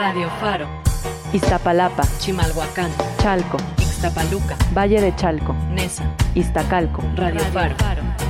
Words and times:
Radio 0.00 0.30
Faro. 0.40 0.66
Iztapalapa, 1.30 2.02
Chimalhuacán. 2.20 2.90
Chalco, 3.20 3.58
Ixtapaluca. 3.76 4.56
Valle 4.74 4.98
de 4.98 5.14
Chalco, 5.14 5.52
Nesa. 5.72 6.16
Iztacalco, 6.34 7.02
Radio, 7.16 7.40
Faro. 7.52 7.76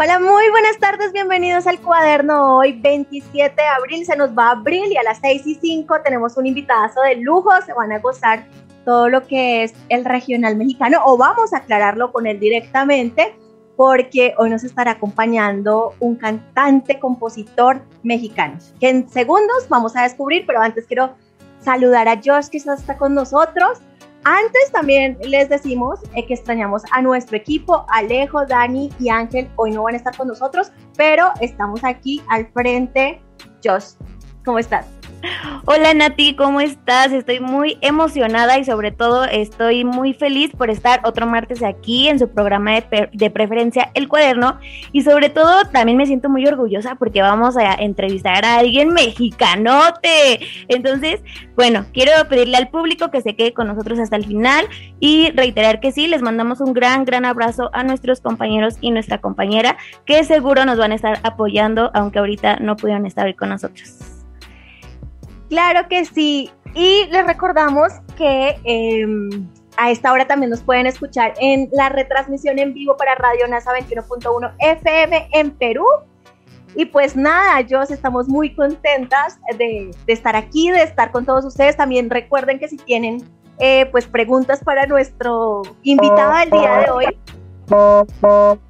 Hola, 0.00 0.20
muy 0.20 0.48
buenas 0.50 0.78
tardes, 0.78 1.12
bienvenidos 1.12 1.66
al 1.66 1.80
cuaderno. 1.80 2.58
Hoy 2.58 2.80
27 2.80 3.52
de 3.60 3.66
abril 3.66 4.06
se 4.06 4.16
nos 4.16 4.30
va 4.30 4.50
abril 4.50 4.92
y 4.92 4.96
a 4.96 5.02
las 5.02 5.18
6 5.18 5.44
y 5.44 5.54
5 5.56 6.02
tenemos 6.04 6.36
un 6.36 6.46
invitadazo 6.46 7.00
de 7.00 7.16
lujo, 7.16 7.50
se 7.66 7.72
van 7.72 7.90
a 7.90 7.98
gozar 7.98 8.46
todo 8.84 9.08
lo 9.08 9.26
que 9.26 9.64
es 9.64 9.74
el 9.88 10.04
regional 10.04 10.54
mexicano 10.54 10.98
o 11.04 11.16
vamos 11.16 11.52
a 11.52 11.56
aclararlo 11.56 12.12
con 12.12 12.28
él 12.28 12.38
directamente 12.38 13.34
porque 13.74 14.34
hoy 14.38 14.50
nos 14.50 14.62
estará 14.62 14.92
acompañando 14.92 15.92
un 15.98 16.14
cantante, 16.14 17.00
compositor 17.00 17.82
mexicano, 18.04 18.56
que 18.78 18.90
en 18.90 19.08
segundos 19.08 19.68
vamos 19.68 19.96
a 19.96 20.04
descubrir, 20.04 20.44
pero 20.46 20.60
antes 20.60 20.86
quiero 20.86 21.16
saludar 21.58 22.06
a 22.06 22.20
Josh 22.24 22.50
que 22.50 22.58
está 22.58 22.96
con 22.96 23.14
nosotros. 23.14 23.80
Antes 24.24 24.72
también 24.72 25.16
les 25.22 25.48
decimos 25.48 26.00
eh, 26.14 26.26
que 26.26 26.34
extrañamos 26.34 26.82
a 26.90 27.00
nuestro 27.00 27.36
equipo, 27.36 27.86
Alejo, 27.88 28.44
Dani 28.46 28.90
y 28.98 29.08
Ángel. 29.08 29.48
Hoy 29.56 29.70
no 29.70 29.84
van 29.84 29.94
a 29.94 29.96
estar 29.96 30.16
con 30.16 30.28
nosotros, 30.28 30.72
pero 30.96 31.30
estamos 31.40 31.82
aquí 31.84 32.22
al 32.28 32.46
frente. 32.52 33.20
Josh, 33.64 33.94
¿cómo 34.44 34.58
estás? 34.58 34.97
Hola 35.64 35.92
Nati, 35.94 36.34
¿cómo 36.34 36.60
estás? 36.60 37.12
Estoy 37.12 37.40
muy 37.40 37.76
emocionada 37.80 38.58
y 38.58 38.64
sobre 38.64 38.92
todo 38.92 39.24
estoy 39.24 39.84
muy 39.84 40.14
feliz 40.14 40.50
por 40.56 40.70
estar 40.70 41.00
otro 41.04 41.26
martes 41.26 41.62
aquí 41.62 42.08
en 42.08 42.18
su 42.18 42.28
programa 42.28 42.72
de, 42.72 43.10
de, 43.12 43.30
preferencia 43.30 43.90
El 43.94 44.08
Cuaderno 44.08 44.58
y 44.92 45.02
sobre 45.02 45.28
todo 45.28 45.64
también 45.72 45.98
me 45.98 46.06
siento 46.06 46.28
muy 46.28 46.46
orgullosa 46.46 46.94
porque 46.94 47.20
vamos 47.20 47.56
a 47.56 47.74
entrevistar 47.74 48.44
a 48.44 48.58
alguien 48.58 48.90
mexicanote. 48.90 50.40
Entonces, 50.68 51.20
bueno, 51.54 51.84
quiero 51.92 52.12
pedirle 52.28 52.56
al 52.56 52.68
público 52.68 53.10
que 53.10 53.20
se 53.20 53.34
quede 53.34 53.52
con 53.52 53.66
nosotros 53.66 53.98
hasta 53.98 54.16
el 54.16 54.24
final 54.24 54.66
y 55.00 55.30
reiterar 55.32 55.80
que 55.80 55.92
sí, 55.92 56.06
les 56.06 56.22
mandamos 56.22 56.60
un 56.60 56.72
gran, 56.72 57.04
gran 57.04 57.24
abrazo 57.24 57.70
a 57.72 57.82
nuestros 57.82 58.20
compañeros 58.20 58.76
y 58.80 58.90
nuestra 58.90 59.20
compañera 59.20 59.76
que 60.06 60.24
seguro 60.24 60.64
nos 60.64 60.78
van 60.78 60.92
a 60.92 60.94
estar 60.94 61.18
apoyando 61.24 61.90
aunque 61.92 62.20
ahorita 62.20 62.56
no 62.60 62.76
pudieron 62.76 63.04
estar 63.04 63.26
hoy 63.26 63.34
con 63.34 63.50
nosotros. 63.50 64.17
Claro 65.48 65.88
que 65.88 66.04
sí. 66.04 66.50
Y 66.74 67.06
les 67.10 67.26
recordamos 67.26 67.92
que 68.16 68.58
eh, 68.64 69.06
a 69.76 69.90
esta 69.90 70.12
hora 70.12 70.26
también 70.26 70.50
nos 70.50 70.60
pueden 70.60 70.86
escuchar 70.86 71.34
en 71.40 71.68
la 71.72 71.88
retransmisión 71.88 72.58
en 72.58 72.74
vivo 72.74 72.96
para 72.96 73.14
Radio 73.14 73.46
NASA 73.48 73.72
21.1 73.72 74.52
FM 74.58 75.28
en 75.32 75.50
Perú. 75.52 75.86
Y 76.74 76.84
pues 76.84 77.16
nada, 77.16 77.60
yo 77.62 77.82
estamos 77.82 78.28
muy 78.28 78.54
contentas 78.54 79.38
de, 79.56 79.90
de, 80.06 80.12
estar 80.12 80.36
aquí, 80.36 80.70
de 80.70 80.82
estar 80.82 81.10
con 81.10 81.24
todos 81.24 81.44
ustedes. 81.44 81.76
También 81.76 82.10
recuerden 82.10 82.58
que 82.58 82.68
si 82.68 82.76
tienen 82.76 83.24
eh, 83.58 83.86
pues 83.90 84.06
preguntas 84.06 84.62
para 84.62 84.86
nuestro 84.86 85.62
invitado 85.82 86.38
del 86.38 86.50
día 86.50 86.78
de 86.78 86.90
hoy, 86.90 87.06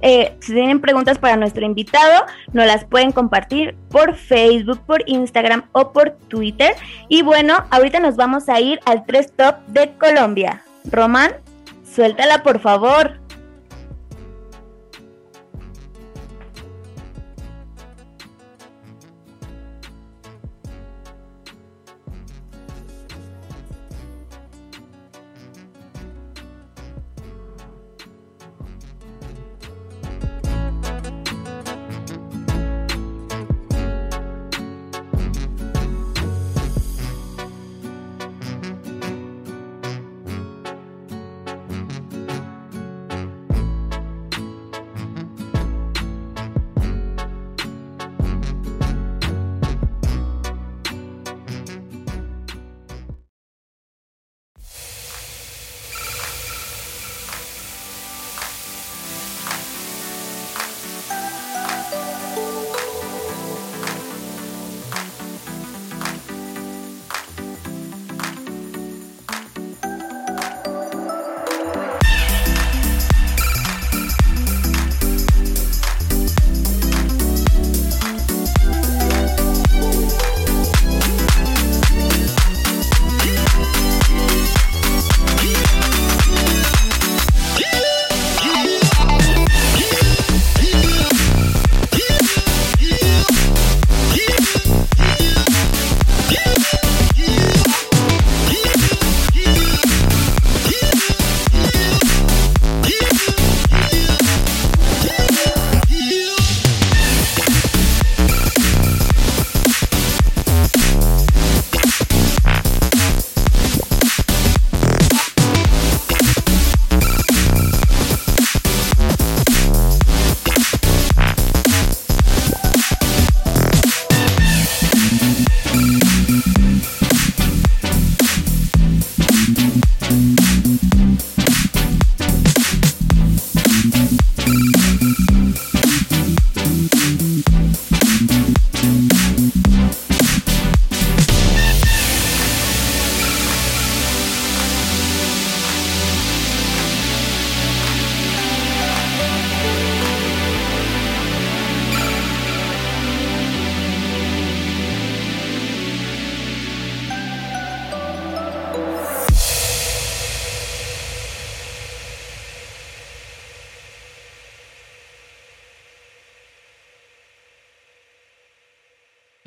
eh, 0.00 0.36
si 0.40 0.52
tienen 0.52 0.80
preguntas 0.80 1.18
para 1.18 1.36
nuestro 1.36 1.64
invitado, 1.64 2.24
nos 2.52 2.66
las 2.66 2.84
pueden 2.84 3.12
compartir 3.12 3.76
por 3.90 4.14
Facebook, 4.14 4.80
por 4.86 5.02
Instagram 5.06 5.64
o 5.72 5.92
por 5.92 6.12
Twitter. 6.28 6.74
Y 7.08 7.22
bueno, 7.22 7.64
ahorita 7.70 8.00
nos 8.00 8.16
vamos 8.16 8.48
a 8.48 8.60
ir 8.60 8.80
al 8.84 9.04
3 9.04 9.32
Top 9.32 9.56
de 9.68 9.92
Colombia. 9.98 10.62
Román, 10.90 11.32
suéltala 11.94 12.42
por 12.42 12.60
favor. 12.60 13.18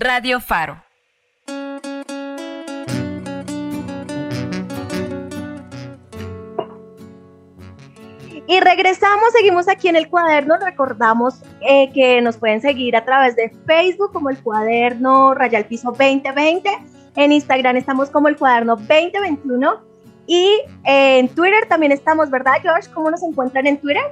Radio 0.04 0.40
Faro. 0.40 0.84
Y 8.48 8.60
regresamos, 8.62 9.32
seguimos 9.32 9.70
aquí 9.70 9.90
en 9.90 9.96
el 9.96 10.10
cuaderno. 10.10 10.58
Recordamos 10.58 11.44
eh, 11.62 11.92
que 11.94 12.20
nos 12.24 12.38
pueden 12.38 12.62
seguir 12.62 12.96
a 12.96 13.06
través 13.06 13.36
de 13.36 13.52
Facebook 13.68 14.12
como 14.12 14.32
el 14.32 14.42
cuaderno 14.42 15.36
Rayal 15.36 15.66
Piso 15.66 15.92
2020. 15.92 16.68
En 17.16 17.32
Instagram 17.32 17.78
estamos 17.78 18.10
como 18.10 18.28
el 18.28 18.38
cuaderno 18.38 18.78
2021. 18.78 19.82
Y 20.26 20.62
eh, 20.84 21.20
en 21.20 21.30
Twitter 21.30 21.68
también 21.70 21.92
estamos, 21.92 22.32
¿verdad, 22.32 22.54
George? 22.64 22.90
¿Cómo 22.92 23.12
nos 23.12 23.22
encuentran 23.22 23.68
en 23.68 23.78
Twitter? 23.78 24.06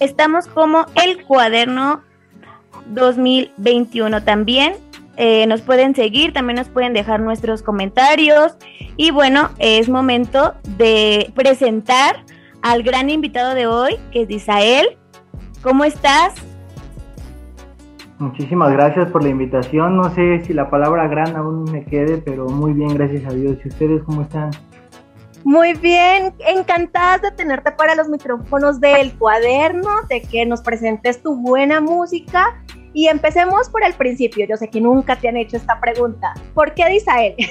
Estamos 0.00 0.48
como 0.48 0.86
el 1.04 1.24
cuaderno 1.24 2.02
2021 2.86 4.24
también. 4.24 4.83
Eh, 5.16 5.46
nos 5.46 5.62
pueden 5.62 5.94
seguir, 5.94 6.32
también 6.32 6.56
nos 6.56 6.68
pueden 6.68 6.92
dejar 6.92 7.20
nuestros 7.20 7.62
comentarios. 7.62 8.56
Y 8.96 9.10
bueno, 9.10 9.50
es 9.58 9.88
momento 9.88 10.54
de 10.76 11.32
presentar 11.34 12.24
al 12.62 12.82
gran 12.82 13.10
invitado 13.10 13.54
de 13.54 13.66
hoy, 13.66 13.96
que 14.10 14.22
es 14.22 14.30
Isael. 14.30 14.98
¿Cómo 15.62 15.84
estás? 15.84 16.34
Muchísimas 18.18 18.72
gracias 18.72 19.10
por 19.10 19.22
la 19.22 19.28
invitación. 19.28 19.96
No 19.96 20.14
sé 20.14 20.42
si 20.44 20.52
la 20.52 20.70
palabra 20.70 21.08
gran 21.08 21.36
aún 21.36 21.64
me 21.64 21.84
quede, 21.84 22.18
pero 22.18 22.48
muy 22.48 22.72
bien, 22.72 22.94
gracias 22.94 23.24
a 23.26 23.34
Dios. 23.34 23.58
¿Y 23.64 23.68
ustedes 23.68 24.02
cómo 24.04 24.22
están? 24.22 24.50
Muy 25.44 25.74
bien, 25.74 26.32
encantadas 26.38 27.20
de 27.20 27.30
tenerte 27.32 27.70
para 27.72 27.94
los 27.94 28.08
micrófonos 28.08 28.80
del 28.80 29.12
cuaderno, 29.18 29.90
de 30.08 30.22
que 30.22 30.46
nos 30.46 30.62
presentes 30.62 31.22
tu 31.22 31.36
buena 31.36 31.82
música. 31.82 32.62
Y 32.94 33.08
empecemos 33.08 33.68
por 33.68 33.84
el 33.84 33.92
principio. 33.94 34.46
Yo 34.48 34.56
sé 34.56 34.70
que 34.70 34.80
nunca 34.80 35.16
te 35.16 35.28
han 35.28 35.36
hecho 35.36 35.56
esta 35.56 35.78
pregunta. 35.80 36.32
¿Por 36.54 36.72
qué 36.72 36.88
Disael? 36.88 37.34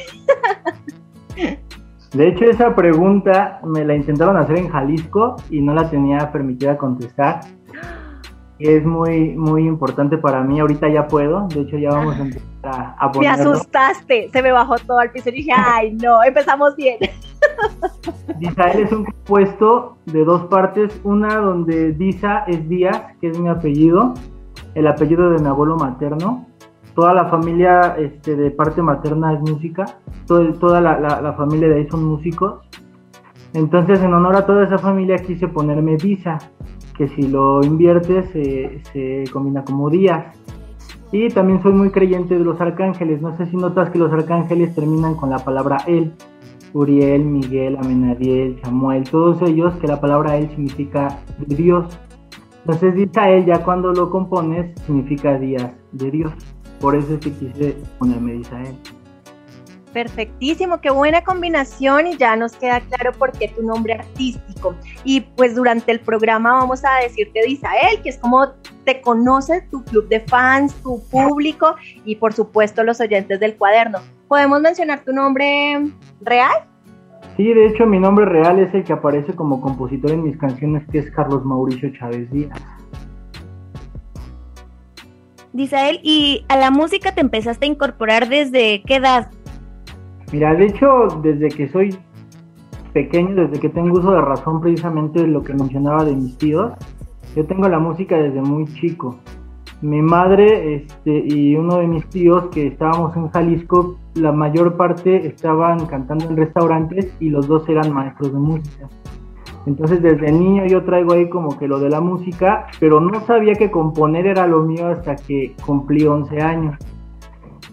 De 2.14 2.28
hecho, 2.28 2.46
esa 2.46 2.76
pregunta 2.76 3.60
me 3.64 3.84
la 3.84 3.96
intentaron 3.96 4.38
hacer 4.38 4.58
en 4.58 4.70
Jalisco 4.70 5.36
y 5.50 5.62
no 5.62 5.74
la 5.74 5.90
tenía 5.90 6.32
permitida 6.32 6.78
contestar. 6.78 7.42
Es 8.60 8.86
muy, 8.86 9.36
muy 9.36 9.66
importante 9.66 10.20
para 10.20 10.44
mí. 10.44 10.60
Ahorita 10.60 10.88
ya 10.90 11.08
puedo. 11.08 11.48
De 11.48 11.62
hecho, 11.62 11.78
ya 11.78 11.90
vamos 11.90 12.16
a 12.16 12.22
empezar 12.22 12.96
a, 13.00 13.12
Me 13.20 13.28
asustaste. 13.28 14.30
Se 14.32 14.42
me 14.44 14.52
bajó 14.52 14.76
todo 14.78 15.00
al 15.00 15.12
piso 15.12 15.30
y 15.30 15.34
dije, 15.34 15.52
ay, 15.56 15.94
no, 15.94 16.24
empezamos 16.24 16.76
bien. 16.76 17.00
Disael 18.38 18.84
es 18.84 18.92
un 18.92 19.06
compuesto 19.06 19.98
de 20.06 20.24
dos 20.24 20.44
partes. 20.44 21.02
Una 21.04 21.38
donde 21.38 21.94
Disa 21.94 22.44
es 22.48 22.70
Díaz, 22.70 23.02
que 23.20 23.30
es 23.30 23.40
mi 23.40 23.50
apellido, 23.50 24.14
el 24.76 24.88
apellido 24.88 25.30
de 25.30 25.40
mi 25.40 25.48
abuelo 25.48 25.76
materno 25.78 26.46
toda 26.96 27.14
la 27.14 27.26
familia 27.26 27.96
este, 27.98 28.36
de 28.36 28.52
parte 28.52 28.82
materna 28.82 29.34
es 29.34 29.42
música, 29.42 29.86
toda 30.28 30.82
la, 30.82 31.34
familia 31.34 31.70
de 31.70 31.76
ahí 31.76 31.88
son 31.90 32.06
músicos. 32.06 32.62
Entonces, 33.54 34.02
en 34.02 34.14
honor 34.14 34.36
a 34.36 34.46
toda 34.46 34.66
esa 34.66 34.78
familia, 34.78 35.18
quise 35.18 35.48
ponerme 35.48 35.98
Visa, 35.98 36.40
que 36.98 37.08
si 37.10 37.28
lo 37.28 37.64
inviertes 37.64 38.30
se, 38.32 39.24
combina 39.32 39.64
como 39.64 39.90
Díaz. 39.90 40.40
Y 41.12 41.30
también 41.30 41.62
soy 41.62 41.74
muy 41.74 41.92
creyente 41.92 42.38
de 42.38 42.44
los 42.44 42.60
arcángeles. 42.60 43.22
No 43.22 43.38
sé 43.38 43.46
si 43.46 43.56
notas 43.56 43.92
que 43.92 44.00
los 44.00 44.12
arcángeles 44.12 44.74
terminan 44.74 45.16
con 45.16 45.30
la 45.30 45.38
palabra 45.38 45.78
él. 45.86 46.14
Uriel, 46.74 47.24
Miguel, 47.24 47.78
Amenadiel, 47.78 48.60
Samuel, 48.64 49.04
todos 49.04 49.40
ellos, 49.44 49.76
que 49.76 49.86
la 49.88 50.02
palabra 50.02 50.38
él 50.38 50.50
significa 50.50 51.20
Dios. 51.46 51.86
Entonces, 52.66 52.94
él, 52.96 53.46
ya 53.46 53.64
cuando 53.64 53.92
lo 53.92 54.10
compones, 54.10 54.72
significa 54.86 55.38
días 55.38 55.72
de 55.92 56.12
Dios. 56.12 56.34
Por 56.80 56.96
eso 56.96 57.14
es 57.16 57.20
que 57.20 57.32
quise 57.32 57.78
ponerme 58.00 58.36
Isael. 58.36 58.76
Perfectísimo, 59.94 60.82
qué 60.82 60.90
buena 60.90 61.24
combinación 61.24 62.08
y 62.08 62.18
ya 62.18 62.36
nos 62.36 62.54
queda 62.54 62.80
claro 62.80 63.12
por 63.12 63.32
qué 63.32 63.50
tu 63.50 63.62
nombre 63.62 63.94
artístico. 63.94 64.76
Y 65.04 65.22
pues 65.22 65.56
durante 65.56 65.92
el 65.92 66.00
programa 66.00 66.54
vamos 66.54 66.84
a 66.84 67.04
decirte 67.04 67.42
de 67.42 67.50
Isael, 67.50 68.02
que 68.02 68.10
es 68.10 68.18
como 68.18 68.54
te 68.86 69.02
conoce 69.02 69.62
tu 69.70 69.84
club 69.84 70.08
de 70.08 70.22
fans, 70.22 70.74
tu 70.82 71.02
público 71.10 71.76
y 72.06 72.16
por 72.16 72.34
supuesto 72.34 72.84
los 72.84 73.00
oyentes 73.02 73.40
del 73.40 73.56
cuaderno. 73.56 74.00
¿Podemos 74.28 74.62
mencionar 74.62 75.04
tu 75.04 75.14
nombre 75.14 75.92
real? 76.22 76.73
Sí, 77.36 77.52
de 77.52 77.66
hecho 77.66 77.86
mi 77.88 78.00
nombre 78.00 78.26
real 78.26 78.60
es 78.60 78.74
el 78.74 78.84
que 78.84 78.94
aparece 78.94 79.34
como 79.34 79.60
compositor 79.60 80.12
en 80.12 80.24
mis 80.24 80.38
canciones, 80.38 80.84
que 80.92 81.00
es 81.00 81.12
Carlos 81.12 81.44
Mauricio 81.44 81.92
Chávez 81.94 82.30
Díaz. 82.32 82.62
Disael, 85.52 86.00
¿y 86.04 86.46
a 86.50 86.58
la 86.58 86.72
música 86.72 87.14
te 87.14 87.22
empezaste 87.22 87.66
a 87.66 87.70
incorporar 87.70 88.28
desde 88.28 88.82
qué 88.84 88.96
edad? 88.96 89.32
Mira, 90.32 90.56
de 90.56 90.66
hecho, 90.66 91.08
desde 91.22 91.50
que 91.50 91.70
soy 91.70 91.96
pequeño, 92.92 93.36
desde 93.36 93.60
que 93.60 93.70
tengo 93.70 94.00
uso 94.00 94.12
de 94.12 94.22
razón, 94.22 94.62
precisamente 94.62 95.26
lo 95.28 95.44
que 95.44 95.54
mencionaba 95.54 96.06
de 96.06 96.16
mis 96.16 96.38
tíos, 96.38 96.74
yo 97.36 97.46
tengo 97.46 97.68
la 97.68 97.80
música 97.80 98.18
desde 98.18 98.42
muy 98.42 98.66
chico. 98.66 99.20
Mi 99.84 100.02
madre 100.02 100.76
este, 100.76 101.26
y 101.28 101.58
uno 101.58 101.80
de 101.80 101.88
mis 101.88 102.08
tíos 102.08 102.46
que 102.54 102.68
estábamos 102.68 103.18
en 103.18 103.30
Jalisco, 103.32 103.98
la 104.14 104.32
mayor 104.32 104.78
parte 104.78 105.28
estaban 105.28 105.88
cantando 105.88 106.24
en 106.24 106.38
restaurantes 106.38 107.14
y 107.20 107.30
los 107.30 107.50
dos 107.50 107.68
eran 107.68 107.92
maestros 107.92 108.32
de 108.32 108.40
música. 108.40 108.88
Entonces 109.66 110.02
desde 110.02 110.32
niño 110.32 110.66
yo 110.68 110.86
traigo 110.86 111.12
ahí 111.12 111.28
como 111.28 111.60
que 111.60 111.68
lo 111.68 111.82
de 111.82 111.90
la 111.90 112.00
música, 112.00 112.68
pero 112.80 113.02
no 113.02 113.26
sabía 113.26 113.56
que 113.56 113.72
componer 113.72 114.26
era 114.26 114.48
lo 114.48 114.62
mío 114.62 114.88
hasta 114.88 115.18
que 115.18 115.54
cumplí 115.66 116.06
11 116.06 116.42
años. 116.42 116.78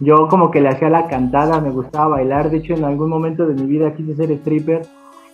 Yo 0.00 0.26
como 0.26 0.50
que 0.50 0.61
le 0.61 0.71
hacía 0.71 0.90
la 0.90 1.07
cantada, 1.07 1.61
me 1.61 1.71
gustaba 1.71 2.17
bailar, 2.17 2.50
de 2.50 2.57
hecho 2.57 2.75
en 2.75 2.83
algún 2.83 3.09
momento 3.09 3.47
de 3.47 3.55
mi 3.55 3.69
vida 3.69 3.95
quise 3.95 4.17
ser 4.17 4.33
stripper 4.33 4.83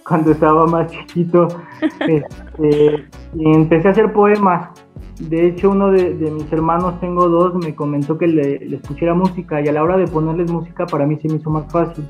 cuando 0.06 0.32
estaba 0.32 0.66
más 0.66 0.90
chiquito. 0.90 1.48
Este, 2.06 3.06
y 3.34 3.54
empecé 3.54 3.88
a 3.88 3.90
hacer 3.92 4.12
poemas. 4.12 4.85
De 5.18 5.46
hecho 5.46 5.70
uno 5.70 5.90
de, 5.90 6.14
mis 6.30 6.52
hermanos, 6.52 7.00
tengo 7.00 7.28
dos, 7.28 7.54
me 7.54 7.74
comentó 7.74 8.18
que 8.18 8.26
le, 8.26 8.58
le 8.58 8.76
escuchara 8.76 9.14
música 9.14 9.60
y 9.60 9.68
a 9.68 9.72
la 9.72 9.82
hora 9.82 9.96
de 9.96 10.06
ponerles 10.06 10.50
música 10.50 10.86
para 10.86 11.06
mí 11.06 11.16
se 11.20 11.28
me 11.28 11.36
hizo 11.36 11.50
más 11.50 11.70
fácil. 11.72 12.04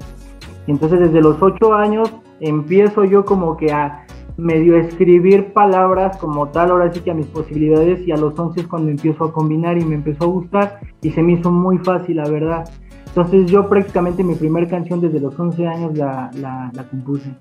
Y 0.66 0.72
entonces 0.72 0.98
desde 0.98 1.20
los 1.20 1.40
8 1.40 1.74
años 1.74 2.12
empiezo 2.40 3.04
yo 3.04 3.24
como 3.24 3.56
que 3.56 3.72
a 3.72 4.06
medio 4.36 4.76
escribir 4.76 5.52
palabras 5.52 6.16
como 6.18 6.48
tal, 6.48 6.70
ahora 6.70 6.92
sí 6.92 7.00
que 7.00 7.10
a 7.10 7.14
mis 7.14 7.26
posibilidades 7.26 8.06
y 8.06 8.12
a 8.12 8.16
los 8.16 8.38
11 8.38 8.60
es 8.60 8.66
cuando 8.66 8.90
empiezo 8.90 9.24
a 9.24 9.32
combinar 9.32 9.78
y 9.78 9.84
me 9.84 9.94
empezó 9.94 10.24
a 10.24 10.28
gustar 10.28 10.80
y 11.02 11.10
se 11.10 11.22
me 11.22 11.34
hizo 11.34 11.50
muy 11.50 11.78
fácil, 11.78 12.16
la 12.16 12.28
verdad. 12.28 12.68
Entonces 13.06 13.50
yo 13.50 13.68
prácticamente 13.68 14.22
mi 14.22 14.34
primer 14.34 14.68
canción 14.68 15.00
desde 15.00 15.20
los 15.20 15.38
11 15.38 15.66
años 15.66 15.96
la, 15.96 16.30
la, 16.34 16.84
compuse. 16.90 17.34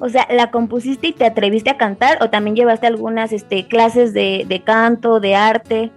O 0.00 0.08
sea, 0.08 0.26
¿la 0.30 0.50
compusiste 0.50 1.08
y 1.08 1.12
te 1.12 1.26
atreviste 1.26 1.68
a 1.68 1.76
cantar 1.76 2.18
o 2.22 2.30
también 2.30 2.56
llevaste 2.56 2.86
algunas 2.86 3.32
este, 3.32 3.68
clases 3.68 4.14
de, 4.14 4.46
de 4.48 4.62
canto, 4.62 5.20
de 5.20 5.36
arte? 5.36 5.92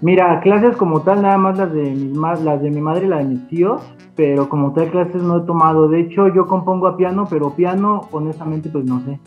Mira, 0.00 0.40
clases 0.40 0.76
como 0.76 1.02
tal, 1.02 1.20
nada 1.22 1.36
más 1.36 1.58
las 1.58 1.72
de, 1.72 1.82
mis, 1.82 2.16
las 2.16 2.62
de 2.62 2.70
mi 2.70 2.80
madre 2.80 3.04
y 3.04 3.08
las 3.08 3.18
de 3.20 3.24
mis 3.26 3.48
tíos, 3.48 3.82
pero 4.16 4.48
como 4.48 4.72
tal 4.72 4.90
clases 4.90 5.22
no 5.22 5.38
he 5.38 5.46
tomado. 5.46 5.88
De 5.88 6.00
hecho, 6.00 6.28
yo 6.28 6.46
compongo 6.46 6.86
a 6.86 6.96
piano, 6.96 7.26
pero 7.28 7.54
piano, 7.54 8.08
honestamente, 8.12 8.70
pues 8.70 8.86
no 8.86 9.00
sé. 9.00 9.20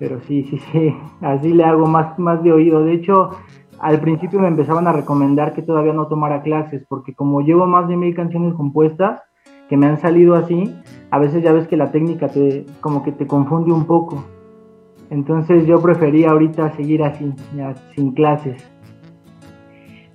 Pero 0.00 0.20
sí, 0.22 0.44
sí, 0.50 0.58
sí, 0.72 0.94
así 1.20 1.52
le 1.52 1.64
hago 1.64 1.86
más, 1.86 2.18
más 2.18 2.42
de 2.42 2.52
oído. 2.52 2.84
De 2.84 2.94
hecho, 2.94 3.30
al 3.78 4.00
principio 4.00 4.40
me 4.40 4.48
empezaban 4.48 4.88
a 4.88 4.92
recomendar 4.92 5.54
que 5.54 5.62
todavía 5.62 5.92
no 5.92 6.08
tomara 6.08 6.42
clases, 6.42 6.84
porque 6.88 7.14
como 7.14 7.42
llevo 7.42 7.66
más 7.66 7.86
de 7.86 7.96
mil 7.96 8.14
canciones 8.14 8.54
compuestas, 8.54 9.20
que 9.68 9.76
me 9.76 9.86
han 9.86 10.00
salido 10.00 10.34
así, 10.34 10.74
a 11.10 11.18
veces 11.18 11.42
ya 11.42 11.52
ves 11.52 11.68
que 11.68 11.76
la 11.76 11.90
técnica 11.90 12.28
te, 12.28 12.66
como 12.80 13.02
que 13.02 13.12
te 13.12 13.26
confunde 13.26 13.72
un 13.72 13.86
poco. 13.86 14.24
Entonces 15.10 15.66
yo 15.66 15.80
prefería 15.80 16.30
ahorita 16.30 16.74
seguir 16.76 17.02
así, 17.02 17.32
ya 17.56 17.74
sin 17.94 18.12
clases. 18.12 18.62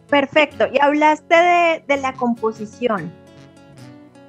Perfecto, 0.10 0.65
y 0.72 0.79
hablaste 0.82 1.36
de, 1.36 1.84
de 1.88 2.01
la 2.01 2.13
composición. 2.13 3.12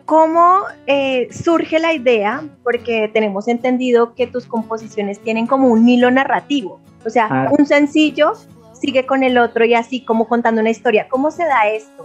¿Cómo 0.04 0.62
eh, 0.86 1.28
surge 1.30 1.78
la 1.78 1.92
idea? 1.92 2.42
Porque 2.64 3.08
tenemos 3.12 3.46
entendido 3.48 4.14
que 4.14 4.26
tus 4.26 4.44
composiciones 4.44 5.20
tienen 5.20 5.46
como 5.46 5.68
un 5.68 5.88
hilo 5.88 6.10
narrativo, 6.10 6.80
o 7.06 7.10
sea, 7.10 7.28
ah. 7.30 7.48
un 7.56 7.64
sencillo 7.64 8.32
sigue 8.72 9.06
con 9.06 9.22
el 9.22 9.38
otro 9.38 9.64
y 9.64 9.74
así 9.74 10.04
como 10.04 10.26
contando 10.26 10.60
una 10.60 10.70
historia. 10.70 11.06
¿Cómo 11.08 11.30
se 11.30 11.44
da 11.44 11.68
esto? 11.68 12.04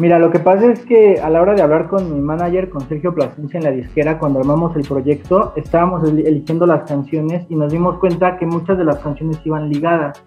Mira, 0.00 0.18
lo 0.18 0.30
que 0.30 0.38
pasa 0.38 0.72
es 0.72 0.80
que 0.86 1.20
a 1.20 1.28
la 1.28 1.42
hora 1.42 1.52
de 1.52 1.60
hablar 1.60 1.86
con 1.86 2.14
mi 2.14 2.22
manager, 2.22 2.70
con 2.70 2.88
Sergio 2.88 3.14
Plasencia 3.14 3.58
en 3.58 3.64
la 3.64 3.70
disquera, 3.70 4.18
cuando 4.18 4.40
armamos 4.40 4.74
el 4.74 4.88
proyecto, 4.88 5.52
estábamos 5.56 6.08
eligiendo 6.08 6.64
las 6.64 6.88
canciones 6.88 7.44
y 7.50 7.54
nos 7.54 7.70
dimos 7.70 7.98
cuenta 7.98 8.38
que 8.38 8.46
muchas 8.46 8.78
de 8.78 8.84
las 8.86 8.98
canciones 9.00 9.38
iban 9.44 9.68
ligadas 9.68 10.24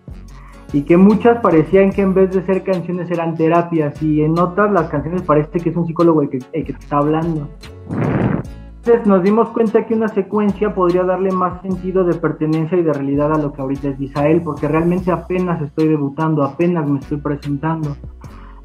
y 0.73 0.83
que 0.83 0.95
muchas 0.95 1.39
parecían 1.41 1.91
que 1.91 2.03
en 2.03 2.13
vez 2.13 2.29
de 2.29 2.45
ser 2.45 2.61
canciones 2.61 3.09
eran 3.09 3.33
terapias 3.33 3.99
y 4.03 4.21
en 4.21 4.37
otras 4.37 4.71
las 4.71 4.89
canciones 4.89 5.23
parece 5.23 5.59
que 5.59 5.71
es 5.71 5.75
un 5.75 5.87
psicólogo 5.87 6.21
el 6.21 6.29
que, 6.29 6.37
te 6.37 6.71
está 6.71 6.97
hablando. 6.97 7.49
Entonces 7.89 9.07
nos 9.07 9.23
dimos 9.23 9.49
cuenta 9.49 9.87
que 9.87 9.95
una 9.95 10.07
secuencia 10.09 10.75
podría 10.75 11.01
darle 11.01 11.31
más 11.31 11.63
sentido 11.63 12.03
de 12.03 12.13
pertenencia 12.13 12.77
y 12.77 12.83
de 12.83 12.93
realidad 12.93 13.33
a 13.33 13.39
lo 13.39 13.51
que 13.51 13.61
ahorita 13.63 13.87
es 13.87 13.99
Israel, 13.99 14.39
porque 14.45 14.67
realmente 14.67 15.11
apenas 15.11 15.59
estoy 15.63 15.87
debutando, 15.87 16.43
apenas 16.43 16.87
me 16.87 16.99
estoy 16.99 17.17
presentando. 17.17 17.95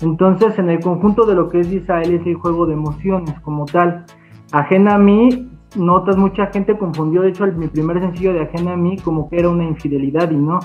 Entonces, 0.01 0.59
en 0.59 0.71
el 0.71 0.81
conjunto 0.81 1.27
de 1.27 1.35
lo 1.35 1.49
que 1.49 1.61
es 1.61 1.73
Israel 1.73 2.15
es 2.15 2.27
el 2.27 2.35
juego 2.35 2.67
de 2.67 2.75
emociones 2.75 3.39
como 3.41 3.65
tal. 3.65 4.05
Ajena 4.53 4.95
a 4.95 4.99
mí, 4.99 5.51
notas, 5.77 6.17
mucha 6.17 6.47
gente 6.47 6.79
confundió, 6.79 7.23
de 7.23 7.31
hecho, 7.31 7.47
mi 7.47 7.67
primer 7.67 8.01
sencillo 8.01 8.33
de 8.33 8.43
Ajena 8.43 8.73
a 8.73 8.77
mí 8.77 8.97
como 8.99 9.29
que 9.29 9.39
era 9.39 9.49
una 9.49 9.65
infidelidad 9.65 10.31
y 10.31 10.37
no. 10.37 10.61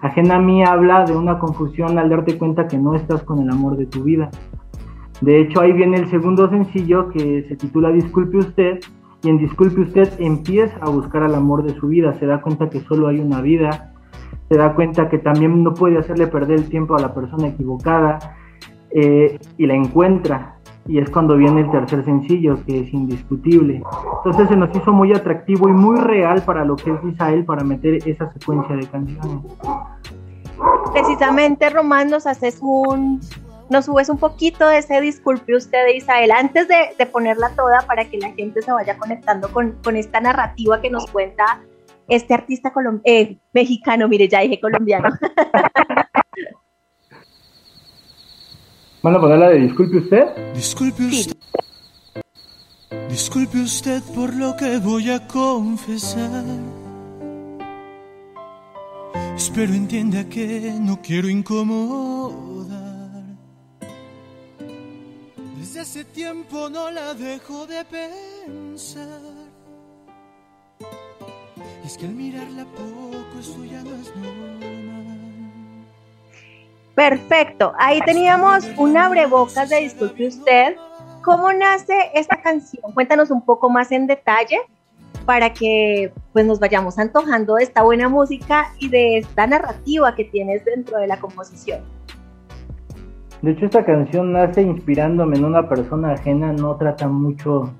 Ajena 0.00 0.36
a 0.36 0.40
mí 0.40 0.64
habla 0.64 1.04
de 1.04 1.14
una 1.14 1.38
confusión 1.38 1.98
al 1.98 2.08
darte 2.08 2.38
cuenta 2.38 2.66
que 2.66 2.78
no 2.78 2.94
estás 2.94 3.22
con 3.22 3.40
el 3.40 3.50
amor 3.50 3.76
de 3.76 3.86
tu 3.86 4.02
vida. 4.02 4.30
De 5.20 5.40
hecho, 5.40 5.60
ahí 5.60 5.72
viene 5.72 5.98
el 5.98 6.08
segundo 6.08 6.48
sencillo 6.48 7.10
que 7.10 7.44
se 7.46 7.56
titula 7.56 7.90
Disculpe 7.90 8.38
usted, 8.38 8.80
y 9.22 9.28
en 9.28 9.36
Disculpe 9.36 9.82
usted 9.82 10.08
empieza 10.18 10.78
a 10.80 10.88
buscar 10.88 11.22
al 11.22 11.34
amor 11.34 11.62
de 11.62 11.74
su 11.74 11.88
vida, 11.88 12.14
se 12.14 12.24
da 12.24 12.40
cuenta 12.40 12.70
que 12.70 12.80
solo 12.80 13.08
hay 13.08 13.20
una 13.20 13.42
vida, 13.42 13.92
se 14.48 14.56
da 14.56 14.74
cuenta 14.74 15.10
que 15.10 15.18
también 15.18 15.62
no 15.62 15.74
puede 15.74 15.98
hacerle 15.98 16.26
perder 16.26 16.60
el 16.60 16.70
tiempo 16.70 16.96
a 16.96 17.00
la 17.00 17.12
persona 17.12 17.48
equivocada 17.48 18.18
eh, 18.92 19.38
y 19.56 19.66
la 19.66 19.74
encuentra. 19.74 20.56
Y 20.86 20.98
es 20.98 21.10
cuando 21.10 21.36
viene 21.36 21.60
el 21.60 21.70
tercer 21.70 22.04
sencillo, 22.04 22.58
que 22.66 22.80
es 22.80 22.92
indiscutible. 22.92 23.82
Entonces 24.16 24.48
se 24.48 24.56
nos 24.56 24.74
hizo 24.74 24.92
muy 24.92 25.12
atractivo 25.12 25.68
y 25.68 25.72
muy 25.72 25.98
real 26.00 26.42
para 26.42 26.64
lo 26.64 26.76
que 26.76 26.90
es 26.90 26.98
Isael 27.04 27.44
para 27.44 27.62
meter 27.62 27.98
esa 28.08 28.32
secuencia 28.32 28.74
de 28.74 28.86
canciones. 28.86 29.52
Precisamente, 30.92 31.70
Román, 31.70 32.10
nos 32.10 32.26
haces 32.26 32.58
un, 32.60 33.20
nos 33.70 33.84
subes 33.84 34.08
un 34.08 34.18
poquito 34.18 34.68
de 34.68 34.78
ese 34.78 35.00
disculpe 35.00 35.54
usted 35.54 35.84
de 35.84 35.96
Isael 35.96 36.32
antes 36.32 36.66
de, 36.68 37.06
ponerla 37.06 37.50
toda 37.50 37.82
para 37.82 38.04
que 38.04 38.18
la 38.18 38.32
gente 38.32 38.60
se 38.60 38.72
vaya 38.72 38.98
conectando 38.98 39.50
con, 39.52 39.78
esta 39.96 40.20
narrativa 40.20 40.80
que 40.80 40.90
nos 40.90 41.06
cuenta 41.06 41.60
este 42.08 42.34
artista 42.34 42.72
eh, 43.04 43.38
mexicano, 43.52 44.08
mire, 44.08 44.28
ya 44.28 44.40
dije 44.40 44.60
colombiano. 44.60 45.10
¿Van 49.02 49.14
a 49.14 49.20
ponerla 49.20 49.48
de 49.48 49.60
disculpe 49.60 49.96
usted? 49.96 50.52
Disculpe 50.54 51.04
usted. 51.04 51.36
Disculpe 53.08 53.58
usted 53.58 54.02
por 54.14 54.34
lo 54.34 54.54
que 54.56 54.78
voy 54.78 55.10
a 55.10 55.26
confesar. 55.26 56.44
Espero 59.34 59.72
entienda 59.72 60.28
que 60.28 60.74
no 60.78 61.00
quiero 61.00 61.30
incomodar. 61.30 62.80
Desde 65.58 65.80
hace 65.80 66.04
tiempo 66.04 66.68
no 66.68 66.90
la 66.90 67.14
dejo 67.14 67.66
de 67.66 67.82
pensar. 67.86 69.20
es 71.84 71.96
que 71.96 72.04
al 72.04 72.12
mirarla 72.12 72.66
poco 72.66 73.38
eso 73.40 73.64
ya 73.64 73.82
no 73.82 73.94
es 73.96 74.14
normal. 74.14 74.89
Perfecto, 77.00 77.72
ahí 77.78 77.98
teníamos 78.04 78.70
un 78.76 78.94
abrebocas 78.94 79.70
de 79.70 79.76
Disculpe 79.78 80.26
Usted. 80.26 80.76
¿Cómo 81.22 81.50
nace 81.50 81.94
esta 82.12 82.42
canción? 82.42 82.92
Cuéntanos 82.92 83.30
un 83.30 83.40
poco 83.40 83.70
más 83.70 83.90
en 83.90 84.06
detalle 84.06 84.58
para 85.24 85.50
que 85.50 86.12
pues 86.34 86.44
nos 86.44 86.60
vayamos 86.60 86.98
antojando 86.98 87.54
de 87.54 87.62
esta 87.62 87.84
buena 87.84 88.10
música 88.10 88.74
y 88.78 88.90
de 88.90 89.16
esta 89.16 89.46
narrativa 89.46 90.14
que 90.14 90.24
tienes 90.24 90.62
dentro 90.66 90.98
de 90.98 91.06
la 91.06 91.18
composición. 91.18 91.80
De 93.40 93.52
hecho, 93.52 93.64
esta 93.64 93.82
canción 93.82 94.34
nace 94.34 94.60
inspirándome 94.60 95.38
en 95.38 95.46
una 95.46 95.66
persona 95.70 96.12
ajena, 96.12 96.52
no 96.52 96.76
trata 96.76 97.08
mucho 97.08 97.72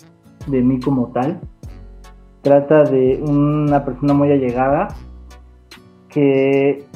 de 0.46 0.62
mí 0.62 0.80
como 0.80 1.08
tal. 1.08 1.38
Trata 2.40 2.84
de 2.84 3.20
una 3.22 3.84
persona 3.84 4.14
muy 4.14 4.32
allegada 4.32 4.88
que 6.08 6.86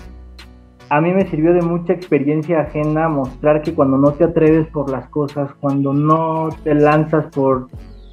a 0.96 1.00
mí 1.00 1.12
me 1.12 1.28
sirvió 1.28 1.52
de 1.52 1.60
mucha 1.60 1.92
experiencia 1.92 2.60
ajena 2.60 3.08
mostrar 3.08 3.62
que 3.62 3.74
cuando 3.74 3.98
no 3.98 4.12
te 4.12 4.22
atreves 4.22 4.68
por 4.68 4.88
las 4.88 5.08
cosas, 5.08 5.50
cuando 5.58 5.92
no 5.92 6.50
te 6.62 6.72
lanzas 6.72 7.26
por, 7.34 7.66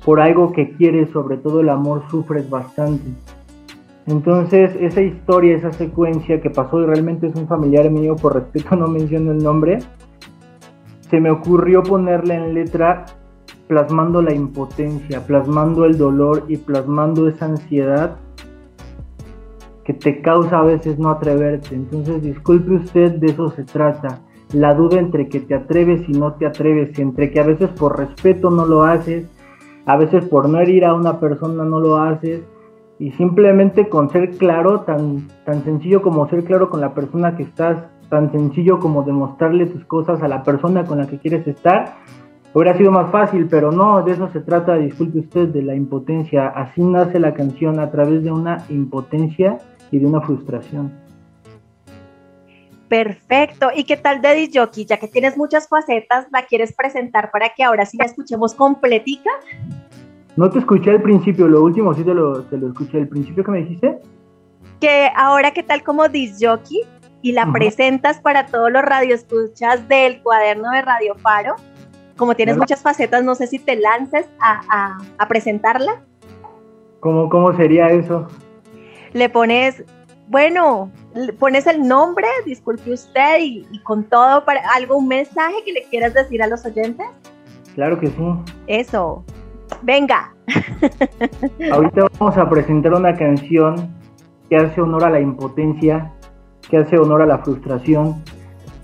por 0.03 0.19
algo 0.19 0.51
que 0.51 0.71
quieres, 0.71 1.11
sobre 1.11 1.37
todo 1.37 1.61
el 1.61 1.69
amor, 1.69 2.01
sufres 2.09 2.49
bastante. 2.49 3.03
Entonces, 4.07 4.75
esa 4.79 4.99
historia, 4.99 5.57
esa 5.57 5.71
secuencia 5.73 6.41
que 6.41 6.49
pasó 6.49 6.81
y 6.81 6.87
realmente 6.87 7.27
es 7.27 7.35
un 7.35 7.47
familiar 7.47 7.87
mío, 7.91 8.15
por 8.15 8.33
respeto 8.33 8.75
no 8.75 8.87
menciono 8.87 9.31
el 9.31 9.43
nombre, 9.43 9.77
se 11.07 11.19
me 11.19 11.29
ocurrió 11.29 11.83
ponerle 11.83 12.33
en 12.33 12.55
letra 12.55 13.05
plasmando 13.67 14.23
la 14.23 14.33
impotencia, 14.33 15.23
plasmando 15.27 15.85
el 15.85 15.99
dolor 15.99 16.45
y 16.47 16.57
plasmando 16.57 17.27
esa 17.27 17.45
ansiedad 17.45 18.17
que 19.83 19.93
te 19.93 20.21
causa 20.21 20.59
a 20.59 20.63
veces 20.63 20.99
no 20.99 21.09
atreverte. 21.09 21.75
Entonces, 21.75 22.21
disculpe 22.21 22.75
usted, 22.75 23.13
de 23.15 23.27
eso 23.27 23.49
se 23.51 23.63
trata. 23.63 24.19
La 24.53 24.73
duda 24.73 24.99
entre 24.99 25.27
que 25.27 25.39
te 25.39 25.55
atreves 25.55 26.07
y 26.07 26.11
no 26.11 26.33
te 26.33 26.45
atreves, 26.45 26.97
entre 26.99 27.31
que 27.31 27.39
a 27.39 27.45
veces 27.45 27.69
por 27.69 27.97
respeto 27.97 28.49
no 28.49 28.65
lo 28.65 28.83
haces, 28.83 29.25
a 29.85 29.97
veces 29.97 30.25
por 30.25 30.49
no 30.49 30.59
herir 30.59 30.85
a 30.85 30.93
una 30.93 31.19
persona 31.19 31.63
no 31.63 31.79
lo 31.79 31.97
haces, 31.97 32.41
y 32.99 33.11
simplemente 33.13 33.89
con 33.89 34.09
ser 34.11 34.37
claro, 34.37 34.81
tan, 34.81 35.27
tan 35.45 35.63
sencillo 35.63 36.01
como 36.01 36.29
ser 36.29 36.43
claro 36.43 36.69
con 36.69 36.81
la 36.81 36.93
persona 36.93 37.35
que 37.35 37.43
estás 37.43 37.77
tan 38.09 38.29
sencillo 38.31 38.79
como 38.79 39.03
demostrarle 39.03 39.65
tus 39.67 39.85
cosas 39.85 40.21
a 40.21 40.27
la 40.27 40.43
persona 40.43 40.83
con 40.83 40.97
la 40.97 41.07
que 41.07 41.17
quieres 41.17 41.47
estar, 41.47 41.95
hubiera 42.53 42.77
sido 42.77 42.91
más 42.91 43.11
fácil, 43.11 43.47
pero 43.49 43.71
no, 43.71 44.03
de 44.03 44.13
eso 44.13 44.29
se 44.31 44.41
trata, 44.41 44.75
disculpe 44.75 45.19
usted, 45.19 45.47
de 45.49 45.61
la 45.61 45.75
impotencia. 45.75 46.47
Así 46.47 46.81
nace 46.81 47.19
la 47.19 47.33
canción 47.33 47.79
a 47.79 47.91
través 47.91 48.23
de 48.23 48.31
una 48.31 48.65
impotencia 48.69 49.57
y 49.91 49.99
de 49.99 50.05
una 50.05 50.21
frustración. 50.21 50.91
Perfecto. 52.87 53.69
¿Y 53.73 53.85
qué 53.85 53.95
tal 53.95 54.21
de 54.21 54.49
Jockey? 54.53 54.85
Ya 54.85 54.97
que 54.97 55.07
tienes 55.07 55.37
muchas 55.37 55.67
facetas, 55.69 56.27
¿la 56.31 56.43
quieres 56.43 56.73
presentar 56.73 57.31
para 57.31 57.49
que 57.55 57.63
ahora 57.63 57.85
sí 57.85 57.97
la 57.97 58.05
escuchemos 58.05 58.53
completica? 58.53 59.29
No 60.35 60.49
te 60.49 60.59
escuché 60.59 60.91
al 60.91 61.01
principio, 61.01 61.47
lo 61.47 61.63
último 61.63 61.93
sí 61.93 62.03
te 62.03 62.13
lo, 62.13 62.43
te 62.43 62.57
lo 62.57 62.67
escuché. 62.67 62.97
¿El 62.97 63.07
principio 63.07 63.43
que 63.43 63.51
me 63.51 63.59
dijiste? 63.59 63.99
Que 64.81 65.09
ahora, 65.15 65.51
¿qué 65.51 65.63
tal 65.63 65.83
como 65.83 66.03
Jockey? 66.03 66.81
y 67.21 67.33
la 67.33 67.51
presentas 67.51 68.19
para 68.19 68.47
todos 68.47 68.71
los 68.71 68.81
radioescuchas 68.81 69.87
del 69.87 70.21
cuaderno 70.21 70.71
de 70.71 70.81
Radio 70.81 71.15
Faro. 71.15 71.55
Como 72.21 72.35
tienes 72.35 72.55
muchas 72.55 72.83
facetas, 72.83 73.23
no 73.23 73.33
sé 73.33 73.47
si 73.47 73.57
te 73.57 73.75
lances 73.75 74.29
a, 74.39 75.27
presentarla. 75.27 76.03
¿Cómo, 76.99 77.27
¿Cómo 77.29 77.51
sería 77.57 77.87
eso? 77.87 78.27
Le 79.13 79.27
pones, 79.27 79.83
bueno, 80.27 80.91
pones 81.39 81.65
el 81.65 81.87
nombre, 81.87 82.27
disculpe 82.45 82.93
usted, 82.93 83.39
y, 83.39 83.65
y 83.71 83.79
con 83.79 84.03
todo, 84.03 84.45
para 84.45 84.61
algo, 84.75 84.97
un 84.97 85.07
mensaje 85.07 85.55
que 85.65 85.71
le 85.71 85.83
quieras 85.85 86.13
decir 86.13 86.43
a 86.43 86.47
los 86.47 86.63
oyentes. 86.63 87.07
Claro 87.73 87.99
que 87.99 88.05
sí. 88.05 88.23
Eso. 88.67 89.25
Venga. 89.81 90.31
Ahorita 91.71 92.05
vamos 92.19 92.37
a 92.37 92.47
presentar 92.47 92.93
una 92.93 93.17
canción 93.17 93.89
que 94.47 94.57
hace 94.57 94.79
honor 94.79 95.05
a 95.05 95.09
la 95.09 95.19
impotencia 95.19 96.13
que 96.69 96.77
hace 96.77 96.99
honor 96.99 97.23
a 97.23 97.25
la 97.25 97.39
frustración, 97.39 98.23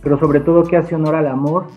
pero 0.01 0.17
sobre 0.19 0.39
todo 0.39 0.63
que 0.63 0.75
hace 0.75 0.95
honor 0.95 1.13
al 1.13 1.27
amor, 1.27 1.67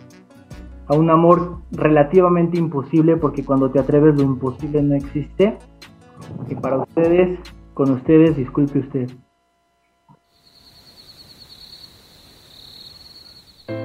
a 0.90 0.94
un 0.94 1.08
amor 1.08 1.60
relativamente 1.70 2.58
imposible, 2.58 3.16
porque 3.16 3.44
cuando 3.44 3.70
te 3.70 3.78
atreves 3.78 4.16
lo 4.16 4.24
imposible 4.24 4.82
no 4.82 4.96
existe. 4.96 5.56
Y 6.48 6.56
para 6.56 6.78
ustedes, 6.78 7.38
con 7.74 7.92
ustedes, 7.92 8.36
disculpe 8.36 8.80
usted. 8.80 9.08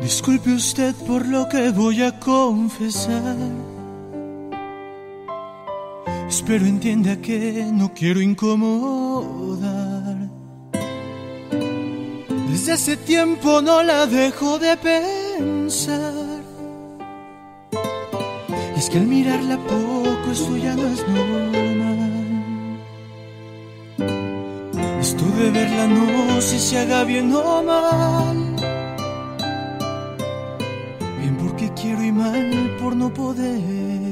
Disculpe 0.02 0.52
usted 0.52 0.96
por 1.06 1.28
lo 1.28 1.48
que 1.48 1.70
voy 1.70 2.02
a 2.02 2.20
confesar. 2.20 3.38
Espero 6.28 6.66
entienda 6.66 7.22
que 7.22 7.70
no 7.72 7.94
quiero 7.94 8.20
incomodar. 8.20 10.28
Desde 12.50 12.72
hace 12.72 12.98
tiempo 12.98 13.62
no 13.62 13.84
la 13.84 14.08
dejo 14.08 14.58
de 14.58 14.76
pensar. 14.78 16.35
Es 18.76 18.90
que 18.90 18.98
al 18.98 19.08
mirarla 19.08 19.58
poco 19.58 20.32
eso 20.32 20.58
ya 20.58 20.76
no 20.76 20.88
es 20.88 21.08
normal. 21.08 22.12
Esto 25.00 25.26
de 25.38 25.52
verla 25.52 25.88
no 25.88 26.42
sé 26.42 26.60
si 26.60 26.76
haga 26.76 27.04
bien 27.06 27.34
o 27.34 27.64
mal. 27.64 28.56
Bien 31.20 31.38
porque 31.38 31.72
quiero 31.74 32.04
y 32.04 32.12
mal 32.12 32.76
por 32.82 32.96
no 32.96 33.14
poder. 33.14 34.06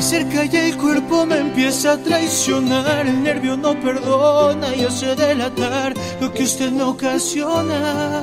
Cerca 0.00 0.44
y 0.44 0.56
el 0.56 0.76
cuerpo 0.76 1.26
me 1.26 1.38
empieza 1.38 1.92
a 1.92 1.98
traicionar. 1.98 3.06
El 3.06 3.22
nervio 3.22 3.56
no 3.56 3.78
perdona 3.80 4.74
y 4.74 4.84
hace 4.84 5.14
delatar 5.14 5.94
lo 6.20 6.32
que 6.32 6.44
usted 6.44 6.70
me 6.70 6.84
ocasiona. 6.84 8.22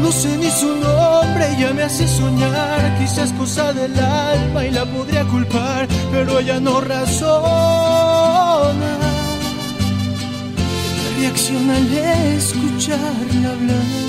No 0.00 0.12
sé 0.12 0.36
ni 0.36 0.50
su 0.50 0.68
nombre, 0.76 1.56
ya 1.58 1.72
me 1.72 1.82
hace 1.82 2.06
soñar. 2.06 2.98
Quizás 2.98 3.32
cosa 3.32 3.72
del 3.72 3.98
alma 3.98 4.66
y 4.66 4.70
la 4.70 4.84
podría 4.84 5.24
culpar, 5.24 5.88
pero 6.12 6.40
ella 6.40 6.60
no 6.60 6.80
razona. 6.80 7.14
Reacciona 11.18 11.76
al 11.76 11.92
escucharla 12.36 13.50
hablar. 13.50 14.03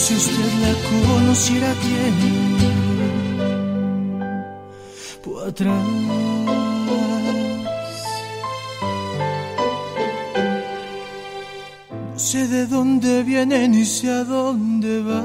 Si 0.00 0.14
usted 0.14 0.52
la 0.64 0.72
conociera 0.88 1.70
tiempo 1.88 2.60
atrás. 5.46 5.86
sé 12.16 12.46
de 12.48 12.66
dónde 12.66 13.22
viene 13.24 13.68
ni 13.68 13.84
sé 13.84 14.10
a 14.10 14.24
dónde 14.24 15.02
va. 15.02 15.24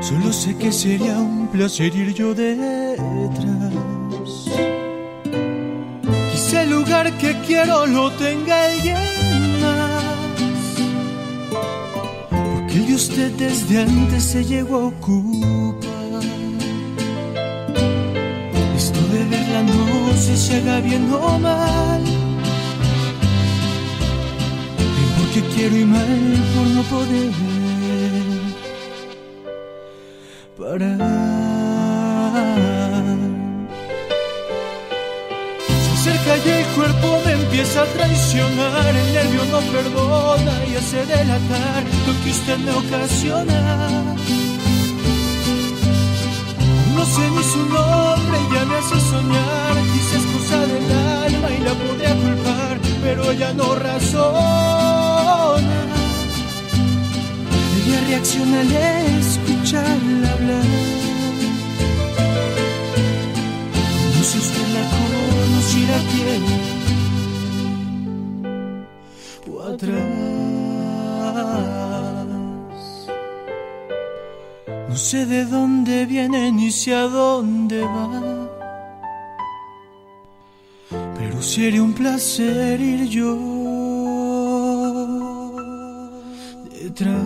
Solo 0.00 0.32
sé 0.32 0.56
que 0.56 0.70
sería 0.72 1.18
un 1.18 1.48
placer 1.48 1.94
ir 1.94 2.14
yo 2.14 2.32
detrás. 2.34 3.74
Quizá 6.30 6.62
el 6.62 6.70
lugar 6.70 7.06
que 7.18 7.30
quiero 7.46 7.86
lo 7.86 8.10
tenga 8.12 8.54
alguien 8.66 9.27
de 12.88 12.94
usted 12.94 13.30
desde 13.32 13.82
antes 13.82 14.22
se 14.24 14.44
llegó 14.44 14.76
a 14.76 14.86
ocupar. 14.86 16.24
Esto 18.76 19.00
de 19.12 19.24
verla 19.24 19.62
no 19.62 20.16
sé 20.16 20.36
si 20.36 20.54
haga 20.54 20.80
bien 20.80 21.12
o 21.12 21.38
mal. 21.38 22.02
que 25.34 25.42
quiero 25.54 25.76
y 25.76 25.84
mal 25.84 26.20
por 26.54 26.66
no 26.68 26.82
poder 26.84 27.32
parar. 30.56 31.17
Empieza 37.68 37.82
a 37.82 37.86
traicionar, 37.86 38.96
el 38.96 39.12
nervio 39.12 39.44
no 39.46 39.58
perdona 39.72 40.52
y 40.70 40.76
hace 40.76 41.04
delatar 41.04 41.82
lo 42.06 42.12
que 42.24 42.30
usted 42.30 42.56
me 42.58 42.70
ocasiona. 42.70 44.14
No 46.94 47.04
sé 47.04 47.30
ni 47.30 47.42
su 47.42 47.66
nombre, 47.66 48.38
ya 48.54 48.64
me 48.64 48.76
hace 48.76 49.00
soñar, 49.10 49.74
quizás 49.92 50.22
cosa 50.32 50.66
del 50.66 50.90
alma 51.24 51.50
y 51.50 51.58
la 51.62 51.74
podría 51.74 52.14
culpar, 52.14 52.78
pero 53.02 53.32
ella 53.32 53.52
no 53.52 53.74
razona. 53.74 55.80
Ella 57.76 58.00
reacciona 58.08 58.60
al 58.60 58.72
escucharla 58.72 60.32
hablar. 60.32 60.64
Como 63.74 64.24
si 64.24 64.38
usted 64.38 64.68
la 64.74 64.84
conociera 64.96 65.98
tiempo 66.16 66.67
sé 75.08 75.24
de 75.24 75.46
dónde 75.46 76.04
viene 76.04 76.52
ni 76.52 76.70
sé 76.70 76.94
a 76.94 77.04
dónde 77.04 77.80
va. 77.80 78.10
Pero 81.16 81.40
sería 81.40 81.82
un 81.82 81.94
placer 81.94 82.78
ir 82.78 83.08
yo 83.08 83.32
detrás. 86.70 87.24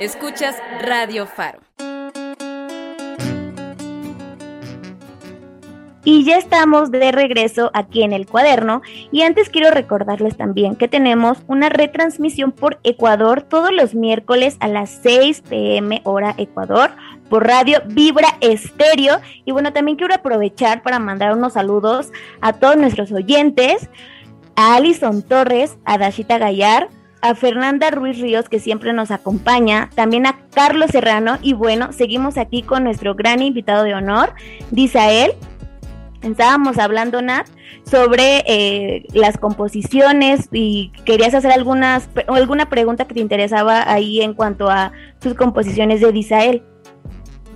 Escuchas 0.00 0.56
Radio 0.82 1.26
Faro. 1.26 1.69
Y 6.12 6.24
ya 6.24 6.38
estamos 6.38 6.90
de 6.90 7.12
regreso 7.12 7.70
aquí 7.72 8.02
en 8.02 8.12
el 8.12 8.26
cuaderno 8.26 8.82
y 9.12 9.22
antes 9.22 9.48
quiero 9.48 9.70
recordarles 9.70 10.36
también 10.36 10.74
que 10.74 10.88
tenemos 10.88 11.38
una 11.46 11.68
retransmisión 11.68 12.50
por 12.50 12.80
Ecuador 12.82 13.42
todos 13.42 13.70
los 13.70 13.94
miércoles 13.94 14.56
a 14.58 14.66
las 14.66 14.90
6 15.04 15.44
pm 15.48 16.00
hora 16.02 16.34
Ecuador 16.36 16.90
por 17.28 17.46
radio 17.46 17.78
Vibra 17.86 18.26
Estéreo 18.40 19.20
y 19.44 19.52
bueno 19.52 19.72
también 19.72 19.96
quiero 19.96 20.12
aprovechar 20.12 20.82
para 20.82 20.98
mandar 20.98 21.36
unos 21.36 21.52
saludos 21.52 22.10
a 22.40 22.54
todos 22.54 22.76
nuestros 22.76 23.12
oyentes, 23.12 23.88
a 24.56 24.74
Alison 24.74 25.22
Torres, 25.22 25.78
a 25.84 25.96
Dashita 25.96 26.38
Gallar, 26.38 26.88
a 27.22 27.36
Fernanda 27.36 27.88
Ruiz 27.92 28.18
Ríos, 28.18 28.48
que 28.48 28.58
siempre 28.58 28.92
nos 28.92 29.12
acompaña, 29.12 29.90
también 29.94 30.26
a 30.26 30.40
Carlos 30.52 30.90
Serrano, 30.90 31.38
y 31.40 31.52
bueno, 31.52 31.92
seguimos 31.92 32.36
aquí 32.36 32.62
con 32.62 32.82
nuestro 32.82 33.14
gran 33.14 33.42
invitado 33.42 33.84
de 33.84 33.94
honor, 33.94 34.34
Disael. 34.72 35.34
Estábamos 36.22 36.78
hablando, 36.78 37.22
Nat, 37.22 37.46
sobre 37.84 38.42
eh, 38.46 39.06
las 39.14 39.38
composiciones 39.38 40.48
y 40.52 40.92
querías 41.04 41.34
hacer 41.34 41.50
algunas, 41.50 42.10
alguna 42.28 42.68
pregunta 42.68 43.06
que 43.06 43.14
te 43.14 43.20
interesaba 43.20 43.90
ahí 43.90 44.20
en 44.20 44.34
cuanto 44.34 44.68
a 44.68 44.92
sus 45.20 45.34
composiciones 45.34 46.00
de 46.00 46.12
Disael. 46.12 46.62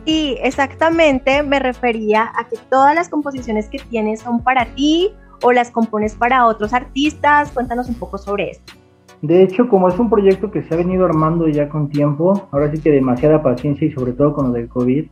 Y 0.07 0.37
exactamente 0.43 1.43
me 1.43 1.59
refería 1.59 2.31
a 2.35 2.49
que 2.49 2.57
todas 2.71 2.95
las 2.95 3.09
composiciones 3.09 3.69
que 3.69 3.79
tienes 3.79 4.21
son 4.21 4.43
para 4.43 4.67
ti 4.67 5.13
o 5.43 5.53
las 5.53 5.71
compones 5.71 6.15
para 6.15 6.47
otros 6.47 6.73
artistas. 6.73 7.51
Cuéntanos 7.53 7.89
un 7.89 7.95
poco 7.95 8.17
sobre 8.19 8.51
esto. 8.51 8.73
De 9.21 9.43
hecho, 9.43 9.69
como 9.69 9.89
es 9.89 9.99
un 9.99 10.11
proyecto 10.11 10.51
que 10.51 10.63
se 10.63 10.75
ha 10.75 10.77
venido 10.77 11.05
armando 11.07 11.49
ya 11.49 11.69
con 11.69 11.89
tiempo, 11.89 12.49
ahora 12.51 12.71
sí 12.71 12.81
que 12.81 12.91
demasiada 12.91 13.43
paciencia 13.43 13.87
y 13.87 13.93
sobre 13.93 14.13
todo 14.13 14.35
con 14.35 14.49
lo 14.49 14.53
del 14.53 14.69
COVID, 14.69 15.07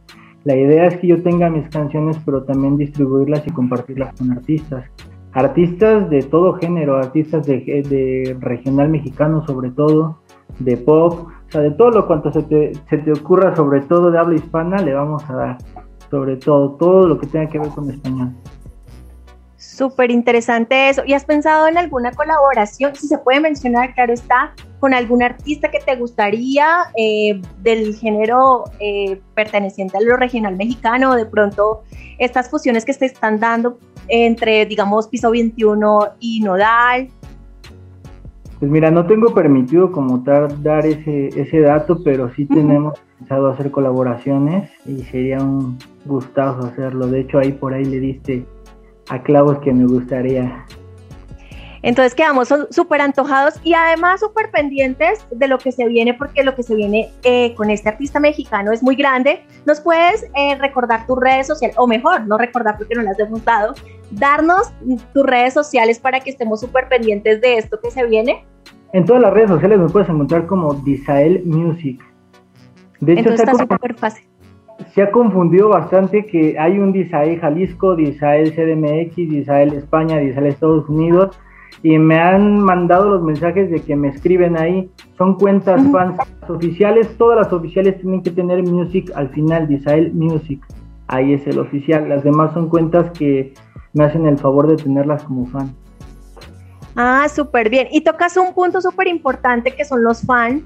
la 0.44 0.56
idea 0.56 0.86
es 0.86 0.96
que 0.98 1.06
yo 1.06 1.22
tenga 1.22 1.48
mis 1.50 1.68
canciones, 1.68 2.18
pero 2.24 2.42
también 2.44 2.76
distribuirlas 2.76 3.46
y 3.46 3.50
compartirlas 3.50 4.14
con 4.16 4.32
artistas. 4.32 4.84
Artistas 5.32 6.10
de 6.10 6.22
todo 6.22 6.54
género, 6.54 6.96
artistas 6.96 7.46
de, 7.46 7.56
de 7.88 8.36
regional 8.40 8.88
mexicano 8.88 9.46
sobre 9.46 9.70
todo, 9.70 10.18
de 10.58 10.76
pop, 10.76 11.28
o 11.48 11.50
sea, 11.50 11.60
de 11.60 11.70
todo 11.70 11.90
lo 11.90 12.06
cuanto 12.06 12.32
se 12.32 12.42
te, 12.42 12.72
se 12.88 12.98
te 12.98 13.12
ocurra, 13.12 13.54
sobre 13.54 13.80
todo 13.82 14.10
de 14.10 14.18
habla 14.18 14.34
hispana, 14.34 14.78
le 14.78 14.94
vamos 14.94 15.28
a 15.30 15.34
dar, 15.34 15.58
sobre 16.10 16.36
todo, 16.36 16.72
todo 16.72 17.06
lo 17.06 17.18
que 17.18 17.26
tenga 17.26 17.48
que 17.48 17.58
ver 17.58 17.68
con 17.68 17.90
español. 17.90 18.32
Súper 19.72 20.10
interesante 20.10 20.90
eso. 20.90 21.02
¿Y 21.06 21.14
has 21.14 21.24
pensado 21.24 21.66
en 21.66 21.78
alguna 21.78 22.12
colaboración? 22.12 22.94
Si 22.94 23.08
se 23.08 23.16
puede 23.16 23.40
mencionar, 23.40 23.94
claro 23.94 24.12
está, 24.12 24.52
con 24.80 24.92
algún 24.92 25.22
artista 25.22 25.70
que 25.70 25.78
te 25.78 25.96
gustaría 25.96 26.66
eh, 26.94 27.40
del 27.62 27.94
género 27.94 28.64
eh, 28.80 29.18
perteneciente 29.34 29.96
a 29.96 30.02
lo 30.02 30.16
regional 30.18 30.56
mexicano, 30.56 31.14
de 31.14 31.24
pronto 31.24 31.84
estas 32.18 32.50
fusiones 32.50 32.84
que 32.84 32.92
se 32.92 33.06
están 33.06 33.40
dando 33.40 33.78
entre, 34.08 34.66
digamos, 34.66 35.08
Piso 35.08 35.30
21 35.30 36.00
y 36.20 36.40
Nodal. 36.40 37.08
Pues 38.58 38.70
mira, 38.70 38.90
no 38.90 39.06
tengo 39.06 39.32
permitido 39.32 39.90
como 39.90 40.22
tal 40.22 40.62
dar 40.62 40.84
ese, 40.84 41.28
ese 41.28 41.60
dato, 41.60 42.04
pero 42.04 42.30
sí 42.34 42.44
tenemos 42.44 43.00
pensado 43.18 43.48
hacer 43.48 43.70
colaboraciones 43.70 44.70
y 44.84 44.98
sería 45.04 45.38
un 45.38 45.78
gustazo 46.04 46.66
hacerlo. 46.66 47.06
De 47.06 47.20
hecho, 47.20 47.38
ahí 47.38 47.52
por 47.52 47.72
ahí 47.72 47.86
le 47.86 48.00
diste 48.00 48.44
a 49.08 49.22
clavos 49.22 49.58
que 49.58 49.72
me 49.72 49.86
gustaría. 49.86 50.66
Entonces 51.82 52.14
quedamos 52.14 52.48
súper 52.70 53.00
antojados 53.00 53.54
y 53.64 53.74
además 53.74 54.20
súper 54.20 54.50
pendientes 54.52 55.26
de 55.32 55.48
lo 55.48 55.58
que 55.58 55.72
se 55.72 55.86
viene, 55.88 56.14
porque 56.14 56.44
lo 56.44 56.54
que 56.54 56.62
se 56.62 56.76
viene 56.76 57.10
eh, 57.24 57.54
con 57.56 57.70
este 57.70 57.88
artista 57.88 58.20
mexicano 58.20 58.70
es 58.70 58.84
muy 58.84 58.94
grande. 58.94 59.42
¿Nos 59.66 59.80
puedes 59.80 60.24
eh, 60.36 60.56
recordar 60.60 61.06
tus 61.06 61.18
redes 61.18 61.48
sociales? 61.48 61.76
O 61.78 61.88
mejor, 61.88 62.24
no 62.28 62.38
recordar 62.38 62.78
porque 62.78 62.94
no 62.94 63.02
las 63.02 63.18
hemos 63.18 63.44
dado, 63.44 63.74
darnos 64.12 64.72
tus 65.12 65.26
redes 65.26 65.54
sociales 65.54 65.98
para 65.98 66.20
que 66.20 66.30
estemos 66.30 66.60
súper 66.60 66.88
pendientes 66.88 67.40
de 67.40 67.56
esto 67.56 67.80
que 67.82 67.90
se 67.90 68.06
viene. 68.06 68.44
En 68.92 69.04
todas 69.04 69.22
las 69.22 69.32
redes 69.32 69.50
sociales 69.50 69.78
me 69.80 69.88
puedes 69.88 70.08
encontrar 70.08 70.46
como 70.46 70.74
Disael 70.74 71.42
Music. 71.44 72.00
De 73.00 73.14
hecho, 73.14 73.20
Entonces 73.30 73.48
está 73.48 73.58
súper 73.58 73.94
fácil 73.94 74.24
se 74.94 75.02
ha 75.02 75.10
confundido 75.10 75.68
bastante 75.68 76.26
que 76.26 76.58
hay 76.58 76.78
un 76.78 76.92
Disael 76.92 77.40
Jalisco, 77.40 77.96
Disael 77.96 78.52
CDMX, 78.54 79.16
Disael 79.16 79.72
España, 79.74 80.18
Disael 80.18 80.46
Estados 80.46 80.88
Unidos 80.88 81.38
y 81.82 81.98
me 81.98 82.18
han 82.18 82.60
mandado 82.60 83.08
los 83.08 83.22
mensajes 83.22 83.70
de 83.70 83.80
que 83.80 83.96
me 83.96 84.08
escriben 84.08 84.56
ahí. 84.56 84.90
Son 85.16 85.36
cuentas 85.36 85.80
fans 85.90 86.18
oficiales, 86.48 87.16
todas 87.16 87.38
las 87.38 87.52
oficiales 87.52 88.00
tienen 88.00 88.22
que 88.22 88.30
tener 88.30 88.62
music 88.62 89.10
al 89.14 89.30
final, 89.30 89.66
Disael 89.66 90.12
Music. 90.12 90.64
Ahí 91.08 91.32
es 91.32 91.46
el 91.46 91.58
oficial. 91.58 92.08
Las 92.08 92.22
demás 92.22 92.52
son 92.54 92.68
cuentas 92.68 93.10
que 93.18 93.54
me 93.92 94.04
hacen 94.04 94.26
el 94.26 94.38
favor 94.38 94.66
de 94.66 94.76
tenerlas 94.76 95.24
como 95.24 95.46
fan. 95.46 95.74
Ah, 96.94 97.26
súper 97.28 97.70
bien. 97.70 97.88
Y 97.90 98.02
tocas 98.02 98.36
un 98.36 98.54
punto 98.54 98.80
súper 98.80 99.08
importante 99.08 99.74
que 99.74 99.84
son 99.84 100.02
los 100.04 100.22
fans 100.22 100.62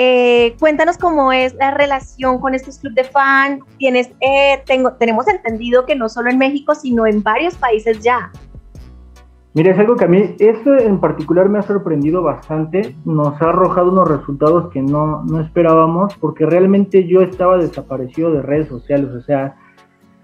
Eh, 0.00 0.54
cuéntanos 0.60 0.96
cómo 0.96 1.32
es 1.32 1.56
la 1.56 1.72
relación 1.72 2.38
con 2.38 2.54
estos 2.54 2.78
clubes 2.78 2.94
de 2.94 3.02
fan. 3.02 3.58
Tienes, 3.78 4.08
eh, 4.20 4.62
tengo, 4.64 4.92
tenemos 4.92 5.26
entendido 5.26 5.86
que 5.86 5.96
no 5.96 6.08
solo 6.08 6.30
en 6.30 6.38
México, 6.38 6.76
sino 6.76 7.04
en 7.04 7.20
varios 7.20 7.56
países 7.56 7.98
ya. 7.98 8.30
Mira, 9.54 9.72
es 9.72 9.78
algo 9.80 9.96
que 9.96 10.04
a 10.04 10.06
mí, 10.06 10.36
eso 10.38 10.78
en 10.78 11.00
particular 11.00 11.48
me 11.48 11.58
ha 11.58 11.62
sorprendido 11.62 12.22
bastante. 12.22 12.94
Nos 13.04 13.42
ha 13.42 13.48
arrojado 13.48 13.90
unos 13.90 14.06
resultados 14.06 14.70
que 14.70 14.80
no, 14.80 15.24
no 15.24 15.40
esperábamos, 15.40 16.14
porque 16.18 16.46
realmente 16.46 17.08
yo 17.08 17.20
estaba 17.22 17.58
desaparecido 17.58 18.30
de 18.30 18.42
redes 18.42 18.68
sociales. 18.68 19.10
O 19.10 19.22
sea, 19.22 19.56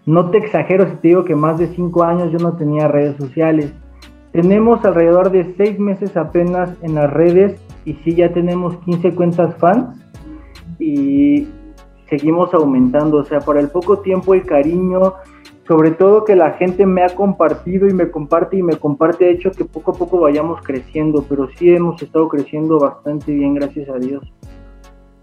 no 0.06 0.30
te 0.30 0.38
exagero 0.38 0.88
si 0.88 0.94
te 0.98 1.08
digo 1.08 1.24
que 1.24 1.34
más 1.34 1.58
de 1.58 1.66
cinco 1.74 2.04
años 2.04 2.30
yo 2.30 2.38
no 2.38 2.52
tenía 2.56 2.86
redes 2.86 3.16
sociales. 3.16 3.72
Tenemos 4.30 4.84
alrededor 4.84 5.32
de 5.32 5.52
seis 5.56 5.80
meses 5.80 6.16
apenas 6.16 6.70
en 6.82 6.94
las 6.94 7.12
redes 7.12 7.60
y 7.84 7.94
sí 8.04 8.14
ya 8.14 8.32
tenemos 8.32 8.76
15 8.84 9.14
cuentas 9.14 9.54
fans 9.56 9.98
y 10.78 11.46
seguimos 12.08 12.52
aumentando. 12.54 13.18
O 13.18 13.24
sea, 13.24 13.40
por 13.40 13.58
el 13.58 13.68
poco 13.68 13.98
tiempo 13.98 14.34
el 14.34 14.44
cariño, 14.46 15.14
sobre 15.66 15.90
todo 15.92 16.24
que 16.24 16.36
la 16.36 16.52
gente 16.52 16.86
me 16.86 17.02
ha 17.02 17.14
compartido 17.14 17.88
y 17.88 17.92
me 17.92 18.10
comparte 18.10 18.56
y 18.56 18.62
me 18.62 18.76
comparte, 18.76 19.26
ha 19.26 19.30
hecho 19.30 19.50
que 19.50 19.64
poco 19.64 19.92
a 19.92 19.94
poco 19.94 20.20
vayamos 20.20 20.60
creciendo, 20.62 21.24
pero 21.28 21.48
sí 21.56 21.70
hemos 21.70 22.00
estado 22.02 22.28
creciendo 22.28 22.78
bastante 22.78 23.32
bien, 23.32 23.54
gracias 23.54 23.88
a 23.88 23.98
Dios. 23.98 24.22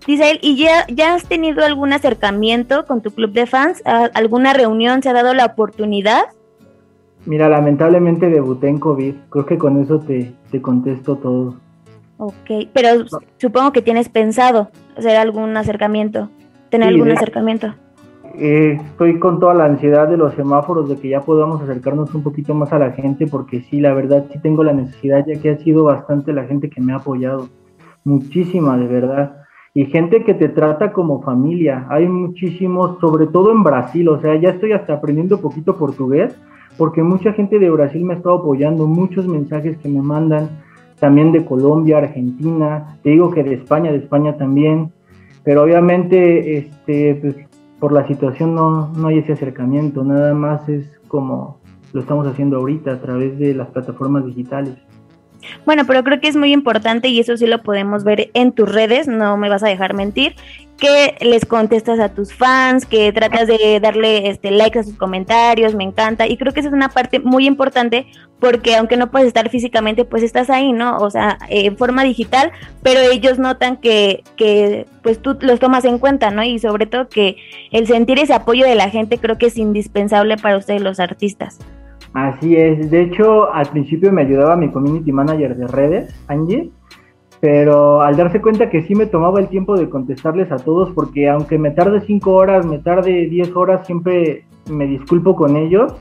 Giselle, 0.05 0.39
¿y 0.41 0.57
ya, 0.57 0.87
ya 0.87 1.13
has 1.13 1.25
tenido 1.27 1.63
algún 1.63 1.93
acercamiento 1.93 2.85
con 2.85 3.01
tu 3.01 3.11
club 3.11 3.33
de 3.33 3.45
fans? 3.45 3.83
¿Alguna 3.85 4.53
reunión? 4.53 5.03
¿Se 5.03 5.09
ha 5.09 5.13
dado 5.13 5.35
la 5.35 5.45
oportunidad? 5.45 6.23
Mira, 7.27 7.47
lamentablemente 7.49 8.29
debuté 8.29 8.67
en 8.67 8.79
COVID. 8.79 9.13
Creo 9.29 9.45
que 9.45 9.59
con 9.59 9.79
eso 9.79 9.99
te, 9.99 10.33
te 10.49 10.59
contesto 10.59 11.17
todo. 11.17 11.55
Ok, 12.23 12.69
pero 12.71 13.07
supongo 13.37 13.71
que 13.71 13.81
tienes 13.81 14.07
pensado 14.07 14.69
hacer 14.95 15.17
algún 15.17 15.57
acercamiento, 15.57 16.29
tener 16.69 16.89
algún 16.89 17.11
acercamiento. 17.11 17.73
Eh, 18.35 18.79
estoy 18.79 19.17
con 19.17 19.39
toda 19.39 19.55
la 19.55 19.65
ansiedad 19.65 20.07
de 20.07 20.17
los 20.17 20.35
semáforos 20.35 20.87
de 20.87 20.97
que 20.97 21.09
ya 21.09 21.21
podamos 21.21 21.63
acercarnos 21.63 22.13
un 22.13 22.21
poquito 22.21 22.53
más 22.53 22.71
a 22.73 22.77
la 22.77 22.91
gente 22.91 23.25
porque 23.25 23.61
sí, 23.61 23.81
la 23.81 23.95
verdad 23.95 24.25
sí 24.31 24.37
tengo 24.37 24.63
la 24.63 24.71
necesidad 24.71 25.25
ya 25.25 25.41
que 25.41 25.49
ha 25.49 25.57
sido 25.57 25.85
bastante 25.85 26.31
la 26.31 26.43
gente 26.43 26.69
que 26.69 26.79
me 26.79 26.93
ha 26.93 26.97
apoyado. 26.97 27.49
Muchísima, 28.03 28.77
de 28.77 28.85
verdad 28.85 29.41
y 29.73 29.85
gente 29.85 30.23
que 30.23 30.33
te 30.33 30.49
trata 30.49 30.91
como 30.91 31.21
familia. 31.21 31.87
Hay 31.89 32.07
muchísimos, 32.07 32.99
sobre 32.99 33.27
todo 33.27 33.51
en 33.51 33.63
Brasil, 33.63 34.07
o 34.09 34.21
sea, 34.21 34.35
ya 34.35 34.49
estoy 34.49 34.73
hasta 34.73 34.93
aprendiendo 34.93 35.37
un 35.37 35.41
poquito 35.41 35.75
portugués, 35.75 36.35
porque 36.77 37.01
mucha 37.01 37.33
gente 37.33 37.57
de 37.57 37.69
Brasil 37.69 38.03
me 38.03 38.13
ha 38.13 38.17
estado 38.17 38.35
apoyando, 38.35 38.85
muchos 38.85 39.27
mensajes 39.27 39.77
que 39.77 39.89
me 39.89 40.01
mandan, 40.01 40.49
también 41.01 41.31
de 41.31 41.43
Colombia, 41.43 41.97
Argentina, 41.97 42.95
te 43.01 43.09
digo 43.09 43.31
que 43.31 43.43
de 43.43 43.55
España, 43.55 43.91
de 43.91 43.97
España 43.97 44.37
también, 44.37 44.93
pero 45.43 45.63
obviamente 45.63 46.59
este, 46.59 47.15
pues, 47.15 47.35
por 47.79 47.91
la 47.91 48.07
situación 48.07 48.53
no, 48.53 48.89
no 48.89 49.07
hay 49.07 49.17
ese 49.17 49.33
acercamiento, 49.33 50.03
nada 50.03 50.35
más 50.35 50.69
es 50.69 50.87
como 51.07 51.57
lo 51.91 52.01
estamos 52.01 52.27
haciendo 52.27 52.57
ahorita 52.57 52.91
a 52.91 53.01
través 53.01 53.37
de 53.39 53.55
las 53.55 53.67
plataformas 53.69 54.27
digitales. 54.27 54.75
Bueno, 55.65 55.85
pero 55.87 56.03
creo 56.03 56.19
que 56.21 56.27
es 56.27 56.35
muy 56.35 56.53
importante 56.53 57.07
y 57.07 57.19
eso 57.19 57.35
sí 57.35 57.47
lo 57.47 57.63
podemos 57.63 58.03
ver 58.03 58.29
en 58.35 58.51
tus 58.51 58.71
redes, 58.71 59.07
no 59.07 59.37
me 59.37 59.49
vas 59.49 59.63
a 59.63 59.69
dejar 59.69 59.95
mentir, 59.95 60.35
que 60.81 61.15
les 61.21 61.45
contestas 61.45 61.99
a 61.99 62.09
tus 62.09 62.33
fans, 62.33 62.87
que 62.87 63.13
tratas 63.13 63.47
de 63.47 63.79
darle 63.79 64.29
este 64.29 64.49
like 64.49 64.79
a 64.79 64.83
sus 64.83 64.95
comentarios, 64.95 65.75
me 65.75 65.83
encanta 65.83 66.25
y 66.25 66.37
creo 66.37 66.53
que 66.53 66.59
esa 66.59 66.69
es 66.69 66.73
una 66.73 66.89
parte 66.89 67.19
muy 67.19 67.45
importante 67.45 68.07
porque 68.39 68.75
aunque 68.75 68.97
no 68.97 69.11
puedes 69.11 69.27
estar 69.27 69.47
físicamente, 69.49 70.05
pues 70.05 70.23
estás 70.23 70.49
ahí, 70.49 70.73
¿no? 70.73 70.97
O 70.97 71.11
sea, 71.11 71.37
en 71.49 71.77
forma 71.77 72.03
digital, 72.03 72.51
pero 72.81 72.99
ellos 72.99 73.37
notan 73.37 73.77
que, 73.77 74.23
que 74.35 74.87
pues 75.03 75.21
tú 75.21 75.37
los 75.41 75.59
tomas 75.59 75.85
en 75.85 75.99
cuenta, 75.99 76.31
¿no? 76.31 76.43
Y 76.43 76.57
sobre 76.57 76.87
todo 76.87 77.07
que 77.07 77.35
el 77.69 77.85
sentir 77.85 78.17
ese 78.17 78.33
apoyo 78.33 78.65
de 78.65 78.73
la 78.73 78.89
gente 78.89 79.19
creo 79.19 79.37
que 79.37 79.45
es 79.45 79.57
indispensable 79.59 80.35
para 80.37 80.57
ustedes 80.57 80.81
los 80.81 80.99
artistas. 80.99 81.59
Así 82.15 82.55
es, 82.55 82.89
de 82.89 83.03
hecho 83.03 83.53
al 83.53 83.67
principio 83.67 84.11
me 84.11 84.23
ayudaba 84.23 84.55
mi 84.55 84.71
community 84.71 85.11
manager 85.11 85.55
de 85.55 85.67
redes, 85.67 86.15
Angie, 86.27 86.71
pero 87.41 88.03
al 88.03 88.15
darse 88.15 88.39
cuenta 88.39 88.69
que 88.69 88.83
sí 88.83 88.93
me 88.93 89.07
tomaba 89.07 89.39
el 89.39 89.49
tiempo 89.49 89.75
de 89.75 89.89
contestarles 89.89 90.51
a 90.51 90.57
todos, 90.57 90.91
porque 90.91 91.27
aunque 91.27 91.57
me 91.57 91.71
tarde 91.71 92.01
5 92.05 92.31
horas, 92.31 92.65
me 92.67 92.77
tarde 92.77 93.27
10 93.27 93.55
horas, 93.55 93.85
siempre 93.87 94.45
me 94.69 94.85
disculpo 94.85 95.35
con 95.35 95.57
ellos, 95.57 95.91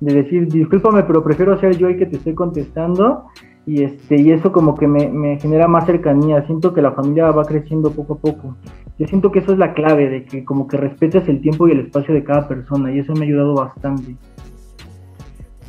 de 0.00 0.14
decir, 0.14 0.48
discúlpame, 0.48 1.02
pero 1.02 1.22
prefiero 1.22 1.60
ser 1.60 1.76
yo 1.76 1.88
el 1.88 1.98
que 1.98 2.06
te 2.06 2.16
estoy 2.16 2.34
contestando, 2.34 3.26
y, 3.66 3.82
este, 3.82 4.18
y 4.18 4.32
eso 4.32 4.52
como 4.52 4.74
que 4.74 4.88
me, 4.88 5.08
me 5.10 5.38
genera 5.38 5.68
más 5.68 5.84
cercanía, 5.84 6.46
siento 6.46 6.72
que 6.72 6.80
la 6.80 6.92
familia 6.92 7.30
va 7.30 7.44
creciendo 7.44 7.90
poco 7.90 8.14
a 8.14 8.18
poco. 8.18 8.56
Yo 8.98 9.06
siento 9.06 9.30
que 9.30 9.40
eso 9.40 9.52
es 9.52 9.58
la 9.58 9.74
clave, 9.74 10.08
de 10.08 10.24
que 10.24 10.46
como 10.46 10.66
que 10.66 10.78
respetes 10.78 11.28
el 11.28 11.42
tiempo 11.42 11.68
y 11.68 11.72
el 11.72 11.80
espacio 11.80 12.14
de 12.14 12.24
cada 12.24 12.48
persona, 12.48 12.90
y 12.90 13.00
eso 13.00 13.12
me 13.12 13.20
ha 13.20 13.24
ayudado 13.24 13.54
bastante. 13.54 14.16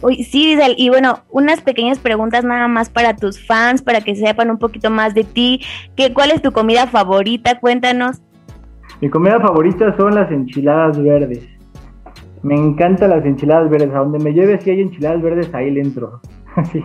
Uy, 0.02 0.24
sí, 0.24 0.58
y 0.78 0.90
bueno, 0.90 1.20
unas 1.30 1.62
pequeñas 1.62 2.00
preguntas 2.00 2.44
nada 2.44 2.68
más 2.68 2.90
para 2.90 3.16
tus 3.16 3.46
fans, 3.46 3.82
para 3.82 4.02
que 4.02 4.16
sepan 4.16 4.50
un 4.50 4.58
poquito 4.58 4.90
más 4.90 5.14
de 5.14 5.24
ti. 5.24 5.62
¿Qué, 5.96 6.14
¿Cuál 6.14 6.32
es 6.32 6.42
tu 6.42 6.52
comida 6.52 6.88
favorita? 6.88 7.60
Cuéntanos. 7.60 8.22
Mi 9.00 9.10
comida 9.10 9.40
favorita 9.40 9.96
son 9.98 10.16
las 10.16 10.32
enchiladas 10.32 11.02
verdes. 11.02 11.48
Me 12.44 12.56
encantan 12.56 13.12
las 13.12 13.26
enchiladas 13.26 13.70
verdes. 13.70 13.92
A 13.92 14.00
donde 14.00 14.20
me 14.20 14.34
lleve, 14.34 14.60
si 14.62 14.72
hay 14.72 14.82
enchiladas 14.82 15.22
verdes, 15.22 15.54
ahí 15.54 15.70
le 15.70 15.82
entro. 15.82 16.22
sí. 16.72 16.84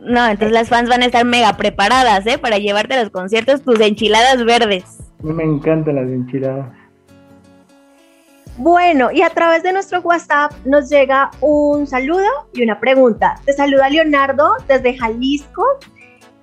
No, 0.00 0.26
entonces 0.26 0.52
las 0.52 0.68
fans 0.68 0.90
van 0.90 1.02
a 1.02 1.06
estar 1.06 1.24
mega 1.24 1.56
preparadas, 1.56 2.26
¿eh? 2.26 2.36
Para 2.36 2.58
llevarte 2.58 2.94
a 2.94 3.02
los 3.02 3.10
conciertos 3.10 3.62
tus 3.62 3.80
enchiladas 3.80 4.44
verdes. 4.44 5.12
Me 5.22 5.42
encantan 5.44 5.96
las 5.96 6.08
enchiladas. 6.08 6.83
Bueno, 8.56 9.10
y 9.10 9.22
a 9.22 9.30
través 9.30 9.64
de 9.64 9.72
nuestro 9.72 10.00
WhatsApp 10.00 10.52
nos 10.64 10.88
llega 10.88 11.30
un 11.40 11.86
saludo 11.86 12.28
y 12.52 12.62
una 12.62 12.78
pregunta. 12.78 13.34
Te 13.44 13.52
saluda 13.52 13.88
Leonardo 13.88 14.56
desde 14.68 14.96
Jalisco 14.96 15.64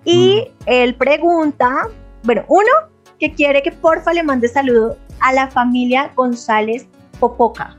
y 0.03 0.43
mm. 0.45 0.63
él 0.65 0.95
pregunta, 0.95 1.87
bueno, 2.23 2.43
uno, 2.49 2.69
que 3.17 3.31
quiere 3.33 3.61
que 3.61 3.71
porfa 3.71 4.11
le 4.13 4.23
mande 4.23 4.49
saludo 4.49 4.97
a 5.21 5.31
la 5.31 5.47
familia 5.49 6.11
González 6.15 6.87
Popoca. 7.19 7.77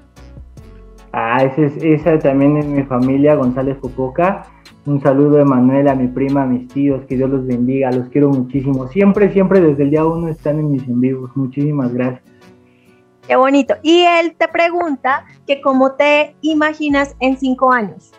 Ah, 1.13 1.45
esa, 1.45 1.63
es, 1.63 1.77
esa 1.83 2.19
también 2.19 2.57
es 2.57 2.65
mi 2.65 2.85
familia 2.85 3.35
González 3.35 3.77
Popoca. 3.77 4.47
Un 4.87 5.01
saludo 5.03 5.37
de 5.37 5.45
Manuel, 5.45 5.89
a 5.89 5.95
mi 5.95 6.09
prima, 6.09 6.45
a 6.45 6.47
mis 6.47 6.69
tíos, 6.69 7.05
que 7.05 7.17
Dios 7.17 7.29
los 7.29 7.47
bendiga, 7.47 7.93
los 7.93 8.09
quiero 8.09 8.31
muchísimo. 8.31 8.89
Siempre, 8.89 9.31
siempre 9.31 9.61
desde 9.61 9.83
el 9.83 9.91
día 9.91 10.07
uno 10.07 10.29
están 10.29 10.59
en 10.59 10.71
mis 10.71 10.89
en 10.89 11.01
vivos. 11.01 11.31
Muchísimas 11.37 11.93
gracias. 11.93 12.32
Qué 13.27 13.37
bonito. 13.37 13.75
Y 13.83 14.03
él 14.03 14.35
te 14.37 14.49
pregunta 14.49 15.25
que 15.47 15.61
cómo 15.61 15.93
te 15.93 16.35
imaginas 16.43 17.15
en 17.21 17.37
cinco 17.37 17.73
años. 17.73 18.13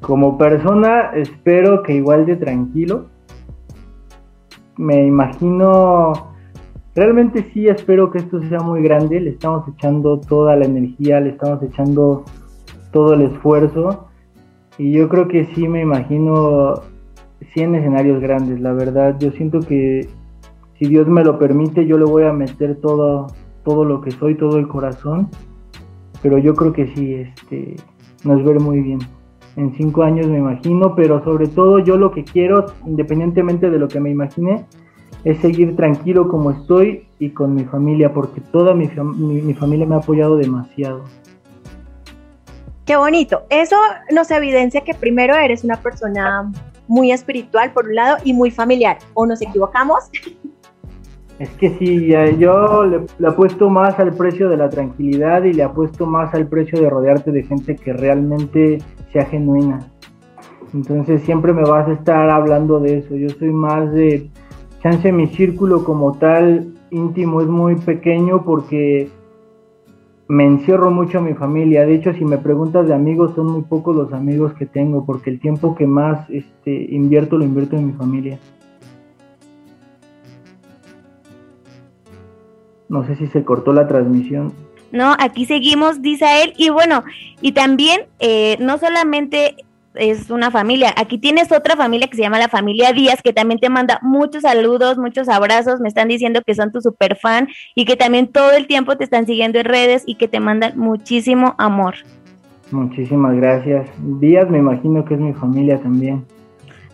Como 0.00 0.38
persona 0.38 1.12
espero 1.14 1.82
que 1.82 1.94
igual 1.94 2.26
de 2.26 2.36
tranquilo. 2.36 3.06
Me 4.76 5.04
imagino, 5.06 6.34
realmente 6.94 7.50
sí 7.52 7.68
espero 7.68 8.10
que 8.10 8.18
esto 8.18 8.40
sea 8.48 8.60
muy 8.60 8.82
grande. 8.82 9.20
Le 9.20 9.30
estamos 9.30 9.68
echando 9.68 10.20
toda 10.20 10.56
la 10.56 10.64
energía, 10.64 11.20
le 11.20 11.30
estamos 11.30 11.62
echando 11.62 12.24
todo 12.92 13.14
el 13.14 13.22
esfuerzo. 13.22 14.08
Y 14.78 14.92
yo 14.92 15.08
creo 15.08 15.28
que 15.28 15.46
sí 15.54 15.68
me 15.68 15.82
imagino 15.82 16.82
100 17.54 17.74
escenarios 17.74 18.20
grandes, 18.20 18.60
la 18.60 18.72
verdad. 18.72 19.16
Yo 19.18 19.30
siento 19.32 19.60
que 19.60 20.08
si 20.78 20.86
Dios 20.86 21.06
me 21.08 21.24
lo 21.24 21.38
permite, 21.38 21.86
yo 21.86 21.98
le 21.98 22.04
voy 22.04 22.24
a 22.24 22.32
meter 22.32 22.76
todo, 22.76 23.28
todo 23.64 23.84
lo 23.84 24.00
que 24.00 24.10
soy, 24.10 24.36
todo 24.36 24.58
el 24.58 24.68
corazón. 24.68 25.28
Pero 26.22 26.38
yo 26.38 26.54
creo 26.54 26.72
que 26.72 26.86
sí, 26.94 27.14
este, 27.14 27.76
nos 28.24 28.44
ver 28.44 28.60
muy 28.60 28.80
bien. 28.80 29.00
En 29.56 29.74
cinco 29.74 30.02
años 30.02 30.26
me 30.28 30.38
imagino, 30.38 30.94
pero 30.94 31.22
sobre 31.24 31.46
todo 31.46 31.78
yo 31.78 31.96
lo 31.96 32.10
que 32.10 32.24
quiero, 32.24 32.66
independientemente 32.86 33.70
de 33.70 33.78
lo 33.78 33.88
que 33.88 34.00
me 34.00 34.10
imagine, 34.10 34.64
es 35.24 35.38
seguir 35.38 35.76
tranquilo 35.76 36.28
como 36.28 36.50
estoy 36.50 37.06
y 37.18 37.30
con 37.30 37.54
mi 37.54 37.64
familia, 37.64 38.12
porque 38.12 38.40
toda 38.40 38.74
mi, 38.74 38.88
mi 38.88 39.54
familia 39.54 39.86
me 39.86 39.94
ha 39.94 39.98
apoyado 39.98 40.36
demasiado. 40.36 41.04
Qué 42.84 42.96
bonito. 42.96 43.42
Eso 43.48 43.76
nos 44.10 44.30
evidencia 44.30 44.80
que 44.82 44.94
primero 44.94 45.36
eres 45.36 45.62
una 45.62 45.76
persona 45.76 46.50
muy 46.88 47.12
espiritual 47.12 47.72
por 47.72 47.86
un 47.86 47.94
lado 47.94 48.16
y 48.24 48.32
muy 48.32 48.50
familiar. 48.50 48.98
¿O 49.14 49.26
nos 49.26 49.40
equivocamos? 49.42 50.10
Es 51.38 51.48
que 51.54 51.70
sí, 51.78 52.06
yo 52.38 52.84
le, 52.84 53.00
le, 53.18 53.26
apuesto 53.26 53.68
más 53.68 53.98
al 53.98 54.12
precio 54.12 54.48
de 54.48 54.56
la 54.56 54.68
tranquilidad 54.68 55.42
y 55.42 55.52
le 55.52 55.64
apuesto 55.64 56.06
más 56.06 56.32
al 56.34 56.46
precio 56.46 56.80
de 56.80 56.88
rodearte 56.88 57.32
de 57.32 57.42
gente 57.42 57.74
que 57.74 57.92
realmente 57.92 58.78
sea 59.12 59.24
genuina. 59.24 59.80
Entonces 60.72 61.22
siempre 61.22 61.52
me 61.52 61.62
vas 61.62 61.88
a 61.88 61.92
estar 61.94 62.30
hablando 62.30 62.78
de 62.78 62.98
eso. 62.98 63.16
Yo 63.16 63.28
soy 63.30 63.50
más 63.50 63.92
de, 63.92 64.30
chance 64.82 65.12
mi 65.12 65.28
círculo 65.28 65.84
como 65.84 66.12
tal 66.18 66.74
íntimo 66.90 67.40
es 67.40 67.46
muy 67.46 67.76
pequeño 67.76 68.44
porque 68.44 69.08
me 70.32 70.46
encierro 70.46 70.90
mucho 70.90 71.18
a 71.18 71.20
mi 71.20 71.34
familia. 71.34 71.84
De 71.84 71.94
hecho, 71.94 72.14
si 72.14 72.24
me 72.24 72.38
preguntas 72.38 72.88
de 72.88 72.94
amigos, 72.94 73.34
son 73.34 73.52
muy 73.52 73.62
pocos 73.64 73.94
los 73.94 74.14
amigos 74.14 74.54
que 74.54 74.64
tengo, 74.64 75.04
porque 75.04 75.28
el 75.28 75.38
tiempo 75.38 75.74
que 75.74 75.86
más 75.86 76.24
este, 76.30 76.86
invierto 76.90 77.36
lo 77.36 77.44
invierto 77.44 77.76
en 77.76 77.88
mi 77.88 77.92
familia. 77.92 78.38
No 82.88 83.06
sé 83.06 83.16
si 83.16 83.26
se 83.26 83.44
cortó 83.44 83.74
la 83.74 83.86
transmisión. 83.86 84.54
No, 84.90 85.14
aquí 85.18 85.44
seguimos, 85.44 86.00
dice 86.00 86.24
él. 86.44 86.54
Y 86.56 86.70
bueno, 86.70 87.04
y 87.42 87.52
también 87.52 88.00
eh, 88.18 88.56
no 88.58 88.78
solamente 88.78 89.56
es 89.94 90.30
una 90.30 90.50
familia. 90.50 90.94
Aquí 90.96 91.18
tienes 91.18 91.52
otra 91.52 91.76
familia 91.76 92.08
que 92.08 92.16
se 92.16 92.22
llama 92.22 92.38
la 92.38 92.48
familia 92.48 92.92
Díaz, 92.92 93.20
que 93.22 93.32
también 93.32 93.60
te 93.60 93.68
manda 93.68 93.98
muchos 94.02 94.42
saludos, 94.42 94.98
muchos 94.98 95.28
abrazos. 95.28 95.80
Me 95.80 95.88
están 95.88 96.08
diciendo 96.08 96.42
que 96.46 96.54
son 96.54 96.72
tu 96.72 96.80
super 96.80 97.16
fan 97.16 97.48
y 97.74 97.84
que 97.84 97.96
también 97.96 98.28
todo 98.28 98.52
el 98.52 98.66
tiempo 98.66 98.96
te 98.96 99.04
están 99.04 99.26
siguiendo 99.26 99.58
en 99.58 99.64
redes 99.66 100.02
y 100.06 100.16
que 100.16 100.28
te 100.28 100.40
mandan 100.40 100.78
muchísimo 100.78 101.54
amor. 101.58 101.94
Muchísimas 102.70 103.36
gracias. 103.36 103.88
Díaz 103.98 104.48
me 104.48 104.58
imagino 104.58 105.04
que 105.04 105.14
es 105.14 105.20
mi 105.20 105.34
familia 105.34 105.78
también. 105.78 106.24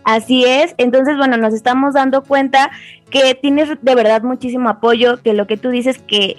Así 0.03 0.43
es, 0.45 0.73
entonces 0.77 1.17
bueno, 1.17 1.37
nos 1.37 1.53
estamos 1.53 1.93
dando 1.93 2.23
cuenta 2.23 2.71
que 3.11 3.35
tienes 3.35 3.69
de 3.81 3.95
verdad 3.95 4.23
muchísimo 4.23 4.69
apoyo, 4.69 5.21
que 5.21 5.33
lo 5.33 5.45
que 5.45 5.57
tú 5.57 5.69
dices 5.69 5.99
que 5.99 6.37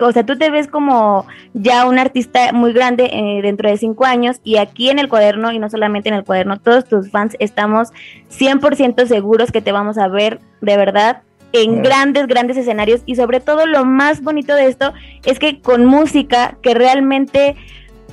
o 0.00 0.12
sea, 0.12 0.24
tú 0.24 0.36
te 0.36 0.50
ves 0.50 0.68
como 0.68 1.26
ya 1.54 1.86
un 1.86 1.98
artista 1.98 2.52
muy 2.52 2.72
grande 2.72 3.10
eh, 3.12 3.40
dentro 3.42 3.68
de 3.70 3.76
cinco 3.76 4.04
años 4.04 4.40
y 4.44 4.56
aquí 4.56 4.90
en 4.90 4.98
el 4.98 5.08
cuaderno 5.08 5.52
y 5.52 5.58
no 5.58 5.70
solamente 5.70 6.08
en 6.08 6.14
el 6.14 6.24
cuaderno, 6.24 6.58
todos 6.58 6.84
tus 6.84 7.10
fans 7.10 7.36
estamos 7.38 7.90
100% 8.30 9.06
seguros 9.06 9.52
que 9.52 9.60
te 9.60 9.72
vamos 9.72 9.98
a 9.98 10.08
ver 10.08 10.40
de 10.60 10.76
verdad 10.76 11.22
en 11.52 11.82
grandes, 11.82 12.26
grandes 12.26 12.56
escenarios. 12.56 13.02
Y 13.06 13.16
sobre 13.16 13.40
todo 13.40 13.66
lo 13.66 13.84
más 13.84 14.22
bonito 14.22 14.54
de 14.54 14.66
esto 14.66 14.92
es 15.24 15.38
que 15.38 15.60
con 15.60 15.86
música 15.86 16.58
que 16.62 16.74
realmente 16.74 17.56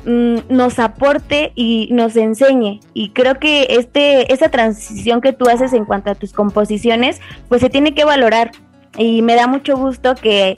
mm, 0.06 0.38
nos 0.50 0.80
aporte 0.80 1.52
y 1.56 1.90
nos 1.92 2.16
enseñe. 2.16 2.80
Y 2.94 3.10
creo 3.10 3.40
que 3.40 3.68
este 3.70 4.34
esa 4.34 4.50
transición 4.50 5.22
que 5.22 5.34
tú 5.34 5.50
haces 5.50 5.74
en 5.74 5.86
cuanto 5.86 6.12
a 6.12 6.16
tus 6.16 6.34
composiciones 6.34 7.22
pues 7.50 7.62
se 7.62 7.70
tiene 7.70 7.94
que 7.94 8.06
valorar. 8.06 8.52
Y 8.98 9.22
me 9.22 9.36
da 9.36 9.48
mucho 9.48 9.76
gusto 9.76 10.16
que 10.16 10.56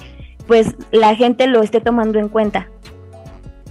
pues 0.48 0.76
la 0.92 1.16
gente 1.16 1.48
lo 1.48 1.62
esté 1.62 1.82
tomando 1.82 2.20
en 2.20 2.30
cuenta. 2.30 2.68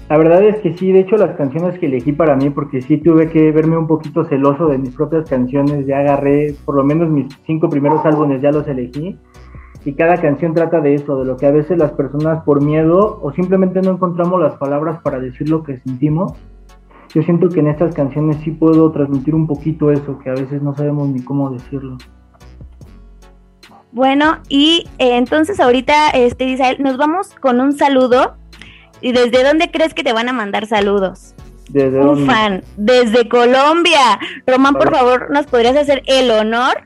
La 0.09 0.19
verdad 0.19 0.45
es 0.45 0.59
que 0.61 0.75
sí, 0.75 0.93
de 0.93 1.01
hecho 1.01 1.17
las 1.17 1.37
canciones 1.37 1.79
que 1.81 1.87
elegí 1.87 2.13
para 2.13 2.37
mí, 2.37 2.51
porque 2.51 2.81
sí 2.81 2.99
tuve 2.99 3.29
que 3.29 3.51
verme 3.51 3.77
un 3.77 3.89
poquito 3.89 4.25
celoso 4.25 4.69
de 4.69 4.79
mis 4.79 4.95
propias 4.95 5.29
canciones, 5.29 5.85
ya 5.85 5.99
agarré, 5.99 6.55
por 6.65 6.77
lo 6.77 6.85
menos 6.85 7.11
mis 7.11 7.27
cinco 7.45 7.69
primeros 7.69 8.07
álbumes 8.07 8.41
ya 8.41 8.53
los 8.53 8.69
elegí, 8.69 9.19
y 9.85 9.93
cada 9.95 10.21
canción 10.21 10.55
trata 10.55 10.81
de 10.81 10.95
eso, 10.95 11.19
de 11.19 11.25
lo 11.25 11.37
que 11.37 11.47
a 11.47 11.51
veces 11.51 11.79
las 11.79 11.93
personas 11.93 12.45
por 12.45 12.63
miedo 12.63 13.19
o 13.21 13.33
simplemente 13.33 13.81
no 13.83 13.93
encontramos 13.93 14.41
las 14.41 14.55
palabras 14.55 15.01
para 15.03 15.19
decir 15.19 15.49
lo 15.49 15.65
que 15.65 15.79
sentimos. 15.79 16.35
Yo 17.15 17.23
siento 17.23 17.49
que 17.49 17.61
en 17.61 17.69
estas 17.69 17.95
canciones 17.95 18.37
sí 18.45 18.51
puedo 18.51 18.91
transmitir 18.91 19.35
un 19.35 19.47
poquito 19.47 19.91
eso, 19.91 20.19
que 20.19 20.31
a 20.31 20.35
veces 20.35 20.61
no 20.61 20.75
sabemos 20.75 21.09
ni 21.09 21.23
cómo 21.23 21.51
decirlo. 21.51 21.99
Bueno, 23.97 24.43
y 24.51 24.87
eh, 24.99 25.17
entonces 25.17 25.59
ahorita, 25.59 26.11
este, 26.11 26.45
Isael, 26.45 26.83
nos 26.83 26.99
vamos 26.99 27.31
con 27.41 27.63
un 27.63 27.73
saludo. 27.73 28.37
¿Y 29.01 29.13
desde 29.13 29.43
dónde 29.43 29.71
crees 29.71 29.95
que 29.95 30.05
te 30.05 30.13
van 30.13 30.29
a 30.29 30.35
mandar 30.35 30.67
saludos? 30.67 31.35
¿Desde 31.71 31.99
un 32.05 32.27
fan, 32.27 32.63
desde 32.77 33.27
Colombia. 33.27 34.21
Román, 34.47 34.75
por 34.75 34.95
favor, 34.95 35.31
¿nos 35.31 35.47
podrías 35.47 35.77
hacer 35.77 36.03
el 36.05 36.31
honor 36.31 36.86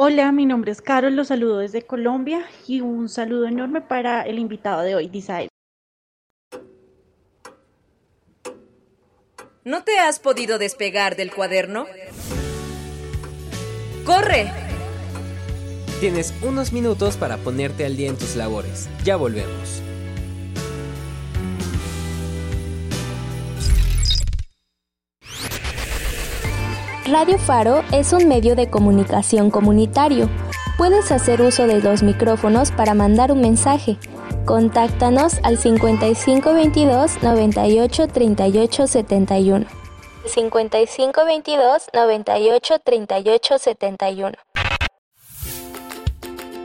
Hola, 0.00 0.30
mi 0.30 0.46
nombre 0.46 0.70
es 0.70 0.80
Carol, 0.80 1.16
los 1.16 1.26
saludo 1.26 1.58
desde 1.58 1.82
Colombia 1.82 2.46
y 2.68 2.82
un 2.82 3.08
saludo 3.08 3.48
enorme 3.48 3.80
para 3.80 4.22
el 4.22 4.38
invitado 4.38 4.82
de 4.82 4.94
hoy, 4.94 5.08
Disael. 5.08 5.48
¿No 9.64 9.82
te 9.82 9.98
has 9.98 10.20
podido 10.20 10.60
despegar 10.60 11.16
del 11.16 11.34
cuaderno? 11.34 11.86
¡Corre! 14.04 14.52
Tienes 15.98 16.32
unos 16.42 16.72
minutos 16.72 17.16
para 17.16 17.36
ponerte 17.38 17.84
al 17.84 17.96
día 17.96 18.08
en 18.08 18.16
tus 18.16 18.36
labores. 18.36 18.88
Ya 19.02 19.16
volvemos. 19.16 19.82
Radio 27.10 27.38
Faro 27.38 27.82
es 27.90 28.12
un 28.12 28.28
medio 28.28 28.54
de 28.54 28.68
comunicación 28.68 29.50
comunitario. 29.50 30.28
Puedes 30.76 31.10
hacer 31.10 31.40
uso 31.40 31.66
de 31.66 31.80
los 31.80 32.02
micrófonos 32.02 32.70
para 32.70 32.92
mandar 32.92 33.32
un 33.32 33.40
mensaje. 33.40 33.96
Contáctanos 34.44 35.38
al 35.42 35.56
5522 35.56 37.22
98 37.22 38.08
38 38.08 38.86
71. 38.86 39.66
5522 40.26 41.86
98 41.94 42.78
38 42.84 43.58
71. 43.58 44.36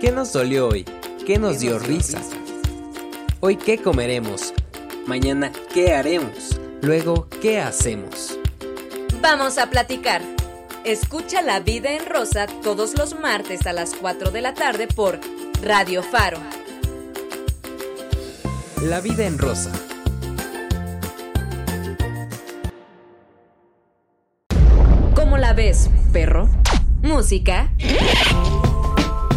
¿Qué 0.02 0.12
nos 0.12 0.34
dolió 0.34 0.68
hoy? 0.68 0.84
¿Qué 1.26 1.38
nos 1.38 1.60
dio 1.60 1.80
risa? 1.80 2.20
Hoy 3.40 3.56
qué 3.56 3.78
comeremos? 3.78 4.54
Mañana 5.08 5.54
qué 5.74 5.94
haremos? 5.94 6.60
Luego 6.82 7.30
qué 7.42 7.62
hacemos? 7.62 8.38
Vamos 9.24 9.58
a 9.58 9.68
platicar. 9.70 10.22
Escucha 10.84 11.42
La 11.42 11.62
Vida 11.62 11.94
en 11.94 12.06
Rosa 12.06 12.46
todos 12.62 12.98
los 12.98 13.18
martes 13.18 13.66
a 13.66 13.72
las 13.72 13.96
4 13.96 14.32
de 14.32 14.42
la 14.42 14.54
tarde 14.54 14.86
por 14.86 15.18
Radio 15.62 16.04
Faro. 16.04 16.40
La 18.82 19.00
Vida 19.00 19.26
en 19.26 19.38
Rosa. 19.38 19.72
¿Cómo 25.16 25.38
la 25.38 25.54
ves, 25.54 25.90
perro? 26.12 26.50
Música. 27.02 27.72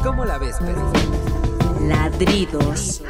¿Cómo 0.02 0.24
la 0.24 0.38
ves, 0.38 0.56
perro? 0.58 0.92
Ladridos. 1.82 3.04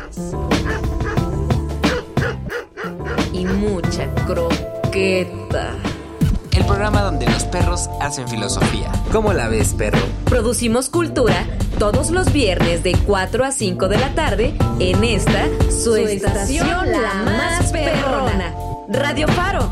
Y 3.32 3.46
mucha 3.46 4.14
croqueta 4.26 5.74
el 6.56 6.64
programa 6.64 7.02
donde 7.02 7.26
los 7.26 7.44
perros 7.44 7.90
hacen 8.00 8.26
filosofía. 8.28 8.90
¿Cómo 9.12 9.32
la 9.32 9.48
ves, 9.48 9.74
perro? 9.74 9.98
Producimos 10.24 10.88
cultura 10.88 11.46
todos 11.78 12.10
los 12.10 12.32
viernes 12.32 12.82
de 12.82 12.96
4 13.06 13.44
a 13.44 13.52
5 13.52 13.88
de 13.88 13.98
la 13.98 14.14
tarde 14.14 14.54
en 14.78 15.04
esta, 15.04 15.48
su, 15.70 15.96
estación, 15.96 16.90
la 16.90 17.14
más 17.24 17.70
perrona, 17.72 18.54
Radio 18.88 19.28
Faro. 19.28 19.70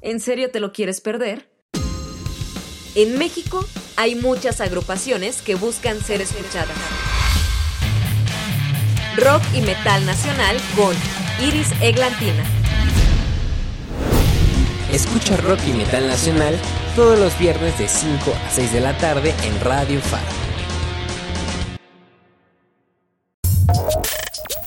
¿En 0.00 0.20
serio 0.20 0.50
te 0.50 0.60
lo 0.60 0.72
quieres 0.72 1.00
perder? 1.00 1.48
En 2.94 3.18
México 3.18 3.64
hay 3.96 4.14
muchas 4.14 4.60
agrupaciones 4.60 5.42
que 5.42 5.56
buscan 5.56 6.00
ser 6.00 6.20
escuchadas. 6.20 6.76
Rock 9.16 9.42
y 9.54 9.62
metal 9.62 10.06
nacional 10.06 10.56
con 10.76 10.94
Iris 11.44 11.70
Eglantina 11.80 12.53
Escucha 14.94 15.36
rock 15.38 15.58
y 15.66 15.72
metal 15.72 16.06
nacional 16.06 16.56
todos 16.94 17.18
los 17.18 17.36
viernes 17.36 17.76
de 17.80 17.88
5 17.88 18.32
a 18.32 18.50
6 18.50 18.72
de 18.74 18.80
la 18.80 18.96
tarde 18.96 19.34
en 19.42 19.60
Radio 19.60 20.00
Faro. 20.00 20.24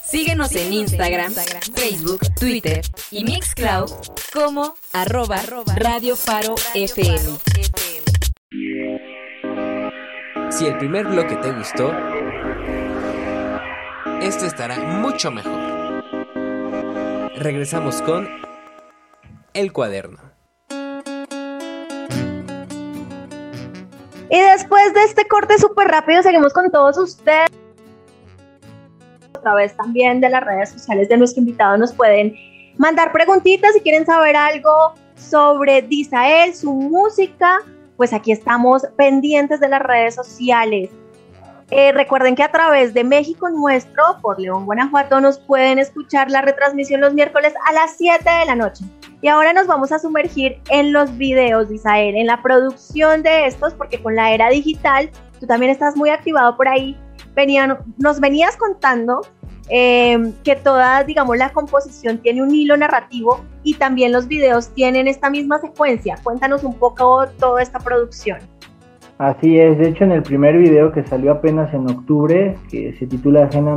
Síguenos 0.05 0.53
en 0.53 0.73
Instagram, 0.73 1.33
Facebook, 1.73 2.19
Twitter 2.37 2.81
y 3.09 3.23
Mixcloud 3.23 3.89
como 4.33 4.75
arroba 4.91 5.41
Radio 5.77 6.17
Faro 6.17 6.55
FM. 6.73 7.39
Si 10.49 10.65
el 10.65 10.77
primer 10.77 11.07
bloque 11.07 11.37
te 11.37 11.53
gustó, 11.53 11.93
este 14.21 14.47
estará 14.47 14.77
mucho 14.77 15.31
mejor. 15.31 16.03
Regresamos 17.37 18.01
con 18.01 18.46
el 19.57 19.73
cuaderno. 19.73 20.19
Y 24.29 24.39
después 24.39 24.93
de 24.93 25.03
este 25.03 25.27
corte 25.27 25.57
súper 25.57 25.87
rápido, 25.87 26.21
seguimos 26.21 26.53
con 26.53 26.69
todos 26.69 26.97
ustedes. 26.97 27.49
A 29.33 29.39
través 29.39 29.75
también 29.75 30.21
de 30.21 30.29
las 30.29 30.43
redes 30.43 30.69
sociales 30.69 31.09
de 31.09 31.17
nuestro 31.17 31.41
invitado 31.41 31.77
nos 31.77 31.93
pueden 31.93 32.35
mandar 32.77 33.11
preguntitas 33.11 33.73
si 33.73 33.81
quieren 33.81 34.05
saber 34.05 34.35
algo 34.35 34.93
sobre 35.15 35.81
Disael, 35.81 36.53
su 36.53 36.71
música, 36.73 37.59
pues 37.95 38.13
aquí 38.13 38.31
estamos 38.31 38.83
pendientes 38.95 39.59
de 39.59 39.69
las 39.69 39.81
redes 39.81 40.15
sociales. 40.15 40.91
Eh, 41.71 41.91
recuerden 41.93 42.35
que 42.35 42.43
a 42.43 42.51
través 42.51 42.93
de 42.93 43.03
México 43.03 43.49
Nuestro, 43.49 44.03
por 44.21 44.39
León, 44.39 44.65
Guanajuato, 44.65 45.19
nos 45.19 45.39
pueden 45.39 45.79
escuchar 45.79 46.29
la 46.29 46.41
retransmisión 46.41 47.01
los 47.01 47.13
miércoles 47.13 47.53
a 47.65 47.73
las 47.73 47.97
7 47.97 48.23
de 48.23 48.45
la 48.45 48.55
noche. 48.55 48.85
Y 49.21 49.27
ahora 49.29 49.51
nos 49.53 49.67
vamos 49.67 49.91
a 49.91 49.99
sumergir 49.99 50.59
en 50.69 50.93
los 50.93 51.17
videos, 51.17 51.71
Isael, 51.71 52.15
en 52.15 52.27
la 52.27 52.41
producción 52.41 53.23
de 53.23 53.47
estos, 53.47 53.73
porque 53.73 54.01
con 54.01 54.15
la 54.15 54.31
era 54.31 54.49
digital, 54.49 55.09
tú 55.39 55.47
también 55.47 55.71
estás 55.71 55.95
muy 55.95 56.09
activado 56.09 56.55
por 56.55 56.67
ahí. 56.67 56.95
Venían, 57.35 57.77
nos 57.97 58.19
venías 58.19 58.55
contando 58.57 59.21
eh, 59.69 60.33
que 60.43 60.55
toda, 60.55 61.03
digamos, 61.03 61.37
la 61.37 61.49
composición 61.49 62.19
tiene 62.19 62.41
un 62.41 62.53
hilo 62.53 62.77
narrativo 62.77 63.41
y 63.63 63.73
también 63.73 64.11
los 64.11 64.27
videos 64.27 64.69
tienen 64.69 65.07
esta 65.07 65.29
misma 65.29 65.59
secuencia. 65.59 66.17
Cuéntanos 66.23 66.63
un 66.63 66.75
poco 66.75 67.27
toda 67.39 67.61
esta 67.61 67.79
producción. 67.79 68.39
Así 69.17 69.59
es, 69.59 69.79
de 69.79 69.89
hecho 69.89 70.03
en 70.03 70.11
el 70.11 70.21
primer 70.21 70.57
video 70.57 70.91
que 70.91 71.03
salió 71.03 71.31
apenas 71.31 71.73
en 71.73 71.89
octubre, 71.89 72.55
que 72.69 72.95
se 72.99 73.07
titula 73.07 73.45
Ajena 73.45 73.75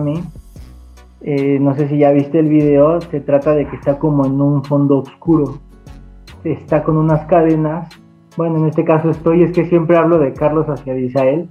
eh, 1.22 1.58
no 1.60 1.74
sé 1.74 1.88
si 1.88 1.98
ya 1.98 2.10
viste 2.12 2.38
el 2.38 2.48
video, 2.48 3.00
se 3.00 3.20
trata 3.20 3.54
de 3.54 3.66
que 3.66 3.76
está 3.76 3.98
como 3.98 4.26
en 4.26 4.40
un 4.40 4.64
fondo 4.64 4.98
oscuro, 4.98 5.58
está 6.44 6.82
con 6.82 6.96
unas 6.96 7.26
cadenas, 7.26 7.88
bueno 8.36 8.58
en 8.58 8.66
este 8.66 8.84
caso 8.84 9.10
estoy, 9.10 9.42
es 9.42 9.52
que 9.52 9.66
siempre 9.66 9.96
hablo 9.96 10.18
de 10.18 10.32
Carlos 10.32 10.66
hacia 10.68 10.96
Israel, 10.96 11.48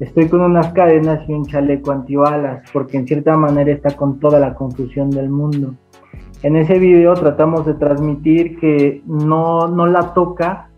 estoy 0.00 0.28
con 0.28 0.40
unas 0.40 0.72
cadenas 0.72 1.28
y 1.28 1.32
un 1.32 1.46
chaleco 1.46 1.90
antibalas, 1.90 2.68
porque 2.72 2.96
en 2.96 3.06
cierta 3.06 3.36
manera 3.36 3.72
está 3.72 3.96
con 3.96 4.18
toda 4.18 4.38
la 4.38 4.54
confusión 4.54 5.10
del 5.10 5.30
mundo. 5.30 5.74
En 6.42 6.56
ese 6.56 6.78
video 6.78 7.14
tratamos 7.14 7.66
de 7.66 7.74
transmitir 7.74 8.58
que 8.58 9.02
no, 9.06 9.68
no 9.68 9.86
la 9.86 10.12
toca 10.12 10.70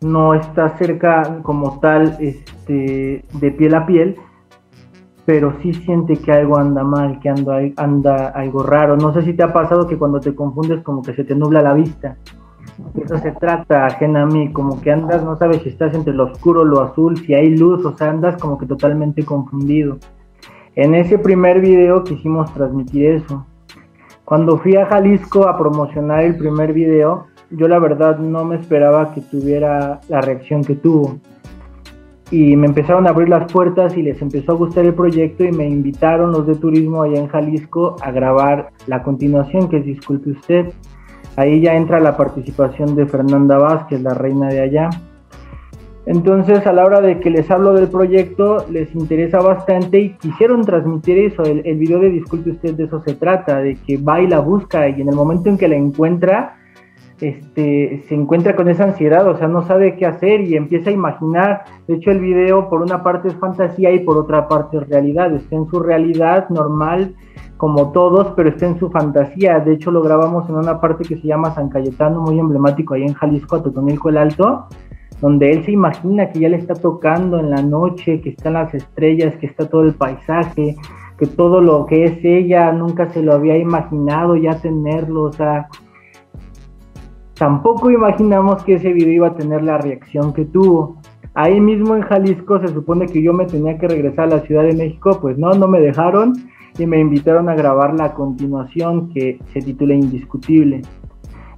no 0.00 0.34
está 0.34 0.76
cerca 0.78 1.40
como 1.42 1.78
tal 1.80 2.16
este, 2.20 3.24
de 3.32 3.50
piel 3.50 3.74
a 3.74 3.86
piel, 3.86 4.16
pero 5.26 5.54
sí 5.62 5.72
siente 5.72 6.16
que 6.16 6.32
algo 6.32 6.56
anda 6.56 6.82
mal, 6.82 7.20
que 7.20 7.28
anda, 7.28 7.58
anda 7.76 8.28
algo 8.28 8.62
raro. 8.62 8.96
No 8.96 9.12
sé 9.12 9.22
si 9.22 9.34
te 9.34 9.42
ha 9.42 9.52
pasado 9.52 9.86
que 9.86 9.98
cuando 9.98 10.20
te 10.20 10.34
confundes 10.34 10.82
como 10.82 11.02
que 11.02 11.14
se 11.14 11.24
te 11.24 11.34
nubla 11.34 11.62
la 11.62 11.74
vista. 11.74 12.16
Eso 13.02 13.18
se 13.18 13.32
trata, 13.32 13.86
ajena 13.86 14.22
a 14.22 14.26
mí, 14.26 14.52
como 14.52 14.80
que 14.80 14.90
andas, 14.90 15.22
no 15.22 15.36
sabes 15.36 15.62
si 15.62 15.68
estás 15.68 15.94
entre 15.94 16.14
lo 16.14 16.24
oscuro, 16.24 16.64
lo 16.64 16.80
azul, 16.80 17.18
si 17.18 17.34
hay 17.34 17.56
luz, 17.56 17.84
o 17.84 17.96
sea, 17.96 18.10
andas 18.10 18.40
como 18.40 18.58
que 18.58 18.66
totalmente 18.66 19.24
confundido. 19.24 19.98
En 20.76 20.94
ese 20.94 21.18
primer 21.18 21.60
video 21.60 22.04
quisimos 22.04 22.52
transmitir 22.54 23.06
eso. 23.06 23.44
Cuando 24.24 24.58
fui 24.58 24.76
a 24.76 24.86
Jalisco 24.86 25.48
a 25.48 25.58
promocionar 25.58 26.22
el 26.22 26.36
primer 26.36 26.72
video, 26.72 27.26
yo 27.50 27.66
la 27.66 27.78
verdad 27.78 28.18
no 28.18 28.44
me 28.44 28.56
esperaba 28.56 29.12
que 29.12 29.20
tuviera 29.20 30.00
la 30.08 30.20
reacción 30.20 30.62
que 30.62 30.76
tuvo. 30.76 31.18
Y 32.30 32.54
me 32.54 32.68
empezaron 32.68 33.06
a 33.06 33.10
abrir 33.10 33.28
las 33.28 33.52
puertas 33.52 33.96
y 33.96 34.02
les 34.02 34.22
empezó 34.22 34.52
a 34.52 34.54
gustar 34.54 34.84
el 34.84 34.94
proyecto 34.94 35.42
y 35.42 35.50
me 35.50 35.68
invitaron 35.68 36.30
los 36.30 36.46
de 36.46 36.54
turismo 36.54 37.02
allá 37.02 37.18
en 37.18 37.26
Jalisco 37.26 37.96
a 38.00 38.12
grabar 38.12 38.70
la 38.86 39.02
continuación, 39.02 39.68
que 39.68 39.78
es 39.78 39.84
Disculpe 39.84 40.30
usted. 40.30 40.72
Ahí 41.36 41.60
ya 41.60 41.74
entra 41.74 41.98
la 41.98 42.16
participación 42.16 42.94
de 42.94 43.06
Fernanda 43.06 43.58
Vázquez, 43.58 44.00
la 44.00 44.14
reina 44.14 44.48
de 44.48 44.60
allá. 44.60 44.90
Entonces, 46.06 46.66
a 46.66 46.72
la 46.72 46.84
hora 46.84 47.00
de 47.00 47.20
que 47.20 47.30
les 47.30 47.50
hablo 47.50 47.72
del 47.72 47.88
proyecto, 47.88 48.64
les 48.70 48.94
interesa 48.94 49.40
bastante 49.40 50.00
y 50.00 50.10
quisieron 50.14 50.64
transmitir 50.64 51.18
eso. 51.18 51.42
El, 51.42 51.62
el 51.66 51.78
video 51.78 51.98
de 51.98 52.10
Disculpe 52.10 52.50
usted 52.50 52.74
de 52.74 52.84
eso 52.84 53.02
se 53.02 53.14
trata, 53.14 53.58
de 53.58 53.74
que 53.74 53.96
va 53.96 54.20
y 54.20 54.28
la 54.28 54.40
busca 54.40 54.88
y 54.88 55.00
en 55.00 55.08
el 55.08 55.14
momento 55.14 55.48
en 55.48 55.58
que 55.58 55.68
la 55.68 55.76
encuentra, 55.76 56.59
este, 57.20 58.02
se 58.08 58.14
encuentra 58.14 58.56
con 58.56 58.68
esa 58.68 58.84
ansiedad, 58.84 59.26
o 59.28 59.36
sea, 59.36 59.48
no 59.48 59.62
sabe 59.66 59.96
qué 59.96 60.06
hacer 60.06 60.40
y 60.40 60.56
empieza 60.56 60.90
a 60.90 60.92
imaginar. 60.92 61.64
De 61.86 61.94
hecho, 61.94 62.10
el 62.10 62.20
video 62.20 62.68
por 62.68 62.82
una 62.82 63.02
parte 63.02 63.28
es 63.28 63.34
fantasía 63.34 63.92
y 63.92 64.00
por 64.00 64.16
otra 64.16 64.48
parte 64.48 64.78
es 64.78 64.88
realidad. 64.88 65.32
Está 65.34 65.56
en 65.56 65.66
su 65.66 65.80
realidad 65.80 66.48
normal, 66.48 67.14
como 67.56 67.92
todos, 67.92 68.32
pero 68.36 68.48
está 68.48 68.66
en 68.66 68.78
su 68.78 68.90
fantasía. 68.90 69.60
De 69.60 69.74
hecho, 69.74 69.90
lo 69.90 70.02
grabamos 70.02 70.48
en 70.48 70.56
una 70.56 70.80
parte 70.80 71.04
que 71.04 71.16
se 71.16 71.26
llama 71.26 71.54
San 71.54 71.68
Cayetano, 71.68 72.22
muy 72.22 72.38
emblemático 72.38 72.94
ahí 72.94 73.02
en 73.02 73.14
Jalisco, 73.14 73.56
a 73.56 73.62
Totonilco 73.62 74.08
el 74.08 74.16
Alto, 74.16 74.66
donde 75.20 75.50
él 75.50 75.64
se 75.64 75.72
imagina 75.72 76.30
que 76.30 76.40
ya 76.40 76.48
le 76.48 76.56
está 76.56 76.74
tocando 76.74 77.38
en 77.38 77.50
la 77.50 77.62
noche, 77.62 78.20
que 78.20 78.30
están 78.30 78.54
las 78.54 78.72
estrellas, 78.72 79.36
que 79.36 79.46
está 79.46 79.68
todo 79.68 79.82
el 79.82 79.94
paisaje, 79.94 80.76
que 81.18 81.26
todo 81.26 81.60
lo 81.60 81.84
que 81.84 82.04
es 82.04 82.24
ella 82.24 82.72
nunca 82.72 83.10
se 83.10 83.22
lo 83.22 83.34
había 83.34 83.58
imaginado 83.58 84.36
ya 84.36 84.58
tenerlo, 84.58 85.24
o 85.24 85.32
sea 85.32 85.68
Tampoco 87.40 87.90
imaginamos 87.90 88.62
que 88.64 88.74
ese 88.74 88.92
video 88.92 89.14
iba 89.14 89.28
a 89.28 89.34
tener 89.34 89.62
la 89.62 89.78
reacción 89.78 90.34
que 90.34 90.44
tuvo. 90.44 90.98
Ahí 91.32 91.58
mismo 91.58 91.96
en 91.96 92.02
Jalisco 92.02 92.60
se 92.60 92.68
supone 92.68 93.06
que 93.06 93.22
yo 93.22 93.32
me 93.32 93.46
tenía 93.46 93.78
que 93.78 93.88
regresar 93.88 94.26
a 94.26 94.36
la 94.36 94.40
Ciudad 94.40 94.64
de 94.64 94.74
México, 94.74 95.18
pues 95.22 95.38
no, 95.38 95.48
no 95.54 95.66
me 95.66 95.80
dejaron 95.80 96.34
y 96.78 96.84
me 96.84 97.00
invitaron 97.00 97.48
a 97.48 97.54
grabar 97.54 97.94
la 97.94 98.12
continuación 98.12 99.08
que 99.08 99.38
se 99.54 99.62
titula 99.62 99.94
Indiscutible. 99.94 100.82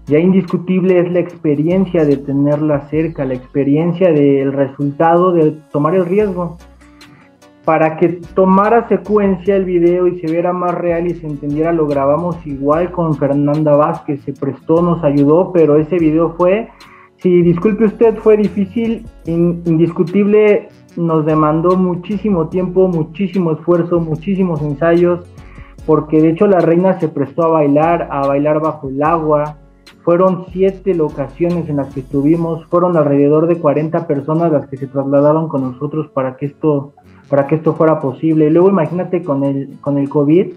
Ya 0.06 0.20
indiscutible 0.20 1.00
es 1.00 1.10
la 1.10 1.18
experiencia 1.18 2.04
de 2.04 2.16
tenerla 2.16 2.82
cerca, 2.82 3.24
la 3.24 3.34
experiencia 3.34 4.12
del 4.12 4.52
resultado 4.52 5.32
de 5.32 5.50
tomar 5.72 5.96
el 5.96 6.06
riesgo 6.06 6.58
para 7.64 7.96
que 7.96 8.20
tomara 8.34 8.88
secuencia 8.88 9.54
el 9.54 9.64
video 9.64 10.08
y 10.08 10.18
se 10.20 10.26
viera 10.26 10.52
más 10.52 10.74
real 10.74 11.06
y 11.06 11.14
se 11.14 11.26
entendiera, 11.26 11.72
lo 11.72 11.86
grabamos 11.86 12.36
igual 12.44 12.90
con 12.90 13.14
Fernanda 13.14 13.76
Vázquez, 13.76 14.20
se 14.24 14.32
prestó, 14.32 14.82
nos 14.82 15.04
ayudó, 15.04 15.52
pero 15.52 15.76
ese 15.76 15.96
video 15.96 16.34
fue, 16.36 16.68
si 17.18 17.42
disculpe 17.42 17.84
usted, 17.84 18.16
fue 18.16 18.36
difícil, 18.36 19.06
indiscutible, 19.26 20.68
nos 20.96 21.24
demandó 21.24 21.76
muchísimo 21.76 22.48
tiempo, 22.48 22.88
muchísimo 22.88 23.52
esfuerzo, 23.52 24.00
muchísimos 24.00 24.60
ensayos, 24.60 25.24
porque 25.86 26.20
de 26.20 26.30
hecho 26.30 26.48
la 26.48 26.58
reina 26.58 26.98
se 26.98 27.08
prestó 27.08 27.44
a 27.44 27.48
bailar, 27.48 28.08
a 28.10 28.26
bailar 28.26 28.60
bajo 28.60 28.88
el 28.88 29.02
agua, 29.04 29.58
fueron 30.04 30.46
siete 30.52 30.94
locaciones 30.94 31.68
en 31.68 31.76
las 31.76 31.94
que 31.94 32.00
estuvimos, 32.00 32.66
fueron 32.66 32.96
alrededor 32.96 33.46
de 33.46 33.60
40 33.60 34.06
personas 34.08 34.50
las 34.50 34.66
que 34.66 34.76
se 34.76 34.88
trasladaron 34.88 35.48
con 35.48 35.62
nosotros 35.62 36.08
para 36.08 36.36
que 36.36 36.46
esto 36.46 36.92
para 37.28 37.46
que 37.46 37.56
esto 37.56 37.74
fuera 37.74 38.00
posible. 38.00 38.50
Luego 38.50 38.68
imagínate 38.68 39.22
con 39.22 39.44
el, 39.44 39.78
con 39.80 39.98
el 39.98 40.08
COVID, 40.08 40.52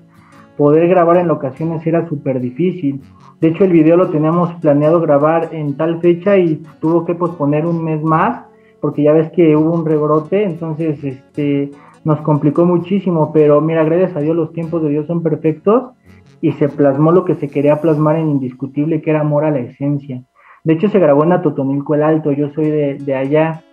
poder 0.57 0.88
grabar 0.88 1.18
en 1.18 1.28
locaciones 1.28 1.86
era 1.86 2.07
súper 2.07 2.39
difícil. 2.39 3.01
De 3.41 3.49
hecho, 3.49 3.66
el 3.66 3.72
video 3.72 3.97
lo 3.97 4.09
teníamos 4.09 4.53
planeado 4.55 5.01
grabar 5.01 5.49
en 5.51 5.76
tal 5.76 5.99
fecha 5.99 6.38
y 6.38 6.63
tuvo 6.80 7.05
que 7.05 7.16
posponer 7.16 7.66
un 7.66 7.84
mes 7.84 8.01
más, 8.01 8.45
porque 8.80 9.03
ya 9.03 9.13
ves 9.13 9.32
que 9.32 9.55
hubo 9.55 9.74
un 9.74 9.86
rebrote, 9.86 10.43
entonces 10.43 11.03
este, 11.03 11.72
nos 12.03 12.22
complicó 12.22 12.66
muchísimo, 12.66 13.32
pero 13.34 13.59
mira, 13.61 13.84
gracias 13.84 14.16
a 14.16 14.22
Dios 14.22 14.36
los 14.36 14.53
tiempos 14.53 14.82
de 14.84 14.89
Dios 14.89 15.07
son 15.07 15.22
perfectos 15.22 15.91
y 16.39 16.53
se 16.53 16.70
plasmó 16.70 17.11
lo 17.11 17.26
que 17.26 17.36
se 17.36 17.49
quería 17.49 17.82
plasmar 17.82 18.18
en 18.18 18.30
indiscutible, 18.30 19.01
que 19.01 19.09
era 19.09 19.22
amor 19.22 19.45
a 19.45 19.51
la 19.51 19.59
esencia. 19.59 20.24
De 20.63 20.74
hecho, 20.74 20.89
se 20.89 20.99
grabó 20.99 21.24
en 21.24 21.34
Atotonilco 21.34 21.95
el 21.95 22.03
Alto, 22.03 22.32
yo 22.32 22.49
soy 22.51 22.70
de, 22.70 22.95
de 22.95 23.16
allá, 23.16 23.63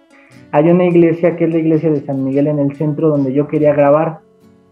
hay 0.53 0.71
una 0.71 0.85
iglesia 0.85 1.35
que 1.35 1.45
es 1.47 1.51
la 1.51 1.59
iglesia 1.59 1.91
de 1.91 2.05
San 2.05 2.23
Miguel 2.23 2.47
en 2.47 2.59
el 2.59 2.77
centro 2.77 3.09
donde 3.09 3.33
yo 3.33 3.49
quería 3.49 3.73
grabar. 3.73 4.21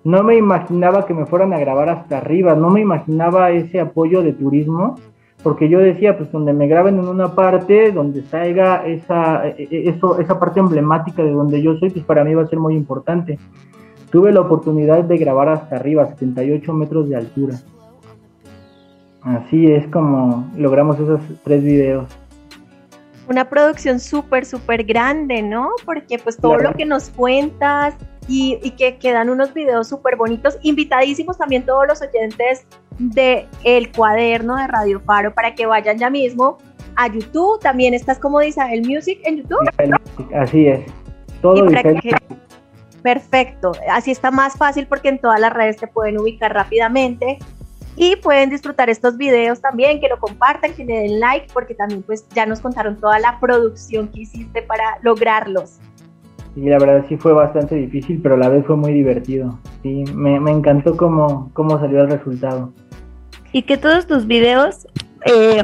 No 0.04 0.22
me 0.22 0.36
imaginaba 0.36 1.06
que 1.06 1.14
me 1.14 1.24
fueran 1.24 1.54
a 1.54 1.58
grabar 1.58 1.88
hasta 1.88 2.18
arriba, 2.18 2.54
no 2.54 2.68
me 2.68 2.80
imaginaba 2.80 3.50
ese 3.50 3.80
apoyo 3.80 4.22
de 4.22 4.34
turismo, 4.34 4.96
porque 5.42 5.70
yo 5.70 5.78
decía, 5.78 6.18
pues 6.18 6.30
donde 6.30 6.52
me 6.52 6.68
graben 6.68 6.98
en 6.98 7.08
una 7.08 7.34
parte, 7.34 7.92
donde 7.92 8.22
salga 8.22 8.86
esa, 8.86 9.48
e, 9.48 9.68
e, 9.70 9.88
eso, 9.88 10.18
esa 10.20 10.38
parte 10.38 10.61
emblemática 10.61 11.22
de 11.22 11.32
donde 11.32 11.62
yo 11.62 11.76
soy, 11.78 11.88
pues 11.88 12.04
para 12.04 12.24
mí 12.24 12.34
va 12.34 12.42
a 12.42 12.46
ser 12.46 12.58
muy 12.58 12.74
importante. 12.74 13.38
Tuve 14.11 14.32
la 14.32 14.42
oportunidad 14.42 15.04
de 15.04 15.16
grabar 15.16 15.48
hasta 15.48 15.76
arriba, 15.76 16.06
78 16.06 16.74
metros 16.74 17.08
de 17.08 17.16
altura. 17.16 17.56
Así 19.22 19.70
es 19.70 19.86
como 19.88 20.50
logramos 20.56 20.98
esos 20.98 21.20
tres 21.42 21.62
videos 21.64 22.19
una 23.31 23.49
producción 23.49 24.01
súper, 24.01 24.45
súper 24.45 24.83
grande, 24.83 25.41
¿no? 25.41 25.70
Porque 25.85 26.18
pues 26.18 26.37
todo 26.37 26.59
lo 26.59 26.74
que 26.74 26.85
nos 26.85 27.11
cuentas 27.11 27.95
y, 28.26 28.59
que 28.76 28.99
quedan 28.99 29.31
unos 29.31 29.55
videos 29.55 29.89
súper 29.89 30.16
bonitos, 30.16 30.59
invitadísimos 30.62 31.39
también 31.39 31.64
todos 31.64 31.87
los 31.87 32.03
oyentes 32.03 32.66
de 32.99 33.47
El 33.62 33.93
Cuaderno 33.93 34.57
de 34.57 34.66
Radio 34.66 35.01
Faro 35.01 35.33
para 35.33 35.55
que 35.55 35.64
vayan 35.64 35.97
ya 35.97 36.11
mismo 36.11 36.59
a 36.97 37.07
YouTube, 37.07 37.61
también 37.61 37.95
estás 37.95 38.18
como 38.18 38.41
dice 38.41 38.61
el 38.72 38.83
Music 38.83 39.20
en 39.22 39.39
YouTube. 39.39 39.61
Así 40.35 40.66
es, 40.66 40.81
todo 41.41 41.64
Perfecto, 43.03 43.72
así 43.89 44.11
está 44.11 44.31
más 44.33 44.57
fácil 44.59 44.87
porque 44.89 45.09
en 45.09 45.20
todas 45.20 45.41
las 45.41 45.53
redes 45.53 45.76
te 45.76 45.87
pueden 45.87 46.18
ubicar 46.18 46.53
rápidamente 46.53 47.39
y 48.01 48.16
pueden 48.16 48.48
disfrutar 48.48 48.88
estos 48.88 49.18
videos 49.18 49.61
también, 49.61 50.01
que 50.01 50.09
lo 50.09 50.18
compartan, 50.18 50.72
que 50.72 50.86
le 50.86 51.01
den 51.01 51.20
like, 51.20 51.48
porque 51.53 51.74
también 51.74 52.03
pues 52.03 52.26
ya 52.30 52.46
nos 52.46 52.59
contaron 52.61 52.96
toda 52.96 53.18
la 53.18 53.38
producción 53.38 54.09
que 54.09 54.22
hiciste 54.22 54.62
para 54.62 54.98
lograrlos. 55.03 55.78
Sí, 56.55 56.62
la 56.62 56.78
verdad 56.78 57.05
sí 57.11 57.18
fue 57.18 57.34
bastante 57.34 57.74
difícil, 57.74 58.18
pero 58.22 58.36
a 58.36 58.38
la 58.38 58.48
vez 58.48 58.64
fue 58.64 58.76
muy 58.76 58.94
divertido. 58.94 59.59
Sí, 59.82 60.05
me, 60.14 60.36
encantó 60.51 60.96
cómo, 60.96 61.51
cómo 61.53 61.78
salió 61.78 62.01
el 62.01 62.09
resultado. 62.09 62.72
Y 63.53 63.64
que 63.64 63.76
todos 63.76 64.07
tus 64.07 64.26
videos 64.26 64.86
eh, 65.26 65.62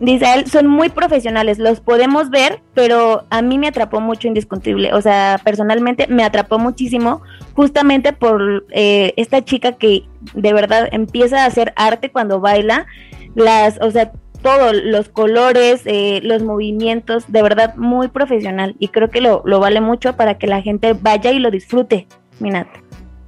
dice 0.00 0.26
él, 0.34 0.46
son 0.46 0.66
muy 0.66 0.88
profesionales, 0.88 1.58
los 1.58 1.80
podemos 1.80 2.30
ver, 2.30 2.60
pero 2.74 3.24
a 3.30 3.42
mí 3.42 3.58
me 3.58 3.68
atrapó 3.68 4.00
mucho 4.00 4.28
indiscutible, 4.28 4.94
o 4.94 5.00
sea, 5.00 5.40
personalmente 5.42 6.06
me 6.08 6.24
atrapó 6.24 6.58
muchísimo 6.58 7.22
justamente 7.54 8.12
por 8.12 8.64
eh, 8.70 9.12
esta 9.16 9.44
chica 9.44 9.72
que 9.72 10.04
de 10.34 10.52
verdad 10.52 10.88
empieza 10.92 11.42
a 11.42 11.46
hacer 11.46 11.72
arte 11.76 12.10
cuando 12.10 12.40
baila, 12.40 12.86
las, 13.34 13.80
o 13.80 13.90
sea, 13.90 14.12
todos 14.42 14.72
los 14.84 15.08
colores, 15.08 15.82
eh, 15.84 16.20
los 16.22 16.44
movimientos, 16.44 17.30
de 17.30 17.42
verdad 17.42 17.74
muy 17.76 18.08
profesional 18.08 18.76
y 18.78 18.88
creo 18.88 19.10
que 19.10 19.20
lo, 19.20 19.42
lo 19.44 19.58
vale 19.58 19.80
mucho 19.80 20.14
para 20.16 20.38
que 20.38 20.46
la 20.46 20.62
gente 20.62 20.92
vaya 20.92 21.32
y 21.32 21.40
lo 21.40 21.50
disfrute, 21.50 22.06
Minat. 22.38 22.68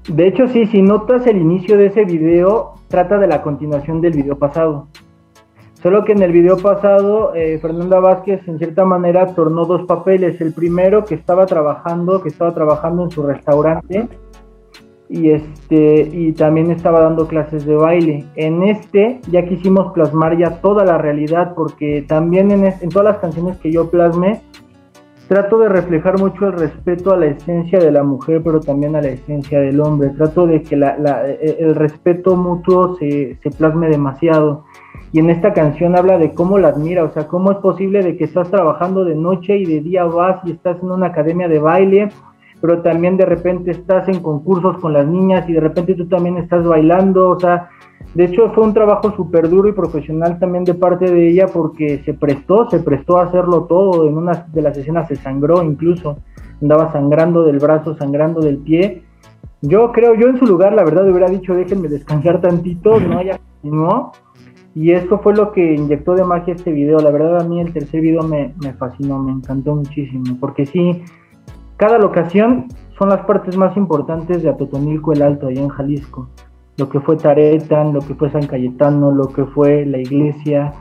De 0.09 0.27
hecho, 0.27 0.49
sí, 0.49 0.67
si 0.67 0.83
notas 0.83 1.27
el 1.27 1.37
inicio 1.37 1.77
de 1.77 1.87
ese 1.87 2.05
video, 2.05 2.75
trata 2.89 3.19
de 3.19 3.27
la 3.27 3.43
continuación 3.43 4.01
del 4.01 4.15
video 4.15 4.39
pasado. 4.39 4.89
Solo 5.83 6.05
que 6.05 6.13
en 6.13 6.23
el 6.23 6.33
video 6.33 6.59
pasado, 6.59 7.35
eh, 7.35 7.59
Fernanda 7.59 8.01
Vázquez 8.01 8.47
en 8.47 8.59
cierta 8.59 8.85
manera 8.85 9.35
tornó 9.35 9.65
dos 9.65 9.87
papeles. 9.87 10.39
El 10.41 10.53
primero 10.53 11.07
que 11.07 11.15
estaba 11.15 11.47
trabajando, 11.47 12.23
que 12.23 12.29
estaba 12.29 12.53
trabajando 12.53 13.05
en 13.05 13.11
su 13.11 13.23
restaurante 13.23 14.07
y 15.09 15.31
este 15.31 16.09
y 16.13 16.33
también 16.33 16.71
estaba 16.71 17.01
dando 17.01 17.27
clases 17.27 17.65
de 17.65 17.77
baile. 17.77 18.27
En 18.37 18.63
este 18.63 19.21
ya 19.31 19.47
quisimos 19.47 19.93
plasmar 19.95 20.37
ya 20.37 20.61
toda 20.61 20.85
la 20.85 20.99
realidad 20.99 21.55
porque 21.57 22.05
también 22.07 22.51
en, 22.51 22.67
en 22.67 22.89
todas 22.91 23.15
las 23.15 23.19
canciones 23.19 23.57
que 23.57 23.73
yo 23.73 23.91
plasmé 23.91 24.43
trato 25.29 25.61
de 25.61 25.69
reflejar 25.69 26.19
mucho 26.19 26.49
el 26.49 26.55
respeto 26.55 27.13
a 27.13 27.17
la 27.17 27.27
esencia 27.27 27.79
de 27.79 27.93
la 27.93 28.03
mujer, 28.03 28.43
pero 28.45 28.59
también 28.59 28.97
a 28.97 29.01
la 29.01 29.11
esencia 29.11 29.61
del 29.61 29.81
hombre. 29.81 30.11
Trato 30.11 30.45
de 30.45 30.61
que 30.61 30.77
la, 30.77 30.99
la, 30.99 31.25
el 31.25 31.75
respeto 31.77 32.35
mutuo 32.35 32.97
se, 32.97 33.39
se 33.41 33.51
plasme 33.51 33.89
demasiado 33.89 34.65
y 35.13 35.19
en 35.19 35.31
esta 35.31 35.53
canción 35.53 35.97
habla 35.97 36.19
de 36.19 36.35
cómo 36.35 36.59
la 36.59 36.69
admira, 36.69 37.05
o 37.05 37.13
sea, 37.13 37.27
cómo 37.27 37.51
es 37.51 37.59
posible 37.59 38.03
de 38.03 38.17
que 38.17 38.25
estás 38.25 38.49
trabajando 38.51 39.05
de 39.05 39.17
noche 39.17 39.57
y 39.57 39.65
de 39.65 39.81
día 39.81 40.05
vas 40.05 40.41
y 40.45 40.53
estás 40.53 40.81
en 40.83 40.91
una 40.91 41.07
academia 41.07 41.49
de 41.49 41.59
baile, 41.59 42.11
pero 42.61 42.83
también 42.83 43.17
de 43.17 43.27
repente 43.27 43.73
estás 43.73 44.09
en 44.09 44.21
concursos 44.21 44.79
con 44.79 44.93
las 44.93 45.07
niñas 45.07 45.49
y 45.49 45.53
de 45.53 45.61
repente 45.61 45.95
tú 45.95 46.07
también 46.07 46.37
estás 46.37 46.65
bailando, 46.65 47.31
o 47.31 47.41
sea, 47.41 47.69
de 48.15 48.25
hecho 48.25 48.53
fue 48.55 48.63
un 48.63 48.73
trabajo 48.73 49.13
súper 49.17 49.49
duro 49.49 49.69
y 49.69 49.73
profesional 49.73 50.39
también 50.39 50.65
de 50.65 50.75
parte 50.75 51.11
de 51.11 51.29
ella 51.29 51.47
porque 51.53 52.03
se 52.05 52.15
prestó, 52.15 52.71
se 52.71 52.79
prestó 52.79 53.19
a 53.19 53.25
hacerlo 53.25 53.65
todo, 53.65 54.07
en 54.07 54.17
una 54.17 54.47
de 54.53 54.63
las 54.63 54.77
escenas 54.77 55.09
se 55.09 55.17
sangró 55.17 55.63
incluso, 55.63 56.19
andaba 56.63 56.93
sangrando 56.93 57.43
del 57.43 57.59
brazo, 57.59 57.97
sangrando 57.97 58.41
del 58.41 58.59
pie. 58.59 59.03
Yo 59.63 59.91
creo, 59.93 60.15
yo 60.15 60.29
en 60.29 60.39
su 60.39 60.47
lugar 60.47 60.73
la 60.73 60.85
verdad 60.85 61.09
hubiera 61.09 61.29
dicho 61.29 61.55
déjenme 61.55 61.89
descansar 61.89 62.41
tantito, 62.41 63.01
no, 63.01 63.21
ya 63.23 63.39
continuó 63.39 64.13
y 64.75 64.93
eso 64.93 65.19
fue 65.19 65.35
lo 65.35 65.53
que 65.53 65.75
inyectó 65.75 66.15
de 66.15 66.25
magia 66.25 66.55
este 66.55 66.73
video. 66.73 66.99
La 67.01 67.11
verdad 67.11 67.41
a 67.41 67.45
mí 67.45 67.61
el 67.61 67.73
tercer 67.73 68.01
video 68.01 68.23
me, 68.23 68.55
me 68.63 68.73
fascinó, 68.75 69.19
me 69.19 69.33
encantó 69.33 69.75
muchísimo. 69.75 70.37
Porque 70.39 70.65
sí, 70.67 71.03
cada 71.77 71.99
locación 71.99 72.67
son 72.99 73.09
las 73.09 73.25
partes 73.25 73.57
más 73.57 73.77
importantes 73.77 74.43
de 74.43 74.51
Atotonilco 74.51 75.13
el 75.13 75.23
Alto, 75.23 75.49
allá 75.49 75.63
en 75.63 75.69
Jalisco. 75.69 76.29
Lo 76.77 76.89
que 76.89 77.01
fue 77.01 77.17
Taretan, 77.17 77.93
lo 77.93 78.01
que 78.01 78.15
fue 78.15 78.31
San 78.31 78.47
Cayetano, 78.47 79.11
lo 79.11 79.29
que 79.29 79.45
fue 79.45 79.85
la 79.87 79.99
iglesia, 79.99 80.73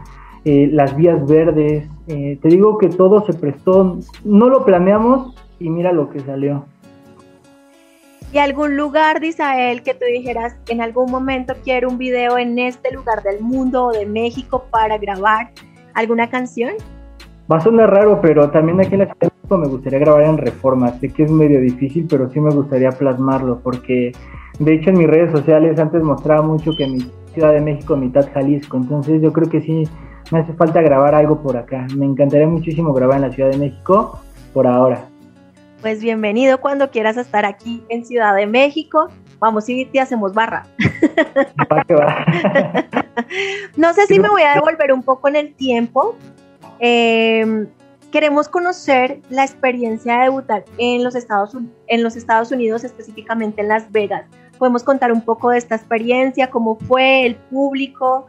eh, 0.45 0.69
las 0.71 0.95
vías 0.95 1.27
verdes. 1.27 1.89
Eh, 2.07 2.37
te 2.41 2.47
digo 2.49 2.77
que 2.77 2.89
todo 2.89 3.25
se 3.25 3.33
prestó, 3.33 3.97
no 4.23 4.49
lo 4.49 4.65
planeamos 4.65 5.35
y 5.59 5.69
mira 5.69 5.91
lo 5.91 6.09
que 6.09 6.19
salió. 6.19 6.65
¿Y 8.31 8.37
algún 8.37 8.77
lugar 8.77 9.19
de 9.19 9.27
Israel 9.27 9.81
que 9.81 9.95
tú 9.95 10.05
dijeras, 10.05 10.55
en 10.67 10.81
algún 10.81 11.09
momento 11.09 11.55
quiero 11.63 11.89
un 11.89 11.97
video 11.97 12.37
en 12.37 12.59
este 12.59 12.93
lugar 12.93 13.23
del 13.23 13.41
mundo 13.41 13.85
o 13.85 13.91
de 13.91 14.05
México 14.05 14.65
para 14.69 14.99
grabar 14.99 15.49
alguna 15.95 16.29
canción? 16.29 16.73
Va 17.51 17.57
a 17.57 17.61
sonar 17.61 17.89
raro, 17.89 18.21
pero 18.21 18.51
también 18.51 18.79
aquí 18.79 18.93
en 18.93 18.99
la 18.99 19.05
Ciudad 19.05 19.19
de 19.21 19.31
México 19.35 19.57
me 19.57 19.67
gustaría 19.67 19.97
grabar 19.97 20.23
en 20.25 20.37
Reforma. 20.37 20.91
Sé 20.99 21.09
que 21.09 21.23
es 21.23 21.31
medio 21.31 21.59
difícil, 21.59 22.05
pero 22.07 22.29
sí 22.29 22.39
me 22.39 22.51
gustaría 22.51 22.91
plasmarlo, 22.91 23.61
porque 23.63 24.11
de 24.59 24.73
hecho 24.75 24.91
en 24.91 24.99
mis 24.99 25.07
redes 25.07 25.31
sociales 25.31 25.79
antes 25.79 26.03
mostraba 26.03 26.43
mucho 26.43 26.75
que 26.77 26.85
mi 26.85 26.99
Ciudad 27.33 27.53
de 27.53 27.61
México 27.61 27.95
mitad 27.95 28.29
Jalisco, 28.31 28.77
entonces 28.77 29.23
yo 29.23 29.33
creo 29.33 29.49
que 29.49 29.61
sí 29.61 29.87
me 30.31 30.39
hace 30.39 30.53
falta 30.53 30.83
grabar 30.83 31.15
algo 31.15 31.41
por 31.41 31.57
acá. 31.57 31.87
Me 31.95 32.05
encantaría 32.05 32.47
muchísimo 32.47 32.93
grabar 32.93 33.15
en 33.15 33.21
la 33.23 33.31
Ciudad 33.31 33.49
de 33.49 33.57
México 33.57 34.19
por 34.53 34.67
ahora 34.67 35.08
pues 35.81 36.01
bienvenido 36.01 36.59
cuando 36.59 36.91
quieras 36.91 37.17
estar 37.17 37.45
aquí 37.45 37.83
en 37.89 38.05
Ciudad 38.05 38.35
de 38.35 38.45
México. 38.45 39.07
Vamos 39.39 39.67
y 39.69 39.85
te 39.85 39.99
hacemos 39.99 40.33
barra. 40.33 40.65
no 43.77 43.93
sé 43.93 44.05
si 44.07 44.19
me 44.19 44.29
voy 44.29 44.41
a 44.41 44.55
devolver 44.55 44.91
un 44.91 45.03
poco 45.03 45.29
en 45.29 45.37
el 45.37 45.53
tiempo. 45.53 46.17
Eh, 46.79 47.67
queremos 48.11 48.49
conocer 48.49 49.21
la 49.29 49.43
experiencia 49.43 50.17
de 50.17 50.23
debutar 50.23 50.65
en 50.77 51.03
los, 51.03 51.15
Estados, 51.15 51.55
en 51.87 52.03
los 52.03 52.17
Estados 52.17 52.51
Unidos, 52.51 52.83
específicamente 52.83 53.61
en 53.61 53.69
Las 53.69 53.89
Vegas. 53.91 54.25
Podemos 54.57 54.83
contar 54.83 55.13
un 55.13 55.21
poco 55.21 55.51
de 55.51 55.57
esta 55.57 55.75
experiencia, 55.75 56.49
cómo 56.49 56.75
fue 56.75 57.25
el 57.25 57.35
público, 57.35 58.27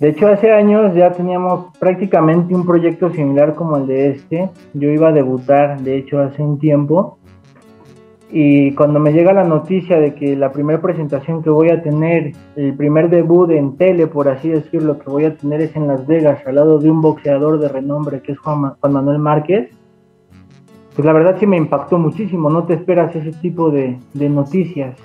de 0.00 0.08
hecho, 0.08 0.28
hace 0.28 0.50
años 0.50 0.94
ya 0.94 1.12
teníamos 1.12 1.76
prácticamente 1.78 2.54
un 2.54 2.64
proyecto 2.64 3.10
similar 3.10 3.54
como 3.54 3.76
el 3.76 3.86
de 3.86 4.08
este. 4.08 4.48
Yo 4.72 4.88
iba 4.88 5.08
a 5.08 5.12
debutar, 5.12 5.78
de 5.82 5.98
hecho, 5.98 6.20
hace 6.20 6.42
un 6.42 6.58
tiempo. 6.58 7.18
Y 8.30 8.72
cuando 8.72 8.98
me 8.98 9.12
llega 9.12 9.34
la 9.34 9.44
noticia 9.44 10.00
de 10.00 10.14
que 10.14 10.36
la 10.36 10.52
primera 10.52 10.80
presentación 10.80 11.42
que 11.42 11.50
voy 11.50 11.68
a 11.68 11.82
tener, 11.82 12.32
el 12.56 12.74
primer 12.76 13.10
debut 13.10 13.50
en 13.50 13.76
tele, 13.76 14.06
por 14.06 14.28
así 14.28 14.48
decirlo, 14.48 14.98
que 14.98 15.10
voy 15.10 15.26
a 15.26 15.36
tener 15.36 15.60
es 15.60 15.76
en 15.76 15.86
Las 15.86 16.06
Vegas, 16.06 16.40
al 16.46 16.54
lado 16.54 16.78
de 16.78 16.90
un 16.90 17.02
boxeador 17.02 17.58
de 17.58 17.68
renombre 17.68 18.22
que 18.22 18.32
es 18.32 18.38
Juan, 18.38 18.72
Manuel 18.80 19.18
Márquez, 19.18 19.68
pues 20.96 21.04
la 21.04 21.12
verdad 21.12 21.36
sí 21.38 21.46
me 21.46 21.58
impactó 21.58 21.98
muchísimo. 21.98 22.48
No 22.48 22.64
te 22.64 22.72
esperas 22.72 23.14
ese 23.14 23.32
tipo 23.32 23.70
de, 23.70 23.98
noticias. 24.14 24.96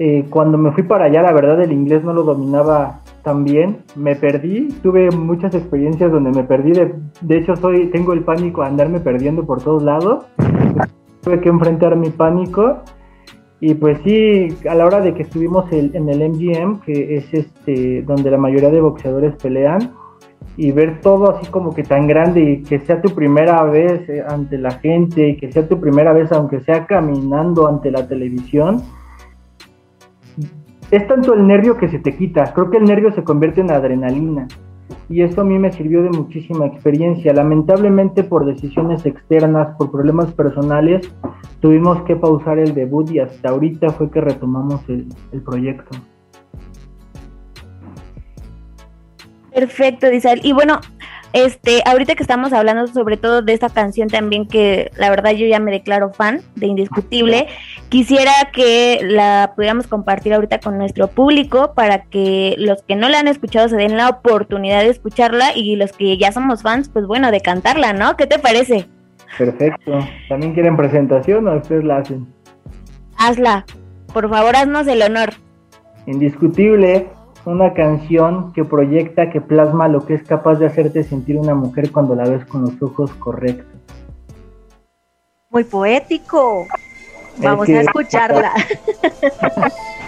Eh, 0.00 0.24
cuando 0.28 0.58
me 0.58 0.72
fui 0.72 0.82
para 0.82 1.04
allá, 1.04 1.22
la 1.22 1.32
verdad 1.32 1.60
el 1.60 1.70
inglés 1.70 2.02
no 2.02 2.12
lo 2.12 2.24
dominaba 2.24 3.01
también 3.22 3.78
me 3.96 4.16
perdí, 4.16 4.68
tuve 4.82 5.10
muchas 5.10 5.54
experiencias 5.54 6.10
donde 6.10 6.30
me 6.30 6.44
perdí, 6.44 6.72
de, 6.72 6.94
de 7.20 7.38
hecho 7.38 7.56
soy, 7.56 7.86
tengo 7.90 8.12
el 8.12 8.24
pánico 8.24 8.62
a 8.62 8.66
andarme 8.66 9.00
perdiendo 9.00 9.44
por 9.44 9.62
todos 9.62 9.82
lados, 9.82 10.26
tuve 11.22 11.40
que 11.40 11.48
enfrentar 11.48 11.96
mi 11.96 12.10
pánico. 12.10 12.82
Y 13.60 13.74
pues 13.74 13.98
sí, 14.02 14.48
a 14.68 14.74
la 14.74 14.84
hora 14.84 15.00
de 15.00 15.14
que 15.14 15.22
estuvimos 15.22 15.70
en 15.72 16.08
el 16.08 16.30
MGM, 16.30 16.80
que 16.80 17.16
es 17.16 17.32
este 17.32 18.02
donde 18.02 18.28
la 18.28 18.36
mayoría 18.36 18.70
de 18.70 18.80
boxeadores 18.80 19.36
pelean, 19.36 19.92
y 20.56 20.72
ver 20.72 21.00
todo 21.00 21.30
así 21.30 21.46
como 21.50 21.74
que 21.74 21.82
tan 21.82 22.06
grande 22.06 22.40
y 22.40 22.62
que 22.62 22.80
sea 22.80 23.00
tu 23.00 23.14
primera 23.14 23.62
vez 23.64 24.08
eh, 24.08 24.22
ante 24.26 24.58
la 24.58 24.72
gente 24.72 25.28
y 25.28 25.36
que 25.36 25.50
sea 25.50 25.66
tu 25.66 25.80
primera 25.80 26.12
vez 26.12 26.30
aunque 26.32 26.60
sea 26.60 26.86
caminando 26.86 27.66
ante 27.66 27.90
la 27.90 28.06
televisión, 28.06 28.82
es 30.92 31.08
tanto 31.08 31.32
el 31.32 31.46
nervio 31.46 31.78
que 31.78 31.88
se 31.88 31.98
te 31.98 32.14
quita, 32.14 32.52
creo 32.52 32.70
que 32.70 32.76
el 32.76 32.84
nervio 32.84 33.12
se 33.12 33.24
convierte 33.24 33.62
en 33.62 33.70
adrenalina 33.70 34.46
y 35.08 35.22
eso 35.22 35.40
a 35.40 35.44
mí 35.44 35.58
me 35.58 35.72
sirvió 35.72 36.02
de 36.02 36.10
muchísima 36.10 36.66
experiencia. 36.66 37.32
Lamentablemente 37.32 38.24
por 38.24 38.44
decisiones 38.44 39.06
externas, 39.06 39.74
por 39.78 39.90
problemas 39.90 40.32
personales, 40.32 41.10
tuvimos 41.60 42.02
que 42.02 42.14
pausar 42.14 42.58
el 42.58 42.74
debut 42.74 43.10
y 43.10 43.20
hasta 43.20 43.48
ahorita 43.48 43.88
fue 43.90 44.10
que 44.10 44.20
retomamos 44.20 44.86
el, 44.90 45.08
el 45.32 45.42
proyecto. 45.42 45.96
Perfecto, 49.54 50.10
Disal. 50.10 50.40
Y 50.42 50.52
bueno, 50.52 50.78
este, 51.32 51.82
ahorita 51.86 52.14
que 52.14 52.22
estamos 52.22 52.52
hablando 52.52 52.86
sobre 52.86 53.16
todo 53.16 53.40
de 53.40 53.54
esta 53.54 53.70
canción 53.70 54.08
también 54.08 54.46
que 54.46 54.90
la 54.96 55.08
verdad 55.08 55.30
yo 55.30 55.46
ya 55.46 55.60
me 55.60 55.70
declaro 55.70 56.12
fan 56.12 56.42
de 56.56 56.66
Indiscutible, 56.66 57.46
quisiera 57.92 58.32
que 58.54 59.00
la 59.02 59.52
pudiéramos 59.54 59.86
compartir 59.86 60.32
ahorita 60.32 60.60
con 60.60 60.78
nuestro 60.78 61.08
público 61.08 61.74
para 61.74 62.04
que 62.04 62.54
los 62.56 62.82
que 62.82 62.96
no 62.96 63.10
la 63.10 63.18
han 63.18 63.28
escuchado 63.28 63.68
se 63.68 63.76
den 63.76 63.98
la 63.98 64.08
oportunidad 64.08 64.80
de 64.80 64.88
escucharla 64.88 65.54
y 65.54 65.76
los 65.76 65.92
que 65.92 66.16
ya 66.16 66.32
somos 66.32 66.62
fans, 66.62 66.88
pues 66.88 67.06
bueno, 67.06 67.30
de 67.30 67.42
cantarla, 67.42 67.92
¿no? 67.92 68.16
¿Qué 68.16 68.26
te 68.26 68.38
parece? 68.38 68.88
Perfecto. 69.36 69.98
¿También 70.26 70.54
quieren 70.54 70.74
presentación 70.74 71.46
o 71.46 71.54
ustedes 71.54 71.84
la 71.84 71.98
hacen? 71.98 72.26
Hazla. 73.18 73.66
Por 74.14 74.30
favor, 74.30 74.56
haznos 74.56 74.86
el 74.86 75.02
honor. 75.02 75.34
Indiscutible 76.06 77.08
una 77.44 77.74
canción 77.74 78.54
que 78.54 78.64
proyecta, 78.64 79.28
que 79.28 79.42
plasma 79.42 79.88
lo 79.88 80.06
que 80.06 80.14
es 80.14 80.22
capaz 80.22 80.54
de 80.54 80.64
hacerte 80.64 81.02
sentir 81.02 81.36
una 81.36 81.54
mujer 81.54 81.92
cuando 81.92 82.14
la 82.14 82.24
ves 82.24 82.46
con 82.46 82.62
los 82.62 82.82
ojos 82.82 83.12
correctos. 83.16 83.66
Muy 85.50 85.64
poético. 85.64 86.66
Vamos 87.38 87.68
a 87.68 87.80
escucharla. 87.80 88.52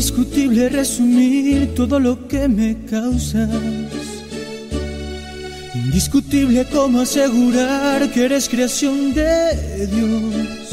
indiscutible 0.00 0.70
resumir 0.70 1.74
todo 1.74 2.00
lo 2.00 2.26
que 2.26 2.48
me 2.48 2.86
causas. 2.86 3.50
Indiscutible 5.74 6.64
como 6.72 7.02
asegurar 7.02 8.10
que 8.10 8.24
eres 8.24 8.48
creación 8.48 9.12
de 9.12 9.86
Dios. 9.94 10.70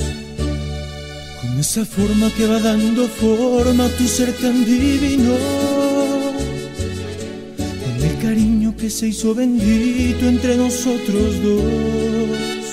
Con 1.42 1.60
esa 1.60 1.84
forma 1.86 2.32
que 2.38 2.48
va 2.48 2.62
dando 2.62 3.06
forma 3.10 3.88
a 3.88 3.90
tu 3.98 4.08
ser 4.08 4.32
tan 4.32 4.64
divino. 4.64 5.36
Con 7.84 8.10
el 8.10 8.18
cariño 8.22 8.78
que 8.78 8.90
se 8.90 9.10
hizo 9.10 9.36
bendito 9.36 10.26
entre 10.26 10.56
nosotros 10.56 11.44
dos. 11.44 12.66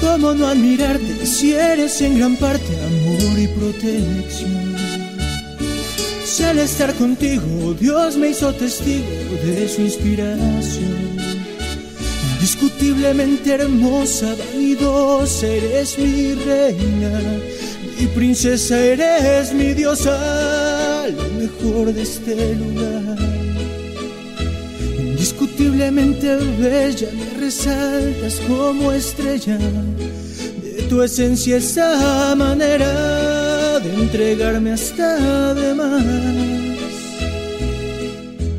¿Cómo 0.00 0.32
no 0.32 0.46
admirarte 0.46 1.26
si 1.26 1.52
eres 1.52 2.00
en 2.00 2.16
gran 2.16 2.34
parte 2.36 2.72
amor 2.82 3.38
y 3.38 3.46
protección? 3.48 4.67
Si 6.28 6.44
al 6.44 6.58
estar 6.58 6.94
contigo 6.94 7.74
Dios 7.80 8.18
me 8.18 8.28
hizo 8.28 8.52
testigo 8.52 9.34
de 9.42 9.66
su 9.66 9.80
inspiración. 9.80 11.16
Indiscutiblemente 12.34 13.54
hermosa, 13.54 14.34
vanidosa, 14.38 15.46
eres 15.46 15.98
mi 15.98 16.34
reina, 16.34 17.18
mi 17.98 18.06
princesa, 18.08 18.78
eres 18.78 19.54
mi 19.54 19.72
diosa, 19.72 21.08
lo 21.08 21.28
mejor 21.40 21.94
de 21.94 22.02
este 22.02 22.54
lugar. 22.56 23.18
Indiscutiblemente 24.98 26.36
bella, 26.60 27.08
me 27.14 27.40
resaltas 27.40 28.34
como 28.46 28.92
estrella 28.92 29.56
de 29.56 30.82
tu 30.90 31.02
esencia, 31.02 31.56
esa 31.56 32.34
manera 32.36 33.47
de 33.80 33.94
entregarme 33.94 34.72
hasta 34.72 35.54
de 35.54 35.74
más. 35.74 36.04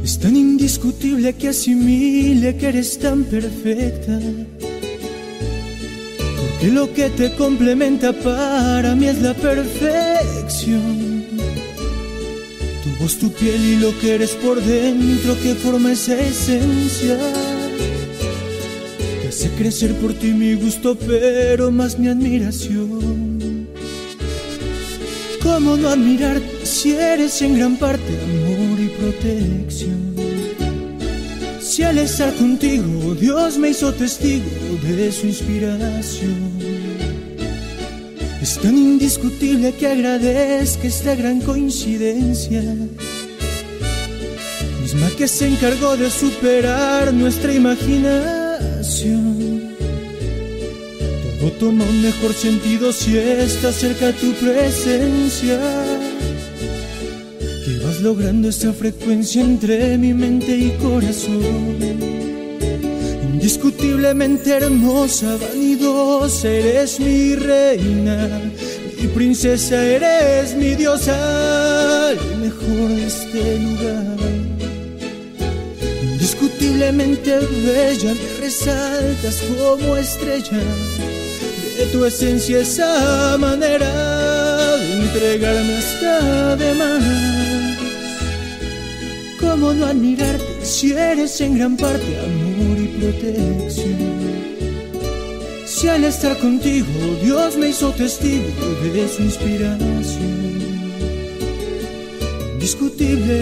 Es 0.03 0.17
tan 0.20 0.36
indiscutible 0.36 1.34
que 1.34 1.49
asimile 1.49 2.55
que 2.55 2.67
eres 2.67 2.97
tan 2.99 3.24
perfecta. 3.24 4.20
Porque 6.38 6.67
lo 6.72 6.93
que 6.93 7.09
te 7.09 7.34
complementa 7.36 8.13
para 8.13 8.95
mí 8.95 9.07
es 9.07 9.22
la 9.22 9.34
perfección. 9.34 11.26
Tu 12.84 13.03
voz, 13.03 13.17
tu 13.17 13.32
piel 13.32 13.61
y 13.63 13.76
lo 13.78 13.97
que 13.99 14.15
eres 14.15 14.32
por 14.32 14.61
dentro 14.61 15.38
que 15.41 15.53
forma 15.55 15.91
esa 15.91 16.15
esencia. 16.20 17.17
Que 19.22 19.28
hace 19.28 19.49
crecer 19.57 19.93
por 19.95 20.13
ti 20.13 20.28
mi 20.28 20.53
gusto, 20.53 20.95
pero 20.95 21.72
más 21.72 21.99
mi 21.99 22.07
admiración. 22.07 23.29
¿Cómo 25.52 25.76
no 25.76 25.89
admirarte 25.89 26.64
si 26.64 26.91
eres 26.91 27.41
en 27.41 27.58
gran 27.58 27.76
parte 27.76 28.14
amor 28.24 28.80
y 28.80 28.88
protección? 28.89 30.16
Si 31.60 31.82
al 31.82 31.97
estar 31.97 32.32
contigo 32.36 33.16
Dios 33.16 33.58
me 33.58 33.70
hizo 33.70 33.91
testigo 33.91 34.45
de 34.84 35.12
su 35.12 35.26
inspiración. 35.26 36.52
Es 38.39 38.60
tan 38.60 38.78
indiscutible 38.78 39.74
que 39.74 39.88
agradezca 39.88 40.88
esta 40.88 41.16
gran 41.16 41.41
coincidencia. 41.41 42.62
Misma 44.82 45.10
que 45.18 45.28
se 45.28 45.47
encargó 45.47 45.97
de 45.97 46.12
superar 46.12 47.12
nuestra 47.12 47.52
imaginación. 47.54 49.39
Todo 51.40 51.52
toma 51.54 51.86
un 51.86 52.02
mejor 52.02 52.34
sentido 52.34 52.92
si 52.92 53.18
está 53.18 53.72
cerca 53.72 54.12
tu 54.12 54.34
presencia. 54.34 55.58
Que 57.64 57.80
vas 57.86 58.02
logrando 58.02 58.50
esa 58.50 58.74
frecuencia 58.74 59.42
entre 59.42 59.98
mi 59.98 60.14
mente 60.14 60.52
y 60.58 60.72
corazón. 60.72 61.78
Indiscutiblemente 63.34 64.52
hermosa, 64.52 65.38
vanidosa, 65.38 66.50
eres 66.50 67.00
mi 67.00 67.36
reina, 67.36 68.42
mi 69.00 69.08
princesa, 69.08 69.82
eres 69.82 70.56
mi 70.58 70.76
diosa, 70.76 72.12
lo 72.16 72.38
mejor 72.38 72.90
de 72.98 73.08
este 73.08 73.60
lugar. 73.60 74.18
Indiscutiblemente 76.04 77.40
bella, 77.64 78.14
me 78.14 78.42
resaltas 78.42 79.42
como 79.58 79.96
estrella 79.96 80.60
de 81.80 81.86
tu 81.86 82.04
esencia, 82.04 82.60
esa 82.60 83.38
manera 83.38 83.90
de 84.80 84.94
entregarme 85.02 85.78
hasta 85.78 86.56
de 86.58 86.74
más. 86.74 87.04
¿Cómo 89.40 89.74
no 89.74 89.86
admirarte 89.86 90.66
si 90.66 90.92
eres 90.92 91.40
en 91.40 91.58
gran 91.58 91.78
parte 91.78 92.12
amor 92.20 92.78
y 92.78 92.88
protección? 93.00 93.98
Si 95.66 95.88
al 95.88 96.04
estar 96.04 96.38
contigo 96.40 96.88
Dios 97.24 97.56
me 97.56 97.70
hizo 97.70 97.92
testigo 97.92 98.44
de 98.94 99.08
su 99.08 99.22
inspiración. 99.24 100.60
Indiscutible 102.56 103.36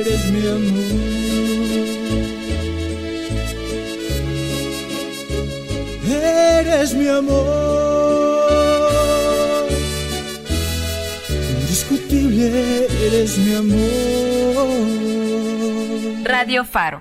eres 0.00 0.24
mi 0.32 0.46
amor. 0.48 1.07
Eres 6.78 6.94
mi 6.94 7.08
amor. 7.08 7.58
Indiscutible 11.58 12.86
eres 13.04 13.36
mi 13.38 13.52
amor. 13.52 14.68
Radio 16.22 16.64
Faro. 16.64 16.97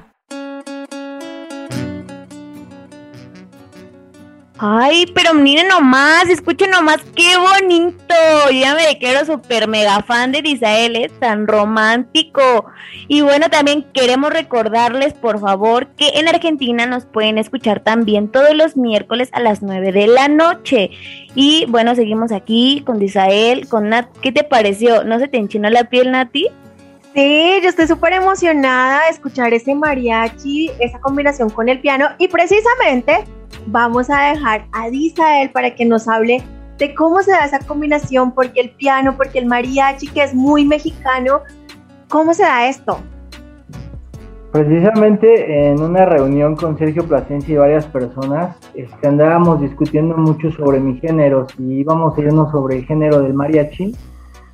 Ay, 4.60 5.06
pero 5.14 5.36
miren 5.36 5.68
nomás, 5.68 6.28
escuchen 6.30 6.72
nomás, 6.72 6.98
qué 7.16 7.38
bonito. 7.38 8.16
Ya 8.52 8.74
me 8.74 8.98
quiero 8.98 9.24
súper 9.24 9.68
mega 9.68 10.02
fan 10.02 10.32
de 10.32 10.42
Isael, 10.44 10.96
es 10.96 11.12
tan 11.20 11.46
romántico. 11.46 12.66
Y 13.08 13.22
bueno, 13.22 13.50
también 13.52 13.86
queremos 13.94 14.34
recordarles, 14.34 15.14
por 15.14 15.40
favor, 15.40 15.90
que 15.96 16.10
en 16.16 16.28
Argentina 16.28 16.88
nos 16.88 17.06
pueden 17.06 17.38
escuchar 17.38 17.82
también 17.82 18.32
todos 18.32 18.56
los 18.56 18.76
miércoles 18.76 19.30
a 19.34 19.42
las 19.42 19.62
9 19.62 19.92
de 19.92 20.08
la 20.08 20.28
noche. 20.28 20.90
Y 21.36 21.66
bueno, 21.68 21.94
seguimos 21.94 22.32
aquí 22.32 22.82
con 22.84 23.00
Isael, 23.00 23.68
con 23.68 23.90
Nat. 23.90 24.08
¿Qué 24.24 24.32
te 24.32 24.44
pareció? 24.44 25.04
¿No 25.04 25.20
se 25.20 25.28
te 25.28 25.38
enchinó 25.38 25.70
la 25.70 25.84
piel, 25.84 26.12
Nati? 26.12 26.48
Sí, 27.14 27.60
yo 27.62 27.70
estoy 27.70 27.88
súper 27.88 28.14
emocionada 28.14 29.04
de 29.06 29.10
escuchar 29.10 29.54
ese 29.54 29.76
mariachi, 29.76 30.72
esa 30.80 31.00
combinación 31.00 31.50
con 31.50 31.70
el 31.70 31.80
piano 31.80 32.10
y 32.18 32.28
precisamente 32.28 33.24
vamos 33.66 34.10
a 34.10 34.34
dejar 34.34 34.68
a 34.72 34.90
Disael 34.90 35.50
para 35.52 35.74
que 35.76 35.86
nos 35.86 36.08
hable 36.08 36.44
de 36.78 36.94
cómo 36.94 37.22
se 37.22 37.32
da 37.32 37.46
esa 37.46 37.60
combinación, 37.60 38.32
porque 38.32 38.62
el 38.62 38.70
piano, 38.72 39.16
porque 39.18 39.40
el 39.40 39.48
mariachi, 39.48 40.08
que 40.08 40.24
es 40.24 40.36
muy 40.36 40.66
mexicano, 40.66 41.42
¿cómo 42.08 42.34
se 42.34 42.44
da 42.44 42.70
esto? 42.70 43.00
Precisamente 44.52 45.70
en 45.70 45.82
una 45.82 46.06
reunión 46.06 46.56
con 46.56 46.78
Sergio 46.78 47.08
Plasencia 47.08 47.54
y 47.54 47.58
varias 47.58 47.86
personas, 47.88 48.58
este, 48.76 49.08
andábamos 49.08 49.60
discutiendo 49.62 50.16
mucho 50.18 50.52
sobre 50.52 50.80
mi 50.80 51.00
género, 51.00 51.48
si 51.50 51.64
íbamos 51.64 52.18
a 52.18 52.22
irnos 52.22 52.52
sobre 52.52 52.78
el 52.78 52.86
género 52.86 53.22
del 53.22 53.34
mariachi 53.34 53.96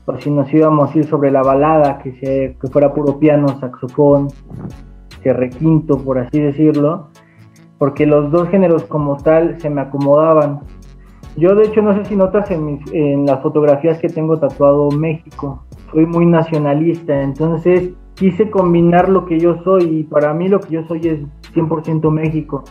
o 0.06 0.18
si 0.18 0.32
nos 0.32 0.52
íbamos 0.54 0.94
a 0.94 0.98
ir 0.98 1.06
sobre 1.06 1.32
la 1.32 1.42
balada, 1.44 2.00
que, 2.00 2.14
se, 2.20 2.58
que 2.60 2.68
fuera 2.68 2.94
puro 2.94 3.20
piano, 3.20 3.60
saxofón, 3.60 4.30
requinto, 5.32 5.98
por 5.98 6.20
así 6.20 6.40
decirlo, 6.40 7.08
porque 7.84 8.06
los 8.06 8.32
dos 8.32 8.48
géneros 8.48 8.86
como 8.86 9.18
tal 9.18 9.60
se 9.60 9.70
me 9.70 9.82
acomodaban. 9.82 10.62
Yo 11.36 11.54
de 11.54 11.66
hecho 11.66 11.82
no 11.82 11.94
sé 11.94 12.06
si 12.06 12.16
notas 12.16 12.50
en, 12.50 12.66
mis, 12.66 12.94
en 12.94 13.26
las 13.26 13.42
fotografías 13.42 14.00
que 14.00 14.08
tengo 14.08 14.40
tatuado 14.40 14.90
México, 14.92 15.66
soy 15.92 16.06
muy 16.06 16.26
nacionalista, 16.26 17.22
entonces 17.22 17.90
quise 18.14 18.50
combinar 18.50 19.10
lo 19.10 19.26
que 19.26 19.38
yo 19.38 19.62
soy 19.66 19.84
y 19.84 20.04
para 20.06 20.34
mí 20.34 20.48
lo 20.48 20.62
que 20.62 20.76
yo 20.76 20.88
soy 20.88 21.02
es 21.10 21.20
100% 21.54 22.10
México. 22.10 22.64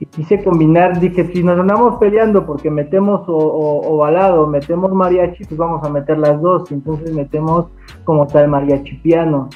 Y 0.00 0.06
quise 0.06 0.42
combinar, 0.42 0.98
dije, 0.98 1.30
si 1.30 1.42
nos 1.42 1.60
andamos 1.60 1.96
peleando 1.96 2.46
porque 2.46 2.70
metemos 2.70 3.24
o, 3.26 4.46
metemos 4.50 4.94
mariachi, 4.94 5.44
pues 5.44 5.58
vamos 5.58 5.84
a 5.84 5.90
meter 5.90 6.18
las 6.18 6.40
dos, 6.40 6.72
entonces 6.72 7.14
metemos 7.14 7.66
como 8.04 8.26
tal 8.26 8.48
mariachi 8.48 8.96
piano. 9.02 9.50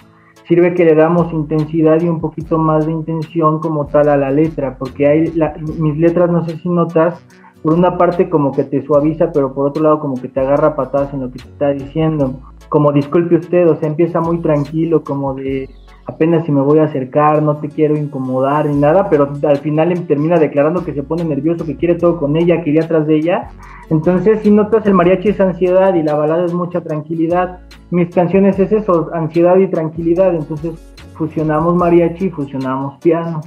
Sirve 0.52 0.74
que 0.74 0.84
le 0.84 0.94
damos 0.94 1.32
intensidad 1.32 1.98
y 2.02 2.10
un 2.10 2.20
poquito 2.20 2.58
más 2.58 2.84
de 2.84 2.92
intención 2.92 3.58
como 3.58 3.86
tal 3.86 4.10
a 4.10 4.18
la 4.18 4.30
letra, 4.30 4.76
porque 4.78 5.06
hay 5.06 5.32
la, 5.32 5.54
mis 5.78 5.96
letras, 5.96 6.30
no 6.30 6.44
sé 6.44 6.58
si 6.58 6.68
notas, 6.68 7.18
por 7.62 7.72
una 7.72 7.96
parte 7.96 8.28
como 8.28 8.52
que 8.52 8.64
te 8.64 8.82
suaviza, 8.82 9.32
pero 9.32 9.54
por 9.54 9.68
otro 9.68 9.82
lado 9.82 9.98
como 9.98 10.20
que 10.20 10.28
te 10.28 10.40
agarra 10.40 10.76
patadas 10.76 11.14
en 11.14 11.20
lo 11.20 11.30
que 11.30 11.38
te 11.38 11.48
está 11.48 11.70
diciendo. 11.70 12.34
Como 12.68 12.92
disculpe 12.92 13.36
usted, 13.36 13.66
o 13.66 13.76
sea, 13.76 13.88
empieza 13.88 14.20
muy 14.20 14.42
tranquilo, 14.42 15.02
como 15.02 15.32
de 15.32 15.70
apenas 16.06 16.44
si 16.44 16.52
me 16.52 16.60
voy 16.60 16.78
a 16.78 16.84
acercar, 16.84 17.42
no 17.42 17.56
te 17.58 17.68
quiero 17.68 17.96
incomodar 17.96 18.66
ni 18.66 18.76
nada, 18.76 19.08
pero 19.08 19.32
al 19.42 19.58
final 19.58 19.92
em, 19.92 20.06
termina 20.06 20.38
declarando 20.38 20.84
que 20.84 20.94
se 20.94 21.02
pone 21.02 21.24
nervioso, 21.24 21.64
que 21.64 21.76
quiere 21.76 21.94
todo 21.94 22.18
con 22.18 22.36
ella, 22.36 22.62
que 22.62 22.70
iría 22.70 22.84
atrás 22.84 23.06
de 23.06 23.16
ella. 23.16 23.50
Entonces, 23.90 24.40
si 24.42 24.50
notas 24.50 24.86
el 24.86 24.94
mariachi 24.94 25.30
es 25.30 25.40
ansiedad 25.40 25.94
y 25.94 26.02
la 26.02 26.14
balada 26.14 26.44
es 26.44 26.52
mucha 26.52 26.80
tranquilidad. 26.80 27.60
Mis 27.90 28.14
canciones 28.14 28.58
es 28.58 28.72
eso, 28.72 29.10
ansiedad 29.12 29.56
y 29.56 29.68
tranquilidad. 29.68 30.34
Entonces, 30.34 30.72
fusionamos 31.14 31.74
mariachi 31.76 32.26
y 32.26 32.30
fusionamos 32.30 32.98
piano. 32.98 33.40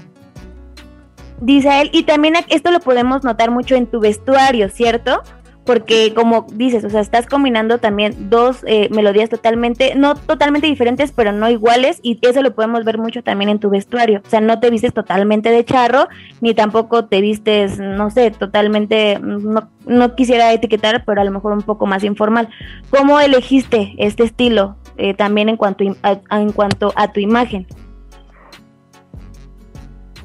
Dice 1.41 1.81
él, 1.81 1.89
y 1.91 2.03
también 2.03 2.35
esto 2.49 2.71
lo 2.71 2.79
podemos 2.79 3.23
notar 3.23 3.51
mucho 3.51 3.75
en 3.75 3.87
tu 3.87 3.99
vestuario, 3.99 4.69
¿cierto? 4.69 5.21
Porque 5.65 6.13
como 6.13 6.45
dices, 6.53 6.83
o 6.85 6.89
sea, 6.89 7.01
estás 7.01 7.25
combinando 7.25 7.79
también 7.79 8.29
dos 8.29 8.63
eh, 8.67 8.87
melodías 8.91 9.29
totalmente, 9.29 9.95
no 9.95 10.15
totalmente 10.15 10.67
diferentes, 10.67 11.11
pero 11.11 11.31
no 11.31 11.49
iguales, 11.49 11.99
y 12.03 12.19
eso 12.21 12.41
lo 12.41 12.53
podemos 12.53 12.85
ver 12.85 12.99
mucho 12.99 13.23
también 13.23 13.49
en 13.49 13.59
tu 13.59 13.69
vestuario. 13.69 14.21
O 14.25 14.29
sea, 14.29 14.41
no 14.41 14.59
te 14.59 14.69
vistes 14.69 14.93
totalmente 14.93 15.49
de 15.49 15.65
charro, 15.65 16.07
ni 16.39 16.53
tampoco 16.53 17.05
te 17.05 17.19
vistes, 17.19 17.79
no 17.79 18.11
sé, 18.11 18.31
totalmente, 18.31 19.19
no, 19.19 19.69
no 19.87 20.15
quisiera 20.15 20.53
etiquetar, 20.53 21.03
pero 21.03 21.21
a 21.21 21.23
lo 21.23 21.31
mejor 21.31 21.53
un 21.53 21.63
poco 21.63 21.87
más 21.87 22.03
informal. 22.03 22.49
¿Cómo 22.91 23.19
elegiste 23.19 23.95
este 23.97 24.23
estilo 24.23 24.75
eh, 24.97 25.13
también 25.13 25.49
en 25.49 25.57
cuanto 25.57 25.83
en 25.83 26.51
cuanto 26.51 26.93
a 26.95 27.11
tu 27.11 27.19
imagen? 27.19 27.65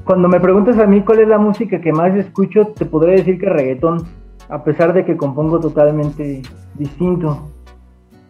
Cuando 0.04 0.28
me 0.28 0.40
preguntas 0.40 0.78
a 0.78 0.86
mí 0.86 1.02
cuál 1.02 1.20
es 1.20 1.28
la 1.28 1.38
música 1.38 1.80
que 1.80 1.92
más 1.92 2.14
escucho, 2.16 2.72
te 2.76 2.84
podré 2.84 3.12
decir 3.12 3.38
que 3.38 3.48
reggaetón 3.48 4.19
a 4.50 4.64
pesar 4.64 4.92
de 4.92 5.04
que 5.04 5.16
compongo 5.16 5.60
totalmente 5.60 6.42
distinto. 6.74 7.50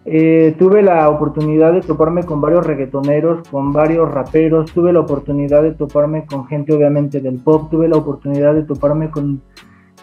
Eh, 0.05 0.55
tuve 0.59 0.83
la 0.83 1.09
oportunidad 1.09 1.73
de 1.73 1.83
toparme 1.83 2.25
con 2.25 2.41
varios 2.41 2.67
reggaetoneros, 2.67 3.47
con 3.49 3.73
varios 3.73 4.11
raperos, 4.11 4.73
tuve 4.73 4.93
la 4.93 5.01
oportunidad 5.01 5.63
de 5.63 5.73
toparme 5.73 6.25
con 6.25 6.47
gente 6.47 6.73
obviamente 6.73 7.21
del 7.21 7.39
pop, 7.39 7.71
tuve 7.71 7.89
la 7.89 7.99
oportunidad 7.99 8.55
de 8.55 8.63
toparme 8.63 9.11
con, 9.11 9.43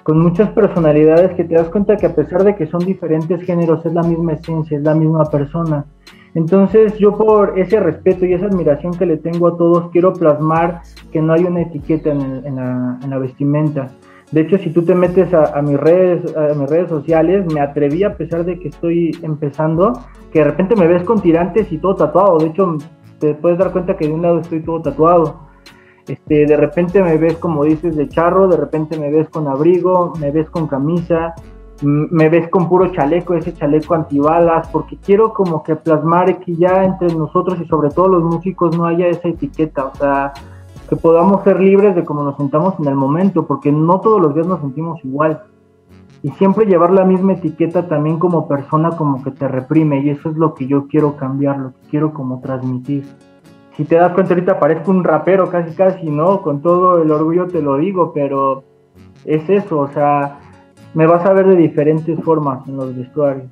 con 0.03 0.19
muchas 0.19 0.49
personalidades 0.51 1.33
que 1.35 1.43
te 1.43 1.55
das 1.55 1.69
cuenta 1.69 1.97
que 1.97 2.05
a 2.05 2.15
pesar 2.15 2.43
de 2.43 2.55
que 2.55 2.67
son 2.67 2.85
diferentes 2.85 3.41
géneros, 3.43 3.85
es 3.85 3.93
la 3.93 4.03
misma 4.03 4.33
esencia, 4.33 4.77
es 4.77 4.83
la 4.83 4.93
misma 4.93 5.25
persona. 5.25 5.85
Entonces 6.35 6.95
yo 6.99 7.17
por 7.17 7.57
ese 7.57 7.79
respeto 7.79 8.25
y 8.25 8.33
esa 8.33 8.45
admiración 8.45 8.93
que 8.93 9.07
le 9.07 9.17
tengo 9.17 9.47
a 9.47 9.57
todos, 9.57 9.89
quiero 9.91 10.13
plasmar 10.13 10.81
que 11.11 11.21
no 11.21 11.33
hay 11.33 11.45
una 11.45 11.61
etiqueta 11.61 12.11
en, 12.11 12.55
la, 12.55 12.99
en 13.01 13.09
la 13.09 13.17
vestimenta 13.17 13.89
de 14.31 14.41
hecho, 14.41 14.57
si 14.57 14.71
tú 14.71 14.83
te 14.83 14.93
metes 14.93 15.33
a, 15.33 15.61
mis 15.61 15.79
redes, 15.79 16.35
a 16.35 16.53
mis 16.53 16.69
redes 16.69 16.89
sociales, 16.89 17.45
me 17.53 17.61
atreví 17.61 18.03
a 18.03 18.17
pesar 18.17 18.43
de 18.43 18.59
que 18.59 18.67
estoy 18.67 19.17
empezando, 19.21 19.93
que 20.33 20.39
de 20.39 20.45
repente 20.45 20.75
me 20.75 20.85
ves 20.85 21.03
con 21.03 21.21
tirantes 21.21 21.71
y 21.71 21.77
todo 21.77 21.95
tatuado. 21.95 22.37
De 22.37 22.47
hecho, 22.47 22.77
te 23.19 23.35
puedes 23.35 23.57
dar 23.57 23.71
cuenta 23.71 23.95
que 23.95 24.07
de 24.07 24.13
un 24.13 24.21
lado 24.21 24.39
estoy 24.39 24.61
todo 24.61 24.81
tatuado. 24.81 25.47
Este, 26.07 26.45
de 26.45 26.57
repente 26.57 27.01
me 27.01 27.17
ves 27.17 27.37
como 27.37 27.63
dices 27.63 27.95
de 27.95 28.07
charro, 28.09 28.49
de 28.49 28.57
repente 28.57 28.99
me 28.99 29.09
ves 29.11 29.29
con 29.29 29.47
abrigo, 29.47 30.13
me 30.19 30.31
ves 30.31 30.49
con 30.49 30.67
camisa, 30.67 31.33
me 31.81 32.27
ves 32.27 32.49
con 32.49 32.67
puro 32.67 32.91
chaleco, 32.91 33.33
ese 33.33 33.53
chaleco 33.53 33.93
antibalas, 33.93 34.67
porque 34.69 34.97
quiero 34.97 35.33
como 35.33 35.63
que 35.63 35.75
plasmar 35.75 36.39
que 36.39 36.55
ya 36.55 36.83
entre 36.83 37.13
nosotros 37.13 37.59
y 37.61 37.67
sobre 37.67 37.89
todo 37.89 38.09
los 38.09 38.23
músicos 38.23 38.77
no 38.77 38.85
haya 38.85 39.07
esa 39.07 39.29
etiqueta, 39.29 39.85
o 39.85 39.95
sea, 39.95 40.33
que 40.89 40.95
podamos 40.95 41.43
ser 41.43 41.59
libres 41.59 41.95
de 41.95 42.05
cómo 42.05 42.23
nos 42.23 42.37
sentamos 42.37 42.75
en 42.79 42.87
el 42.87 42.95
momento, 42.95 43.45
porque 43.45 43.71
no 43.71 43.99
todos 43.99 44.21
los 44.21 44.33
días 44.33 44.47
nos 44.47 44.61
sentimos 44.61 45.03
igual. 45.03 45.43
Y 46.23 46.31
siempre 46.31 46.65
llevar 46.65 46.91
la 46.91 47.03
misma 47.03 47.33
etiqueta 47.33 47.87
también 47.87 48.17
como 48.17 48.47
persona 48.47 48.91
como 48.91 49.23
que 49.23 49.31
te 49.31 49.47
reprime 49.47 49.99
y 49.99 50.09
eso 50.09 50.29
es 50.29 50.37
lo 50.37 50.53
que 50.53 50.67
yo 50.67 50.87
quiero 50.87 51.15
cambiar, 51.15 51.57
lo 51.59 51.69
que 51.71 51.89
quiero 51.89 52.13
como 52.13 52.39
transmitir. 52.39 53.05
Si 53.75 53.85
te 53.85 53.95
das 53.95 54.13
cuenta 54.13 54.33
ahorita 54.33 54.59
parezco 54.59 54.89
un 54.89 55.03
rapero 55.03 55.49
casi 55.49 55.75
casi, 55.75 56.09
¿no? 56.09 56.41
Con 56.41 56.61
todo 56.61 57.01
el 57.03 57.11
orgullo 57.11 57.47
te 57.47 57.61
lo 57.61 57.77
digo, 57.77 58.11
pero 58.13 58.63
es 59.25 59.47
eso, 59.49 59.79
o 59.79 59.87
sea, 59.89 60.39
me 60.95 61.05
vas 61.05 61.23
a 61.25 61.33
ver 61.33 61.45
de 61.47 61.55
diferentes 61.55 62.19
formas 62.23 62.67
en 62.67 62.77
los 62.77 62.95
vestuarios. 62.95 63.47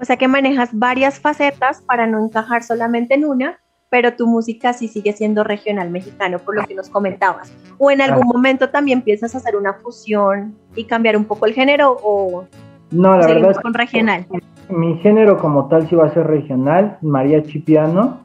O 0.00 0.04
sea 0.04 0.16
que 0.16 0.28
manejas 0.28 0.70
varias 0.72 1.18
facetas 1.18 1.82
para 1.82 2.06
no 2.06 2.24
encajar 2.24 2.62
solamente 2.62 3.14
en 3.14 3.24
una 3.24 3.58
pero 3.90 4.14
tu 4.14 4.26
música 4.26 4.72
sí 4.72 4.88
sigue 4.88 5.12
siendo 5.12 5.44
regional 5.44 5.90
mexicano, 5.90 6.38
por 6.38 6.56
lo 6.56 6.64
que 6.64 6.74
nos 6.74 6.90
comentabas. 6.90 7.52
¿O 7.78 7.90
en 7.90 8.02
algún 8.02 8.26
momento 8.26 8.68
también 8.68 9.02
piensas 9.02 9.34
hacer 9.34 9.56
una 9.56 9.74
fusión 9.74 10.54
y 10.76 10.84
cambiar 10.84 11.16
un 11.16 11.24
poco 11.24 11.46
el 11.46 11.54
género 11.54 11.96
o 12.02 12.44
no, 12.90 13.16
la 13.16 13.26
verdad 13.26 13.50
es 13.50 13.58
con 13.58 13.74
regional? 13.74 14.26
Mi 14.68 14.98
género 14.98 15.38
como 15.38 15.68
tal 15.68 15.88
sí 15.88 15.94
va 15.94 16.06
a 16.06 16.14
ser 16.14 16.26
regional, 16.26 16.98
mariachi 17.00 17.60
piano. 17.60 18.20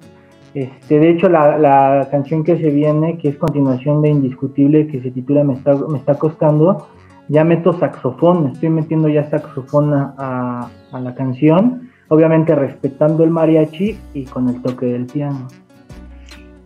Este, 0.53 0.99
de 0.99 1.09
hecho, 1.09 1.29
la, 1.29 1.57
la, 1.57 2.07
canción 2.11 2.43
que 2.43 2.57
se 2.57 2.69
viene, 2.69 3.17
que 3.17 3.29
es 3.29 3.37
continuación 3.37 4.01
de 4.01 4.09
Indiscutible, 4.09 4.87
que 4.87 5.01
se 5.01 5.09
titula 5.11 5.43
Me 5.43 5.53
está, 5.53 5.73
me 5.75 5.97
está 5.97 6.15
costando, 6.15 6.87
ya 7.27 7.43
meto 7.43 7.73
saxofón, 7.73 8.51
estoy 8.53 8.69
metiendo 8.69 9.09
ya 9.09 9.29
saxofón 9.29 9.93
a, 9.93 10.69
a 10.91 10.99
la 10.99 11.15
canción 11.15 11.89
obviamente 12.13 12.55
respetando 12.55 13.23
el 13.23 13.31
mariachi 13.31 13.97
y 14.13 14.25
con 14.25 14.49
el 14.49 14.61
toque 14.61 14.85
del 14.85 15.05
piano. 15.05 15.47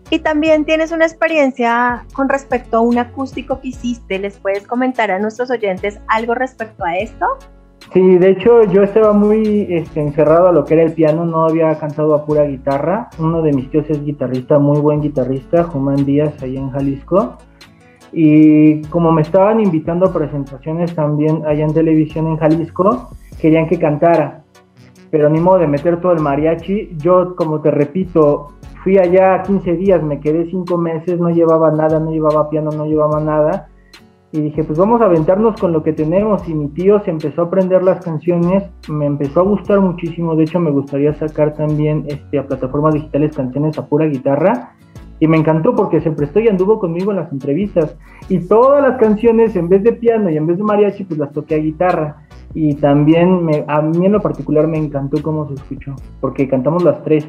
Y 0.10 0.20
también 0.20 0.64
tienes 0.64 0.92
una 0.92 1.06
experiencia 1.06 2.06
con 2.14 2.30
respecto 2.30 2.78
a 2.78 2.82
un 2.82 2.98
acústico 2.98 3.60
que 3.60 3.70
hiciste. 3.70 4.20
¿Les 4.20 4.38
puedes 4.38 4.66
comentar 4.66 5.12
a 5.12 5.20
nuestros 5.20 5.52
oyentes 5.52 6.00
algo 6.08 6.34
respecto 6.34 6.86
a 6.86 6.98
esto? 6.98 7.26
Sí, 7.94 8.18
de 8.18 8.32
hecho 8.32 8.64
yo 8.66 8.84
estaba 8.84 9.14
muy 9.14 9.68
este, 9.70 10.02
encerrado 10.02 10.48
a 10.48 10.52
lo 10.52 10.66
que 10.66 10.74
era 10.74 10.84
el 10.84 10.94
piano, 10.94 11.26
no 11.26 11.46
había 11.46 11.78
cantado 11.78 12.16
a 12.16 12.26
pura 12.26 12.44
guitarra. 12.44 13.10
Uno 13.20 13.42
de 13.42 13.54
mis 13.54 13.70
tíos 13.70 13.86
es 13.90 14.04
guitarrista, 14.04 14.60
muy 14.60 14.80
buen 14.80 15.02
guitarrista, 15.02 15.64
Juan 15.64 16.06
Díaz, 16.06 16.42
allá 16.42 16.60
en 16.60 16.70
Jalisco. 16.72 17.38
Y 18.14 18.82
como 18.84 19.12
me 19.12 19.22
estaban 19.22 19.60
invitando 19.60 20.06
a 20.08 20.14
presentaciones 20.14 20.96
también 20.96 21.46
allá 21.46 21.66
en 21.66 21.74
televisión 21.74 22.28
en 22.28 22.38
Jalisco, 22.38 23.10
querían 23.42 23.68
que 23.68 23.78
cantara 23.78 24.44
pero 25.10 25.30
ni 25.30 25.40
modo 25.40 25.60
de 25.60 25.68
meter 25.68 26.02
todo 26.02 26.12
el 26.12 26.20
mariachi. 26.20 26.98
Yo, 26.98 27.36
como 27.36 27.62
te 27.62 27.72
repito, 27.72 28.54
fui 28.84 28.98
allá 28.98 29.42
15 29.44 29.74
días, 29.74 30.04
me 30.04 30.20
quedé 30.20 30.50
5 30.50 30.78
meses, 30.78 31.20
no 31.20 31.30
llevaba 31.30 31.72
nada, 31.72 32.00
no 32.00 32.12
llevaba 32.12 32.50
piano, 32.50 32.72
no 32.72 32.86
llevaba 32.86 33.20
nada. 33.20 33.70
Y 34.32 34.42
dije, 34.42 34.64
pues 34.64 34.78
vamos 34.78 35.02
a 35.02 35.06
aventarnos 35.06 35.60
con 35.60 35.72
lo 35.72 35.84
que 35.84 35.94
tenemos. 35.94 36.48
Y 36.48 36.54
mi 36.54 36.68
tío 36.70 37.00
se 37.04 37.12
empezó 37.12 37.44
a 37.44 37.46
aprender 37.46 37.82
las 37.84 38.04
canciones, 38.04 38.64
me 38.90 39.06
empezó 39.06 39.40
a 39.40 39.44
gustar 39.44 39.80
muchísimo. 39.80 40.36
De 40.36 40.44
hecho, 40.44 40.60
me 40.60 40.72
gustaría 40.72 41.14
sacar 41.14 41.54
también 41.54 42.04
este, 42.08 42.40
a 42.40 42.46
plataformas 42.46 42.94
digitales 42.94 43.36
canciones 43.36 43.78
a 43.78 43.86
pura 43.86 44.06
guitarra. 44.06 44.74
Y 45.20 45.28
me 45.28 45.38
encantó 45.38 45.74
porque 45.74 46.00
se 46.02 46.12
prestó 46.12 46.40
y 46.40 46.48
anduvo 46.48 46.78
conmigo 46.78 47.12
en 47.12 47.18
las 47.18 47.32
entrevistas. 47.32 47.98
Y 48.30 48.40
todas 48.40 48.84
las 48.84 49.00
canciones, 49.00 49.56
en 49.56 49.70
vez 49.70 49.82
de 49.82 49.94
piano 49.94 50.30
y 50.30 50.38
en 50.38 50.46
vez 50.46 50.58
de 50.58 50.64
mariachi, 50.64 51.06
pues 51.06 51.20
las 51.20 51.32
toqué 51.32 51.56
a 51.56 51.60
guitarra 51.60 52.27
y 52.60 52.74
también 52.74 53.46
me, 53.46 53.64
a 53.68 53.84
mí 53.84 54.08
en 54.08 54.14
lo 54.14 54.20
particular 54.20 54.66
me 54.66 54.80
encantó 54.80 55.22
cómo 55.22 55.48
se 55.48 55.54
escuchó, 55.54 55.96
porque 56.20 56.50
cantamos 56.50 56.84
las 56.84 57.04
tres. 57.04 57.28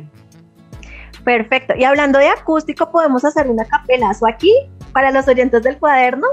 Perfecto. 1.23 1.75
Y 1.77 1.85
hablando 1.85 2.19
de 2.19 2.29
acústico, 2.29 2.91
¿podemos 2.91 3.27
hacer 3.27 3.47
una 3.51 3.67
capelazo 3.67 4.27
aquí 4.27 4.51
para 4.95 5.11
los 5.11 5.29
oyentes 5.29 5.63
del 5.63 5.77
cuaderno? 5.77 6.27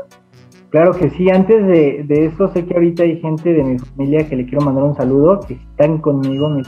Claro 0.69 0.93
que 0.93 1.09
sí, 1.09 1.29
antes 1.29 1.67
de, 1.67 2.05
de, 2.07 2.27
eso 2.27 2.47
sé 2.53 2.65
que 2.65 2.73
ahorita 2.73 3.03
hay 3.03 3.19
gente 3.19 3.51
de 3.51 3.63
mi 3.65 3.77
familia 3.77 4.29
que 4.29 4.37
le 4.37 4.45
quiero 4.45 4.63
mandar 4.63 4.85
un 4.85 4.95
saludo, 4.95 5.41
que 5.41 5.55
están 5.55 5.97
conmigo, 5.97 6.47
mi, 6.47 6.63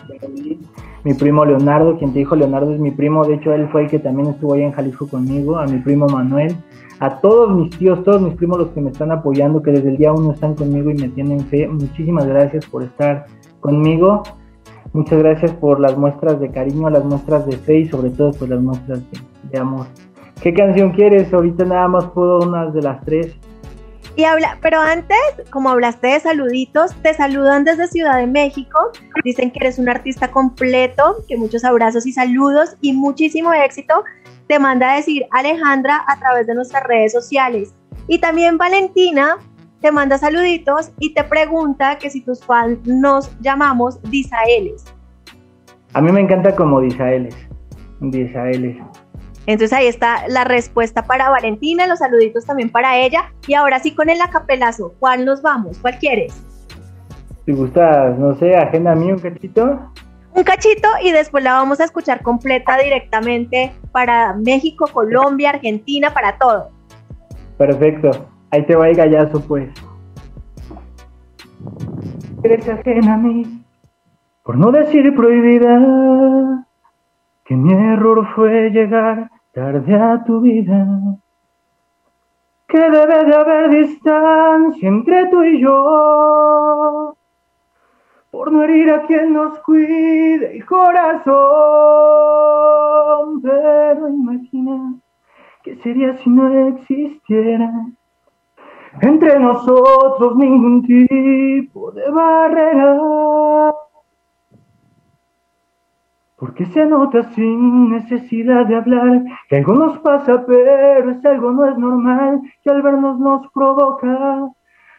mi 1.03 1.13
primo 1.13 1.45
Leonardo, 1.45 1.97
quien 1.97 2.13
te 2.13 2.19
dijo 2.19 2.35
Leonardo 2.35 2.73
es 2.73 2.79
mi 2.79 2.91
primo, 2.91 3.25
de 3.25 3.35
hecho 3.35 3.53
él 3.53 3.67
fue 3.69 3.83
el 3.83 3.89
que 3.89 3.99
también 3.99 4.29
estuvo 4.29 4.53
ahí 4.53 4.63
en 4.63 4.71
Jalisco 4.71 5.07
conmigo, 5.07 5.57
a 5.57 5.65
mi 5.65 5.79
primo 5.79 6.07
Manuel, 6.07 6.55
a 6.99 7.19
todos 7.21 7.55
mis 7.55 7.77
tíos, 7.77 8.03
todos 8.03 8.21
mis 8.21 8.33
primos 8.33 8.57
los 8.57 8.69
que 8.69 8.81
me 8.81 8.91
están 8.91 9.11
apoyando, 9.11 9.61
que 9.61 9.71
desde 9.71 9.89
el 9.89 9.97
día 9.97 10.11
uno 10.11 10.33
están 10.33 10.55
conmigo 10.55 10.89
y 10.89 10.95
me 10.95 11.09
tienen 11.09 11.41
fe, 11.41 11.67
muchísimas 11.67 12.25
gracias 12.25 12.65
por 12.65 12.83
estar 12.83 13.25
conmigo, 13.59 14.23
muchas 14.93 15.19
gracias 15.19 15.51
por 15.53 15.79
las 15.79 15.97
muestras 15.97 16.39
de 16.39 16.49
cariño, 16.49 16.89
las 16.89 17.05
muestras 17.05 17.45
de 17.45 17.57
fe 17.57 17.79
y 17.79 17.87
sobre 17.87 18.09
todo 18.09 18.31
por 18.31 18.49
las 18.49 18.61
muestras 18.61 19.01
de 19.51 19.59
amor. 19.59 19.85
¿Qué 20.41 20.53
canción 20.53 20.91
quieres? 20.91 21.33
Ahorita 21.33 21.65
nada 21.65 21.87
más 21.87 22.05
puedo 22.05 22.39
unas 22.39 22.73
de 22.73 22.81
las 22.81 23.03
tres. 23.03 23.35
Y 24.17 24.23
habla, 24.23 24.57
pero 24.63 24.81
antes, 24.81 25.15
como 25.51 25.69
hablaste 25.69 26.07
de 26.07 26.19
saluditos, 26.19 26.91
te 27.03 27.13
saludan 27.13 27.63
desde 27.63 27.87
Ciudad 27.87 28.17
de 28.17 28.25
México. 28.25 28.91
Dicen 29.23 29.51
que 29.51 29.59
eres 29.59 29.77
un 29.77 29.87
artista 29.89 30.31
completo, 30.31 31.17
que 31.27 31.37
muchos 31.37 31.63
abrazos 31.63 32.07
y 32.07 32.11
saludos 32.11 32.75
y 32.81 32.93
muchísimo 32.93 33.53
éxito. 33.53 34.03
Te 34.47 34.57
manda 34.57 34.91
a 34.91 34.95
decir 34.95 35.27
Alejandra 35.29 36.03
a 36.07 36.17
través 36.17 36.47
de 36.47 36.55
nuestras 36.55 36.83
redes 36.85 37.11
sociales. 37.11 37.75
Y 38.07 38.17
también 38.17 38.57
Valentina 38.57 39.37
te 39.81 39.91
manda 39.91 40.17
saluditos 40.17 40.89
y 40.97 41.13
te 41.13 41.23
pregunta 41.23 41.99
que 41.99 42.09
si 42.09 42.21
tus 42.21 42.43
fans 42.43 42.79
nos 42.87 43.29
llamamos 43.39 44.01
Disaeles. 44.09 44.83
A 45.93 46.01
mí 46.01 46.11
me 46.11 46.21
encanta 46.21 46.55
como 46.55 46.81
Disaeles. 46.81 47.35
Disaeles. 47.99 48.77
Entonces 49.47 49.71
ahí 49.71 49.87
está 49.87 50.27
la 50.27 50.43
respuesta 50.43 51.03
para 51.03 51.29
Valentina, 51.29 51.87
los 51.87 51.99
saluditos 51.99 52.45
también 52.45 52.69
para 52.69 52.97
ella. 52.97 53.31
Y 53.47 53.53
ahora 53.53 53.79
sí 53.79 53.95
con 53.95 54.09
el 54.09 54.21
acapelazo, 54.21 54.93
¿cuál 54.99 55.23
nos 55.23 55.41
vamos? 55.41 55.77
¿Cuál 55.79 55.97
quieres? 55.99 56.43
Si 57.45 57.53
gustas, 57.53 58.19
no 58.19 58.35
sé, 58.35 58.57
agenda 58.57 58.91
a 58.91 58.95
mí 58.95 59.09
un 59.09 59.19
cachito. 59.19 59.79
un 60.33 60.43
cachito 60.43 60.89
y 61.01 61.13
después 61.13 61.45
la 61.45 61.53
vamos 61.53 61.79
a 61.79 61.85
escuchar 61.85 62.21
completa 62.21 62.77
directamente 62.77 63.71
para 63.93 64.33
México, 64.33 64.85
Colombia, 64.91 65.51
Argentina, 65.51 66.13
para 66.13 66.37
todo. 66.37 66.69
Perfecto. 67.57 68.27
Ahí 68.51 68.65
te 68.65 68.75
va 68.75 68.89
el 68.89 68.97
gallazo, 68.97 69.39
pues. 69.47 69.69
Eres 72.43 72.67
ajena 72.67 73.13
a 73.13 73.17
mí, 73.17 73.63
por 74.43 74.57
no 74.57 74.71
decir 74.71 75.15
prohibida, 75.15 76.65
que 77.45 77.55
mi 77.55 77.73
error 77.73 78.27
fue 78.35 78.69
llegar 78.71 79.31
tarde 79.57 79.95
a 79.95 80.23
tu 80.23 80.39
vida. 80.41 80.85
Que 82.67 82.79
debe 82.79 83.25
de 83.25 83.35
haber 83.35 83.69
distancia 83.71 84.87
entre 84.87 85.25
tú 85.31 85.43
y 85.43 85.61
yo, 85.61 87.17
por 88.29 88.51
no 88.51 88.61
herir 88.63 88.91
a 88.91 89.07
quien 89.07 89.33
nos 89.33 89.57
cuide 89.61 90.57
el 90.57 90.65
corazón. 90.65 91.31
Pero 93.41 94.09
imagina 94.09 94.93
¿Qué 95.63 95.75
sería 95.77 96.15
si 96.17 96.29
no 96.29 96.67
existiera 96.67 97.71
entre 99.01 99.39
nosotros 99.39 100.35
ningún 100.35 100.83
tipo 100.83 101.91
de 101.93 102.11
barrera? 102.11 102.99
Porque 106.37 106.65
se 106.67 106.85
nota 106.85 107.23
sin 107.33 107.89
necesidad 107.89 108.67
de 108.67 108.75
hablar 108.75 109.23
que 109.49 109.57
algo 109.57 109.73
nos 109.73 109.97
pasa, 109.99 110.45
pero 110.45 111.09
ese 111.09 111.27
algo 111.27 111.51
no 111.51 111.65
es 111.65 111.77
normal, 111.77 112.41
que 112.63 112.69
al 112.69 112.83
vernos 112.83 113.19
nos 113.19 113.51
provoca 113.51 114.51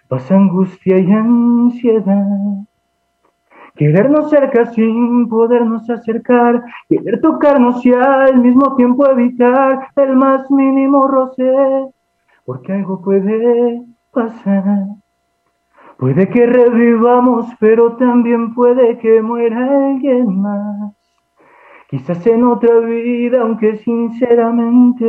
pasa 0.09 0.34
angustia 0.34 0.99
y 0.99 1.12
ansiedad. 1.12 2.26
Querernos 3.76 4.30
cerca 4.30 4.66
sin 4.66 5.28
podernos 5.28 5.89
acercar, 5.89 6.64
querer 6.89 7.20
tocarnos 7.20 7.84
y 7.86 7.93
al 7.93 8.39
mismo 8.39 8.74
tiempo 8.74 9.09
evitar 9.09 9.91
el 9.95 10.16
más 10.16 10.51
mínimo 10.51 11.07
roce, 11.07 11.53
porque 12.45 12.72
algo 12.72 13.01
puede 13.01 13.82
pasar. 14.11 14.86
Puede 15.99 16.28
que 16.28 16.47
revivamos, 16.47 17.47
pero 17.61 17.97
también 17.97 18.55
puede 18.55 18.99
que 18.99 19.22
muera 19.22 19.89
alguien 19.89 20.41
más. 20.41 20.97
Quizás 21.89 22.26
en 22.26 22.45
otra 22.45 22.80
vida, 22.80 23.41
aunque 23.41 23.78
sinceramente 23.78 25.07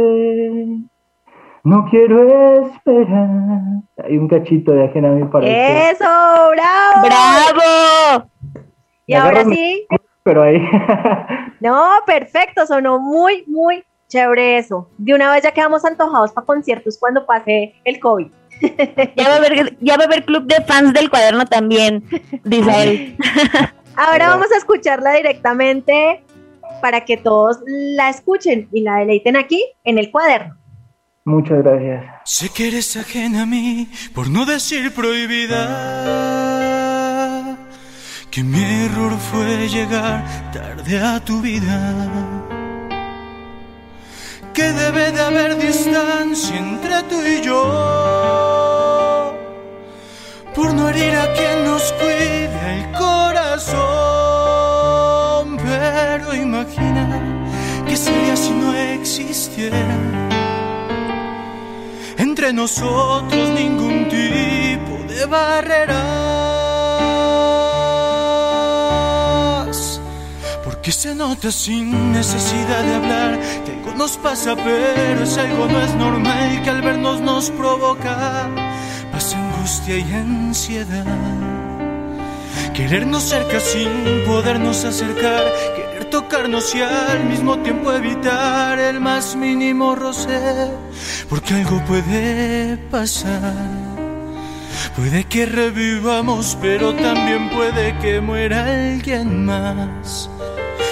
no 1.66 1.86
quiero 1.90 2.64
esperar. 2.66 3.60
Hay 4.02 4.18
un 4.18 4.30
cachito 4.30 4.72
de 4.72 4.86
ajena 4.86 5.10
a 5.10 5.12
mí 5.12 5.26
para 5.26 5.46
¡Eso! 5.46 6.06
¡Bravo! 6.06 7.02
¡Bravo! 7.04 8.30
Y 9.06 9.14
ahora 9.14 9.44
sí. 9.44 9.86
Pero 10.24 10.44
ahí. 10.44 10.62
no, 11.60 11.86
perfecto, 12.06 12.66
sonó 12.66 12.98
muy, 12.98 13.44
muy 13.48 13.84
chévere 14.08 14.58
eso. 14.58 14.90
De 14.98 15.14
una 15.14 15.34
vez 15.34 15.44
ya 15.44 15.52
quedamos 15.52 15.84
antojados 15.84 16.32
para 16.32 16.48
conciertos 16.48 16.98
cuando 16.98 17.26
pase 17.26 17.76
el 17.84 18.00
COVID. 18.00 18.28
ya, 19.18 19.28
va 19.28 19.34
a 19.34 19.38
haber, 19.38 19.78
ya 19.80 19.98
va 19.98 20.04
a 20.04 20.08
haber 20.08 20.24
club 20.24 20.46
de 20.46 20.64
fans 20.64 20.94
del 20.94 21.10
cuaderno 21.10 21.46
también, 21.46 22.06
dice 22.46 22.84
él. 22.84 23.18
Ahora 23.98 24.30
vamos 24.30 24.50
a 24.54 24.58
escucharla 24.58 25.12
directamente 25.12 26.24
para 26.80 27.06
que 27.06 27.18
todos 27.18 27.58
la 27.66 28.10
escuchen 28.10 28.68
y 28.72 28.82
la 28.82 28.98
deleiten 28.98 29.36
aquí 29.36 29.64
en 29.84 29.98
el 29.98 30.12
cuaderno. 30.12 30.60
Muchas 31.26 31.62
gracias. 31.64 32.06
Sé 32.26 32.50
que 32.50 32.70
eres 32.70 32.98
ajena 32.98 33.44
a 33.44 33.46
mí, 33.46 33.88
por 34.16 34.30
no 34.30 34.46
decir 34.46 34.92
prohibida, 34.94 35.60
que 38.32 38.44
mi 38.44 38.64
error 38.64 39.12
fue 39.32 39.68
llegar 39.68 40.52
tarde 40.52 41.00
a 41.00 41.20
tu 41.20 41.40
vida. 41.42 41.94
Que 44.54 44.64
debe 44.64 45.12
de 45.12 45.22
haber 45.22 45.58
distancia 45.58 46.58
entre 46.58 47.04
tú 47.04 47.22
y 47.22 47.42
yo, 47.42 49.36
por 50.56 50.74
no 50.74 50.90
herir 50.90 51.16
a 51.16 51.32
quien 51.34 51.64
nos 51.66 51.94
cuide 51.94 52.50
el 52.76 52.92
corazón. 52.98 54.39
Pero 55.92 56.36
imagina 56.36 57.04
que 57.88 57.96
sería 57.98 58.36
si 58.36 58.52
no 58.52 58.76
existiera 58.76 59.86
entre 62.18 62.54
nosotros 62.54 63.50
ningún 63.50 64.08
tipo 64.08 64.94
de 65.12 65.26
barreras. 65.26 66.00
Porque 70.64 70.92
se 70.92 71.16
nota 71.16 71.52
sin 71.52 72.12
necesidad 72.12 72.84
de 72.84 72.96
hablar 72.96 73.40
que 73.66 73.72
algo 73.72 73.92
nos 73.98 74.18
pasa, 74.18 74.56
pero 74.56 75.24
ese 75.24 75.42
algo 75.42 75.66
no 75.68 75.82
es 75.82 75.96
normal 75.96 76.62
que 76.64 76.70
al 76.70 76.82
vernos 76.84 77.20
nos 77.22 77.50
provoca 77.50 78.48
paz, 79.12 79.34
angustia 79.34 79.98
y 79.98 80.14
ansiedad. 80.14 81.50
Querernos 82.80 83.24
cerca 83.24 83.60
sin 83.60 83.90
podernos 84.26 84.86
acercar, 84.86 85.44
tocarnos 86.06 86.74
y 86.76 86.82
al 86.82 87.26
mismo 87.26 87.60
tiempo 87.60 87.92
evitar 87.92 88.80
el 88.80 89.00
más 89.00 89.36
mínimo 89.36 89.96
roce, 89.96 90.72
porque 91.30 91.54
algo 91.56 91.84
puede 91.86 92.78
pasar. 92.90 93.90
Puede 94.96 95.24
que 95.26 95.46
revivamos, 95.46 96.58
pero 96.62 96.94
también 96.94 97.50
puede 97.50 97.98
que 98.00 98.22
muera 98.22 98.66
alguien 98.66 99.46
más. 99.46 100.30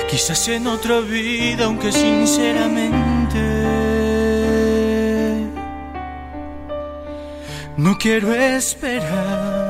Quizás 0.09 0.47
en 0.47 0.67
otra 0.67 0.99
vida, 1.01 1.65
aunque 1.65 1.91
sinceramente 1.91 3.07
no 7.77 7.97
quiero 7.97 8.33
esperar. 8.33 9.66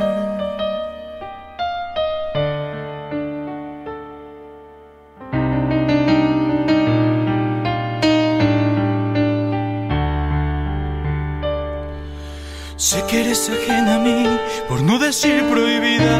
Sé 12.77 13.03
que 13.07 13.21
eres 13.21 13.49
ajena 13.49 13.95
a 13.95 13.99
mí, 13.99 14.23
por 14.69 14.83
no 14.83 14.99
decir 14.99 15.43
prohibida, 15.49 16.15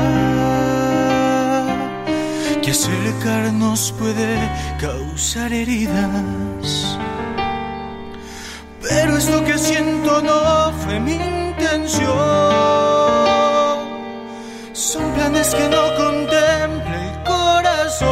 que 2.63 2.71
acercarnos 2.71 3.93
puede 3.99 4.39
causar 4.81 5.53
heridas. 5.53 6.97
Pero 8.81 9.17
esto 9.17 9.43
que 9.45 9.59
siento 9.59 10.19
no 10.23 10.73
fue 10.83 10.99
mi 10.99 11.13
intención. 11.13 12.07
Son 14.73 15.13
planes 15.13 15.53
que 15.53 15.69
no 15.69 15.95
contempla 15.95 17.11
el 17.11 17.23
corazón, 17.23 18.09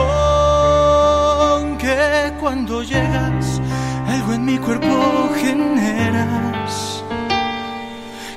que 1.80 2.32
cuando 2.40 2.84
llegas, 2.84 3.60
algo 4.06 4.34
en 4.34 4.46
mi 4.46 4.60
cuerpo 4.60 5.32
generas 5.42 6.95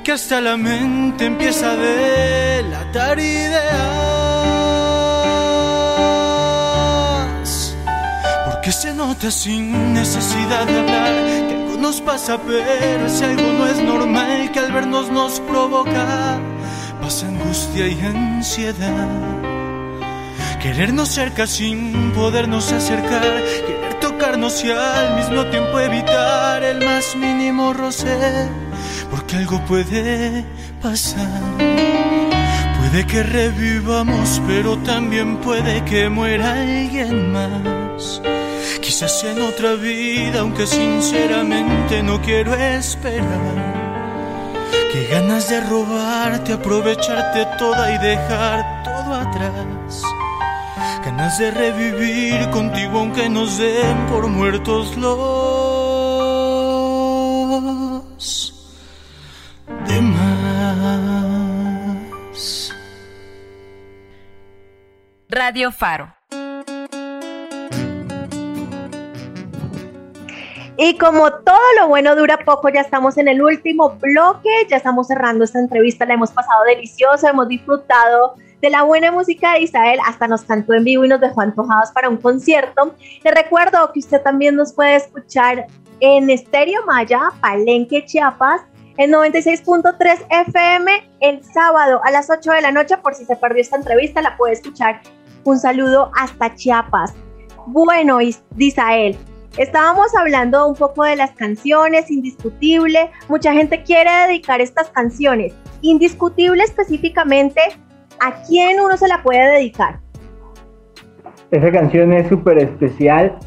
que 0.09 0.13
hasta 0.13 0.41
la 0.41 0.57
mente 0.57 1.23
empieza 1.23 1.73
a 1.73 1.75
delatar 1.75 3.19
ideas. 3.19 3.67
Porque 8.45 8.71
se 8.71 8.91
nota 8.95 9.29
sin 9.29 9.93
necesidad 9.93 10.65
de 10.65 10.79
hablar 10.79 11.13
que 11.47 11.53
algo 11.53 11.77
nos 11.77 12.01
pasa, 12.01 12.39
pero 12.41 13.05
ese 13.05 13.25
algo 13.25 13.51
no 13.53 13.67
es 13.67 13.83
normal 13.83 14.51
que 14.51 14.57
al 14.57 14.71
vernos 14.71 15.11
nos 15.11 15.39
provoca 15.41 16.39
pasa 16.99 17.27
angustia 17.27 17.87
y 17.87 18.01
ansiedad. 18.01 19.09
Querernos 20.59 21.09
cerca 21.09 21.45
sin 21.45 22.13
podernos 22.13 22.71
acercar, 22.71 23.43
querer 23.67 23.99
tocarnos 23.99 24.63
y 24.63 24.71
al 24.71 25.17
mismo 25.17 25.45
tiempo 25.51 25.79
evitar 25.79 26.63
el 26.63 26.83
más 26.83 27.15
mínimo 27.15 27.73
roce 27.73 28.49
porque 29.29 29.37
algo 29.37 29.59
puede 29.65 30.43
pasar. 30.81 31.41
Puede 32.79 33.05
que 33.05 33.21
revivamos, 33.21 34.41
pero 34.47 34.77
también 34.79 35.37
puede 35.37 35.85
que 35.85 36.09
muera 36.09 36.53
alguien 36.53 37.31
más. 37.31 38.21
Quizás 38.81 39.23
en 39.25 39.41
otra 39.41 39.73
vida, 39.73 40.39
aunque 40.39 40.65
sinceramente 40.65 42.01
no 42.01 42.19
quiero 42.21 42.55
esperar. 42.55 43.83
Qué 44.91 45.05
ganas 45.11 45.47
de 45.49 45.61
robarte, 45.61 46.53
aprovecharte 46.53 47.45
toda 47.59 47.93
y 47.93 47.97
dejar 47.99 48.83
todo 48.83 49.13
atrás. 49.13 50.01
Ganas 51.05 51.37
de 51.37 51.51
revivir 51.51 52.49
contigo 52.49 52.99
aunque 52.99 53.29
nos 53.29 53.57
den 53.59 54.07
por 54.07 54.27
muertos 54.27 54.97
los 54.97 55.58
Radio 65.49 65.71
Faro. 65.71 66.13
Y 70.77 70.95
como 70.99 71.31
todo 71.31 71.57
lo 71.79 71.87
bueno 71.87 72.15
dura 72.15 72.37
poco, 72.45 72.69
ya 72.69 72.81
estamos 72.81 73.17
en 73.17 73.27
el 73.27 73.41
último 73.41 73.97
bloque, 73.99 74.67
ya 74.69 74.77
estamos 74.77 75.07
cerrando 75.07 75.43
esta 75.43 75.57
entrevista, 75.57 76.05
la 76.05 76.13
hemos 76.13 76.29
pasado 76.29 76.65
deliciosa, 76.65 77.31
hemos 77.31 77.47
disfrutado 77.47 78.35
de 78.61 78.69
la 78.69 78.83
buena 78.83 79.11
música 79.11 79.53
de 79.53 79.61
Isabel, 79.61 79.97
hasta 80.05 80.27
nos 80.27 80.43
cantó 80.43 80.75
en 80.75 80.83
vivo 80.83 81.03
y 81.03 81.07
nos 81.07 81.19
dejó 81.19 81.41
antojados 81.41 81.89
para 81.93 82.09
un 82.09 82.17
concierto. 82.17 82.93
Les 83.23 83.33
recuerdo 83.33 83.91
que 83.91 84.01
usted 84.01 84.21
también 84.21 84.55
nos 84.55 84.71
puede 84.71 84.97
escuchar 84.97 85.65
en 85.99 86.29
Estéreo 86.29 86.85
Maya, 86.85 87.21
Palenque, 87.41 88.05
Chiapas, 88.05 88.61
en 88.97 89.11
96.3 89.13 90.27
FM 90.29 91.09
el 91.21 91.43
sábado 91.43 92.01
a 92.03 92.11
las 92.11 92.29
8 92.29 92.51
de 92.51 92.61
la 92.61 92.71
noche. 92.71 92.97
Por 92.97 93.15
si 93.15 93.25
se 93.25 93.35
perdió 93.35 93.61
esta 93.61 93.77
entrevista, 93.77 94.21
la 94.21 94.37
puede 94.37 94.53
escuchar 94.53 95.01
un 95.43 95.59
saludo 95.59 96.11
hasta 96.15 96.55
Chiapas. 96.55 97.13
Bueno, 97.67 98.19
Isael, 98.57 99.17
Estábamos 99.57 100.15
hablando 100.15 100.67
un 100.67 100.75
poco 100.75 101.03
de 101.03 101.15
las 101.15 101.31
canciones, 101.31 102.09
indiscutible. 102.11 103.09
Mucha 103.27 103.51
gente 103.51 103.83
quiere 103.83 104.09
dedicar 104.27 104.61
estas 104.61 104.89
canciones. 104.91 105.53
Indiscutible 105.81 106.63
específicamente, 106.63 107.59
¿a 108.21 108.41
quién 108.43 108.79
uno 108.79 108.95
se 108.95 109.07
la 109.07 109.21
puede 109.23 109.51
dedicar? 109.51 109.99
Esa 111.51 111.71
canción 111.71 112.13
es 112.13 112.29
súper 112.29 112.59
especial 112.59 113.37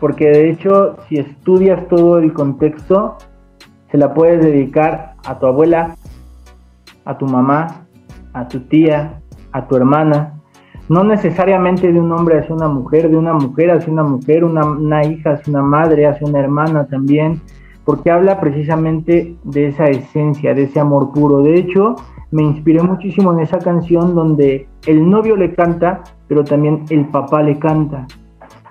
porque 0.00 0.30
de 0.30 0.50
hecho 0.50 0.96
si 1.08 1.16
estudias 1.16 1.86
todo 1.88 2.18
el 2.18 2.32
contexto, 2.32 3.18
se 3.90 3.98
la 3.98 4.14
puedes 4.14 4.40
dedicar 4.42 5.14
a 5.24 5.38
tu 5.38 5.46
abuela, 5.46 5.94
a 7.04 7.18
tu 7.18 7.26
mamá, 7.26 7.86
a 8.32 8.48
tu 8.48 8.60
tía, 8.60 9.20
a 9.52 9.68
tu 9.68 9.76
hermana, 9.76 10.39
no 10.90 11.04
necesariamente 11.04 11.92
de 11.92 12.00
un 12.00 12.10
hombre 12.10 12.40
hacia 12.40 12.52
una 12.52 12.66
mujer, 12.66 13.08
de 13.08 13.16
una 13.16 13.32
mujer 13.32 13.70
hacia 13.70 13.92
una 13.92 14.02
mujer, 14.02 14.42
una, 14.42 15.04
hija 15.04 15.34
hacia 15.34 15.52
una 15.52 15.62
madre, 15.62 16.08
hacia 16.08 16.26
una 16.26 16.40
hermana 16.40 16.84
también, 16.88 17.40
porque 17.84 18.10
habla 18.10 18.40
precisamente 18.40 19.36
de 19.44 19.68
esa 19.68 19.84
esencia, 19.84 20.52
de 20.52 20.64
ese 20.64 20.80
amor 20.80 21.12
puro. 21.12 21.42
De 21.42 21.54
hecho, 21.54 21.94
me 22.32 22.42
inspiré 22.42 22.82
muchísimo 22.82 23.32
en 23.32 23.38
esa 23.38 23.58
canción 23.58 24.16
donde 24.16 24.66
el 24.84 25.08
novio 25.08 25.36
le 25.36 25.54
canta, 25.54 26.02
pero 26.26 26.42
también 26.42 26.84
el 26.90 27.06
papá 27.06 27.40
le 27.40 27.56
canta. 27.60 28.08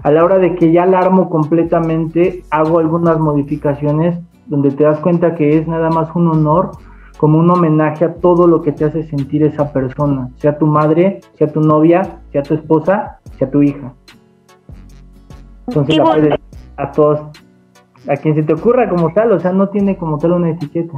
A 0.03 0.11
la 0.11 0.25
hora 0.25 0.39
de 0.39 0.55
que 0.55 0.73
ya 0.73 0.85
la 0.85 1.09
completamente, 1.29 2.43
hago 2.51 2.79
algunas 2.79 3.17
modificaciones 3.17 4.19
donde 4.47 4.71
te 4.71 4.83
das 4.83 4.99
cuenta 4.99 5.35
que 5.35 5.57
es 5.57 5.69
nada 5.69 5.89
más 5.89 6.13
un 6.15 6.27
honor 6.27 6.71
como 7.19 7.37
un 7.37 7.49
homenaje 7.49 8.05
a 8.05 8.13
todo 8.13 8.47
lo 8.47 8.61
que 8.61 8.71
te 8.71 8.85
hace 8.85 9.03
sentir 9.03 9.43
esa 9.43 9.73
persona, 9.73 10.29
sea 10.37 10.57
tu 10.57 10.65
madre, 10.65 11.19
sea 11.33 11.51
tu 11.51 11.59
novia, 11.59 12.21
sea 12.31 12.41
tu 12.43 12.53
esposa, 12.53 13.19
sea 13.37 13.51
tu 13.51 13.61
hija. 13.61 13.91
Entonces 15.67 15.97
la 15.97 16.03
puedes 16.05 16.39
a 16.77 16.91
todos, 16.93 17.19
a 18.07 18.15
quien 18.15 18.35
se 18.35 18.43
te 18.43 18.53
ocurra 18.53 18.87
como 18.87 19.11
tal, 19.11 19.33
o 19.33 19.39
sea, 19.41 19.51
no 19.51 19.67
tiene 19.67 19.97
como 19.97 20.17
tal 20.17 20.31
una 20.31 20.51
etiqueta. 20.51 20.97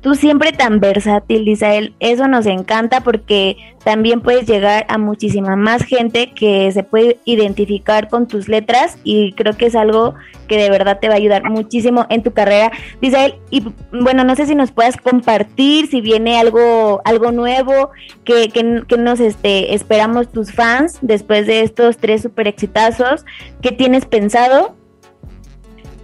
Tú 0.00 0.14
siempre 0.14 0.52
tan 0.52 0.78
versátil, 0.78 1.48
Isael, 1.48 1.94
eso 1.98 2.28
nos 2.28 2.46
encanta 2.46 3.00
porque 3.00 3.56
también 3.82 4.20
puedes 4.20 4.46
llegar 4.46 4.86
a 4.88 4.96
muchísima 4.96 5.56
más 5.56 5.82
gente 5.82 6.32
que 6.34 6.70
se 6.70 6.84
puede 6.84 7.18
identificar 7.24 8.08
con 8.08 8.28
tus 8.28 8.48
letras 8.48 8.98
y 9.02 9.32
creo 9.32 9.56
que 9.56 9.66
es 9.66 9.74
algo 9.74 10.14
que 10.46 10.56
de 10.56 10.70
verdad 10.70 10.98
te 11.00 11.08
va 11.08 11.14
a 11.14 11.16
ayudar 11.16 11.50
muchísimo 11.50 12.06
en 12.10 12.22
tu 12.22 12.32
carrera, 12.32 12.70
Isael. 13.00 13.34
Y 13.50 13.64
bueno, 13.90 14.22
no 14.22 14.36
sé 14.36 14.46
si 14.46 14.54
nos 14.54 14.70
puedas 14.70 14.96
compartir 14.96 15.88
si 15.88 16.00
viene 16.00 16.38
algo, 16.38 17.00
algo 17.04 17.32
nuevo 17.32 17.90
que, 18.24 18.50
que, 18.50 18.96
nos 18.96 19.18
este, 19.18 19.74
esperamos 19.74 20.30
tus 20.30 20.52
fans 20.52 20.98
después 21.02 21.46
de 21.46 21.62
estos 21.62 21.96
tres 21.96 22.22
super 22.22 22.46
exitazos. 22.46 23.24
¿Qué 23.62 23.72
tienes 23.72 24.06
pensado? 24.06 24.76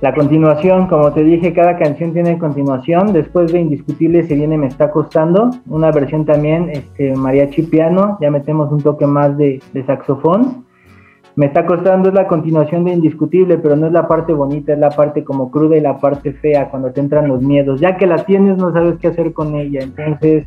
La 0.01 0.15
continuación, 0.15 0.87
como 0.89 1.13
te 1.13 1.23
dije, 1.23 1.53
cada 1.53 1.79
canción 1.79 2.13
tiene 2.13 2.39
continuación. 2.39 3.13
Después 3.13 3.53
de 3.53 3.61
Indiscutible 3.61 4.23
se 4.25 4.35
viene 4.35 4.59
Me 4.59 4.67
está 4.67 4.91
costando, 4.91 5.51
una 5.67 5.91
versión 5.93 6.27
también 6.27 6.69
este, 6.71 7.15
mariachi 7.15 7.63
piano, 7.63 8.19
ya 8.21 8.31
metemos 8.31 8.71
un 8.71 8.83
toque 8.83 9.07
más 9.07 9.37
de, 9.39 9.63
saxofón. 9.87 10.65
Me 11.37 11.47
está 11.47 11.67
costando 11.67 12.11
es 12.11 12.15
la 12.15 12.29
continuación 12.29 12.85
de 12.85 12.93
Indiscutible, 12.93 13.59
pero 13.59 13.77
no 13.77 13.87
es 13.87 13.93
la 13.93 14.07
parte 14.07 14.33
bonita, 14.33 14.73
es 14.73 14.79
la 14.79 14.91
parte 14.91 15.25
como 15.25 15.51
cruda 15.51 15.77
y 15.77 15.81
la 15.81 15.99
parte 15.99 16.33
fea, 16.33 16.71
cuando 16.71 16.93
te 16.93 17.01
entran 17.01 17.27
los 17.27 17.43
miedos. 17.43 17.81
Ya 17.81 17.97
que 17.97 18.07
la 18.07 18.25
tienes, 18.25 18.57
no 18.57 18.73
sabes 18.73 18.99
qué 19.01 19.09
hacer 19.09 19.33
con 19.33 19.57
ella. 19.57 19.81
Entonces, 19.83 20.47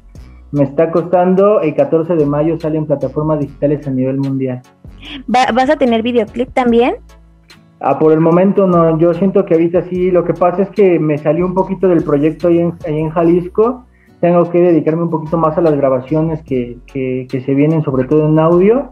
me 0.51 0.63
está 0.63 0.91
costando. 0.91 1.61
El 1.61 1.75
14 1.75 2.15
de 2.15 2.25
mayo 2.25 2.57
sale 2.59 2.77
en 2.77 2.85
plataformas 2.85 3.39
digitales 3.39 3.85
a 3.87 3.91
nivel 3.91 4.17
mundial. 4.17 4.61
¿Vas 5.27 5.69
a 5.69 5.75
tener 5.75 6.03
videoclip 6.03 6.53
también? 6.53 6.95
Ah, 7.79 7.99
por 7.99 8.11
el 8.11 8.19
momento 8.19 8.65
no, 8.65 8.97
yo 8.97 9.13
siento 9.13 9.45
que 9.45 9.53
ahorita 9.53 9.83
sí, 9.83 10.09
lo 10.09 10.23
que 10.23 10.33
pasa 10.33 10.63
es 10.63 10.69
que 10.71 10.99
me 10.99 11.17
salió 11.17 11.45
un 11.45 11.53
poquito 11.53 11.87
del 11.87 12.03
proyecto 12.03 12.47
ahí 12.47 12.59
en, 12.85 13.09
Jalisco, 13.11 13.85
tengo 14.19 14.49
que 14.49 14.59
dedicarme 14.59 15.03
un 15.03 15.11
poquito 15.11 15.37
más 15.37 15.57
a 15.59 15.61
las 15.61 15.75
grabaciones 15.75 16.41
que, 16.41 16.79
que, 16.87 17.27
se 17.45 17.53
vienen, 17.53 17.83
sobre 17.83 18.05
todo 18.05 18.27
en 18.27 18.39
audio. 18.39 18.89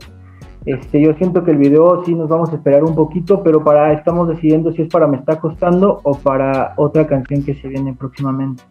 Este, 0.67 1.01
yo 1.01 1.13
siento 1.15 1.43
que 1.43 1.51
el 1.51 1.57
video 1.57 2.03
sí 2.05 2.13
nos 2.13 2.29
vamos 2.29 2.51
a 2.51 2.55
esperar 2.55 2.83
un 2.83 2.93
poquito, 2.93 3.41
pero 3.41 3.63
para 3.63 3.91
estamos 3.93 4.27
decidiendo 4.27 4.71
si 4.71 4.83
es 4.83 4.89
para 4.89 5.07
Me 5.07 5.17
está 5.17 5.39
costando 5.39 5.99
o 6.03 6.15
para 6.17 6.73
otra 6.77 7.07
canción 7.07 7.43
que 7.43 7.55
se 7.55 7.67
viene 7.67 7.93
próximamente. 7.93 8.63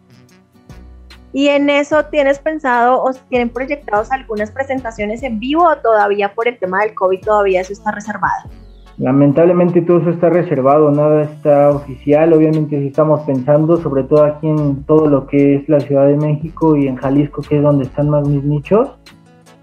¿Y 1.33 1.49
en 1.49 1.69
eso 1.69 2.05
tienes 2.05 2.39
pensado 2.39 3.03
o 3.03 3.11
tienen 3.27 3.49
proyectados 3.49 4.09
algunas 4.11 4.51
presentaciones 4.51 5.23
en 5.23 5.39
vivo 5.39 5.65
o 5.65 5.75
todavía 5.75 6.33
por 6.33 6.47
el 6.47 6.57
tema 6.57 6.81
del 6.81 6.95
COVID 6.95 7.19
todavía 7.19 7.59
eso 7.59 7.73
está 7.73 7.91
reservado? 7.91 8.49
Lamentablemente 8.97 9.81
todo 9.81 9.99
eso 9.99 10.11
está 10.11 10.29
reservado, 10.29 10.89
nada 10.89 11.23
está 11.23 11.69
oficial. 11.69 12.31
Obviamente 12.31 12.79
sí 12.79 12.87
estamos 12.87 13.21
pensando, 13.21 13.75
sobre 13.77 14.03
todo 14.03 14.23
aquí 14.23 14.47
en 14.47 14.83
todo 14.85 15.07
lo 15.07 15.27
que 15.27 15.55
es 15.55 15.67
la 15.67 15.81
Ciudad 15.81 16.07
de 16.07 16.15
México 16.15 16.77
y 16.77 16.87
en 16.87 16.95
Jalisco, 16.95 17.41
que 17.41 17.57
es 17.57 17.61
donde 17.63 17.85
están 17.85 18.09
más 18.09 18.25
mis 18.27 18.43
nichos, 18.43 18.89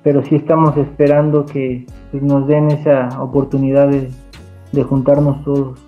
pero 0.03 0.23
sí 0.23 0.37
estamos 0.37 0.77
esperando 0.77 1.47
que 1.47 1.87
pues, 2.11 2.23
nos 2.23 2.47
den 2.47 2.71
esa 2.73 3.09
oportunidad 3.23 3.89
de, 3.89 4.11
de 4.73 4.83
juntarnos 4.83 5.43
todos. 5.45 5.81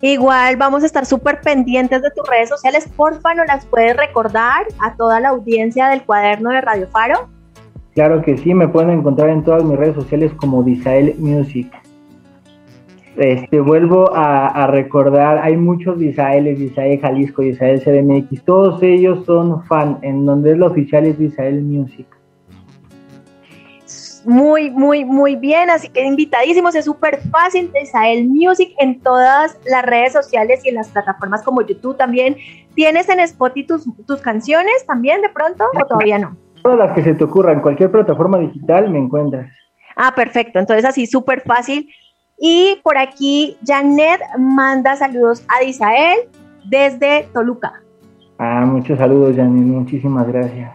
Igual 0.00 0.56
vamos 0.56 0.82
a 0.82 0.86
estar 0.86 1.06
súper 1.06 1.40
pendientes 1.40 2.02
de 2.02 2.10
tus 2.10 2.28
redes 2.28 2.48
sociales. 2.48 2.90
Porfa, 2.96 3.32
¿no 3.34 3.44
las 3.44 3.64
puedes 3.64 3.96
recordar 3.96 4.66
a 4.80 4.96
toda 4.96 5.20
la 5.20 5.30
audiencia 5.30 5.88
del 5.88 6.02
cuaderno 6.02 6.50
de 6.50 6.60
Radio 6.60 6.88
Faro? 6.88 7.28
Claro 7.94 8.22
que 8.22 8.36
sí, 8.36 8.52
me 8.54 8.66
pueden 8.66 8.90
encontrar 8.90 9.30
en 9.30 9.44
todas 9.44 9.62
mis 9.62 9.78
redes 9.78 9.94
sociales 9.94 10.32
como 10.34 10.64
Disael 10.64 11.14
Music. 11.18 11.72
Este, 13.16 13.60
vuelvo 13.60 14.10
a, 14.12 14.66
recordar, 14.66 15.38
hay 15.38 15.56
muchos 15.56 16.00
de 16.00 16.06
Israel, 16.06 16.48
Israel 16.48 16.98
Jalisco, 17.00 17.42
Israel 17.42 17.80
CDMX, 17.80 18.44
todos 18.44 18.82
ellos 18.82 19.24
son 19.24 19.64
fan, 19.66 19.98
en 20.02 20.26
donde 20.26 20.52
es 20.52 20.58
lo 20.58 20.66
oficial 20.66 21.06
es 21.06 21.20
Israel 21.20 21.62
Music. 21.62 22.06
Muy, 24.24 24.70
muy, 24.70 25.04
muy 25.04 25.36
bien, 25.36 25.70
así 25.70 25.88
que 25.90 26.04
invitadísimos, 26.04 26.74
es 26.74 26.86
súper 26.86 27.20
fácil, 27.30 27.70
Israel 27.80 28.26
Music 28.26 28.74
en 28.78 28.98
todas 29.00 29.60
las 29.64 29.84
redes 29.84 30.12
sociales 30.12 30.62
y 30.64 30.70
en 30.70 30.76
las 30.76 30.88
plataformas 30.88 31.42
como 31.42 31.62
YouTube 31.62 31.96
también. 31.96 32.36
¿Tienes 32.74 33.08
en 33.08 33.20
Spotify 33.20 33.66
tus, 33.66 33.84
tus 34.06 34.20
canciones 34.22 34.84
también 34.86 35.20
de 35.20 35.28
pronto 35.28 35.64
o 35.80 35.86
todavía 35.86 36.18
no? 36.18 36.36
Todas 36.62 36.78
las 36.78 36.92
que 36.92 37.04
se 37.04 37.14
te 37.14 37.22
ocurran, 37.22 37.60
cualquier 37.60 37.92
plataforma 37.92 38.38
digital 38.38 38.90
me 38.90 38.98
encuentras. 38.98 39.52
Ah, 39.94 40.12
perfecto, 40.16 40.58
entonces 40.58 40.84
así 40.84 41.06
súper 41.06 41.42
fácil 41.42 41.88
y 42.38 42.80
por 42.82 42.98
aquí 42.98 43.56
Janet 43.66 44.20
manda 44.38 44.96
saludos 44.96 45.42
a 45.48 45.64
Disael 45.64 46.28
desde 46.64 47.28
Toluca. 47.32 47.82
Ah, 48.38 48.64
muchos 48.66 48.98
saludos 48.98 49.36
Janet, 49.36 49.64
muchísimas 49.64 50.26
gracias. 50.26 50.72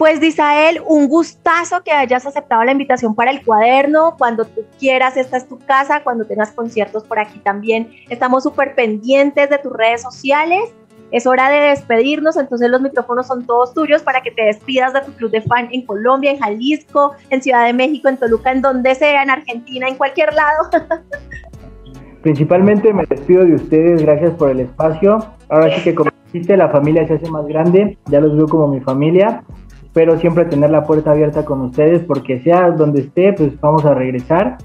Pues 0.00 0.18
Disael, 0.18 0.80
un 0.86 1.08
gustazo 1.08 1.82
que 1.82 1.92
hayas 1.92 2.24
aceptado 2.24 2.64
la 2.64 2.72
invitación 2.72 3.14
para 3.14 3.30
el 3.30 3.44
cuaderno. 3.44 4.14
Cuando 4.16 4.46
tú 4.46 4.62
quieras, 4.78 5.18
esta 5.18 5.36
es 5.36 5.46
tu 5.46 5.58
casa. 5.58 6.02
Cuando 6.02 6.24
tengas 6.24 6.52
conciertos 6.52 7.04
por 7.04 7.18
aquí 7.18 7.38
también, 7.40 7.90
estamos 8.08 8.44
súper 8.44 8.74
pendientes 8.74 9.50
de 9.50 9.58
tus 9.58 9.70
redes 9.70 10.00
sociales 10.00 10.72
es 11.12 11.26
hora 11.26 11.50
de 11.50 11.70
despedirnos, 11.70 12.36
entonces 12.36 12.70
los 12.70 12.80
micrófonos 12.80 13.26
son 13.26 13.44
todos 13.44 13.74
tuyos 13.74 14.02
para 14.02 14.20
que 14.20 14.30
te 14.30 14.42
despidas 14.42 14.92
de 14.92 15.00
tu 15.02 15.12
club 15.12 15.30
de 15.30 15.42
fan 15.42 15.68
en 15.72 15.84
Colombia, 15.84 16.30
en 16.30 16.38
Jalisco, 16.38 17.14
en 17.30 17.42
Ciudad 17.42 17.66
de 17.66 17.72
México, 17.72 18.08
en 18.08 18.16
Toluca, 18.16 18.52
en 18.52 18.62
donde 18.62 18.94
sea, 18.94 19.22
en 19.22 19.30
Argentina, 19.30 19.88
en 19.88 19.96
cualquier 19.96 20.32
lado. 20.34 20.70
Principalmente 22.22 22.92
me 22.92 23.04
despido 23.06 23.44
de 23.44 23.54
ustedes, 23.54 24.02
gracias 24.02 24.32
por 24.32 24.50
el 24.50 24.60
espacio. 24.60 25.18
Ahora 25.48 25.74
sí 25.74 25.82
que 25.82 25.94
como 25.94 26.10
dijiste, 26.26 26.56
la 26.56 26.68
familia 26.68 27.06
se 27.08 27.14
hace 27.14 27.30
más 27.30 27.46
grande, 27.46 27.96
ya 28.06 28.20
los 28.20 28.36
veo 28.36 28.46
como 28.46 28.68
mi 28.68 28.80
familia. 28.80 29.42
Espero 29.82 30.18
siempre 30.18 30.44
tener 30.44 30.70
la 30.70 30.84
puerta 30.84 31.10
abierta 31.10 31.44
con 31.44 31.62
ustedes 31.62 32.04
porque 32.04 32.40
sea 32.40 32.70
donde 32.70 33.00
esté, 33.00 33.32
pues 33.32 33.58
vamos 33.60 33.84
a 33.84 33.94
regresar. 33.94 34.58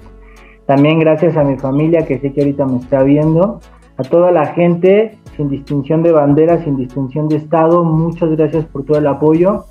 También 0.66 1.00
gracias 1.00 1.36
a 1.36 1.44
mi 1.44 1.56
familia 1.56 2.04
que 2.06 2.18
sé 2.18 2.32
que 2.32 2.42
ahorita 2.42 2.66
me 2.66 2.78
está 2.78 3.02
viendo, 3.02 3.60
a 3.96 4.02
toda 4.02 4.30
la 4.30 4.46
gente 4.46 5.18
sin 5.36 5.48
distinción 5.48 6.02
de 6.02 6.12
bandera, 6.12 6.62
sin 6.64 6.76
distinción 6.76 7.28
de 7.28 7.36
estado. 7.36 7.84
Muchas 7.84 8.30
gracias 8.30 8.64
por 8.66 8.84
todo 8.84 8.98
el 8.98 9.06
apoyo. 9.06 9.64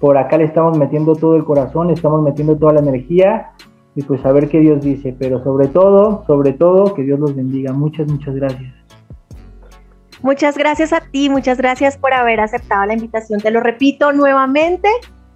Por 0.00 0.18
acá 0.18 0.38
le 0.38 0.44
estamos 0.44 0.76
metiendo 0.76 1.14
todo 1.14 1.36
el 1.36 1.44
corazón, 1.44 1.88
le 1.88 1.94
estamos 1.94 2.22
metiendo 2.22 2.56
toda 2.56 2.72
la 2.72 2.80
energía 2.80 3.52
y 3.94 4.02
pues 4.02 4.24
a 4.24 4.32
ver 4.32 4.48
qué 4.48 4.58
Dios 4.60 4.82
dice, 4.82 5.14
pero 5.18 5.42
sobre 5.44 5.68
todo, 5.68 6.24
sobre 6.26 6.52
todo, 6.52 6.94
que 6.94 7.02
Dios 7.02 7.20
los 7.20 7.36
bendiga. 7.36 7.72
Muchas, 7.72 8.08
muchas 8.08 8.34
gracias. 8.34 8.72
Muchas 10.22 10.56
gracias 10.56 10.92
a 10.92 11.00
ti, 11.00 11.28
muchas 11.28 11.58
gracias 11.58 11.96
por 11.96 12.14
haber 12.14 12.40
aceptado 12.40 12.86
la 12.86 12.94
invitación. 12.94 13.40
Te 13.40 13.50
lo 13.50 13.60
repito 13.60 14.12
nuevamente, 14.12 14.88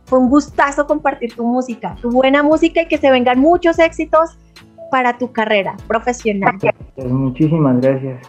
fue 0.04 0.20
un 0.20 0.28
gustazo 0.30 0.86
compartir 0.86 1.34
tu 1.34 1.44
música, 1.44 1.96
tu 2.00 2.10
buena 2.10 2.42
música 2.42 2.82
y 2.82 2.88
que 2.88 2.96
se 2.96 3.10
vengan 3.10 3.40
muchos 3.40 3.80
éxitos 3.80 4.38
para 4.90 5.18
tu 5.18 5.32
carrera 5.32 5.76
profesional. 5.88 6.56
muchísimas 6.96 7.80
gracias. 7.80 8.20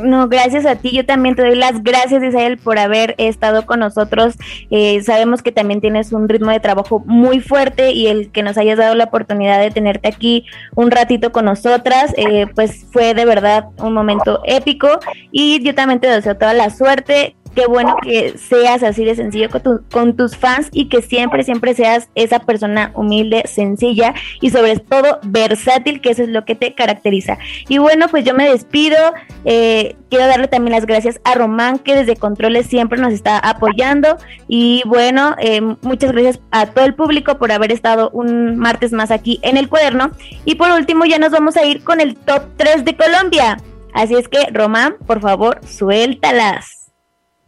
No, 0.00 0.28
gracias 0.28 0.66
a 0.66 0.76
ti. 0.76 0.90
Yo 0.90 1.04
también 1.04 1.34
te 1.34 1.42
doy 1.42 1.54
las 1.54 1.82
gracias, 1.82 2.22
Isabel, 2.22 2.58
por 2.58 2.78
haber 2.78 3.14
estado 3.18 3.66
con 3.66 3.80
nosotros. 3.80 4.36
Eh, 4.70 5.02
sabemos 5.02 5.42
que 5.42 5.52
también 5.52 5.80
tienes 5.80 6.12
un 6.12 6.28
ritmo 6.28 6.50
de 6.50 6.60
trabajo 6.60 7.02
muy 7.06 7.40
fuerte 7.40 7.92
y 7.92 8.06
el 8.06 8.30
que 8.30 8.42
nos 8.42 8.56
hayas 8.56 8.78
dado 8.78 8.94
la 8.94 9.04
oportunidad 9.04 9.60
de 9.60 9.70
tenerte 9.70 10.08
aquí 10.08 10.46
un 10.74 10.90
ratito 10.90 11.32
con 11.32 11.44
nosotras, 11.44 12.14
eh, 12.16 12.46
pues 12.54 12.86
fue 12.90 13.14
de 13.14 13.24
verdad 13.24 13.66
un 13.78 13.92
momento 13.92 14.40
épico. 14.44 14.88
Y 15.30 15.62
yo 15.62 15.74
también 15.74 16.00
te 16.00 16.08
deseo 16.08 16.36
toda 16.36 16.54
la 16.54 16.70
suerte 16.70 17.36
qué 17.54 17.66
bueno 17.66 17.96
que 18.02 18.36
seas 18.38 18.82
así 18.82 19.04
de 19.04 19.14
sencillo 19.14 19.48
con, 19.90 20.16
tus 20.16 20.36
fans 20.36 20.68
y 20.72 20.88
que 20.88 21.02
siempre, 21.02 21.44
siempre 21.44 21.74
seas 21.74 22.08
esa 22.14 22.40
persona 22.40 22.92
humilde, 22.94 23.42
sencilla 23.46 24.14
y 24.40 24.50
sobre 24.50 24.78
todo 24.78 25.20
versátil, 25.22 26.00
que 26.00 26.10
eso 26.10 26.22
es 26.22 26.28
lo 26.28 26.44
que 26.44 26.54
te 26.54 26.74
caracteriza. 26.74 27.38
Y 27.68 27.78
bueno, 27.78 28.08
pues 28.08 28.24
yo 28.24 28.34
me 28.34 28.48
despido. 28.48 28.96
Eh, 29.44 29.96
quiero 30.10 30.26
darle 30.26 30.48
también 30.48 30.72
las 30.72 30.86
gracias 30.86 31.20
a 31.24 31.34
Román, 31.34 31.78
que 31.78 31.94
desde 31.94 32.16
Controles 32.16 32.66
siempre 32.66 33.00
nos 33.00 33.12
está 33.12 33.38
apoyando. 33.38 34.16
Y 34.48 34.82
bueno, 34.86 35.34
eh, 35.38 35.60
muchas 35.82 36.12
gracias 36.12 36.40
a 36.50 36.66
todo 36.66 36.84
el 36.84 36.94
público 36.94 37.38
por 37.38 37.52
haber 37.52 37.72
estado 37.72 38.10
un 38.10 38.56
martes 38.56 38.92
más 38.92 39.10
aquí 39.10 39.40
en 39.42 39.56
el 39.56 39.68
cuaderno. 39.68 40.10
Y 40.44 40.56
por 40.56 40.70
último, 40.70 41.04
ya 41.04 41.18
nos 41.18 41.30
vamos 41.30 41.56
a 41.56 41.64
ir 41.64 41.82
con 41.84 42.00
el 42.00 42.16
top 42.16 42.42
3 42.56 42.84
de 42.84 42.96
Colombia. 42.96 43.58
Así 43.94 44.14
es 44.14 44.28
que, 44.28 44.46
Román, 44.52 44.96
por 45.06 45.20
favor, 45.20 45.60
suéltalas. 45.66 46.81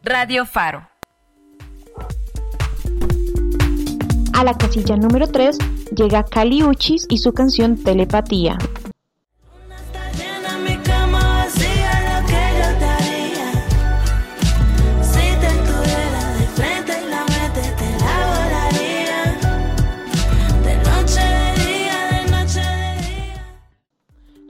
Radio 0.06 0.44
Faro. 0.44 0.86
A 4.34 4.44
la 4.44 4.52
casilla 4.52 4.98
número 4.98 5.26
3 5.26 5.56
llega 5.96 6.26
Cali 6.26 6.62
Uchis 6.62 7.06
y 7.08 7.16
su 7.16 7.32
canción 7.32 7.82
Telepatía. 7.82 8.58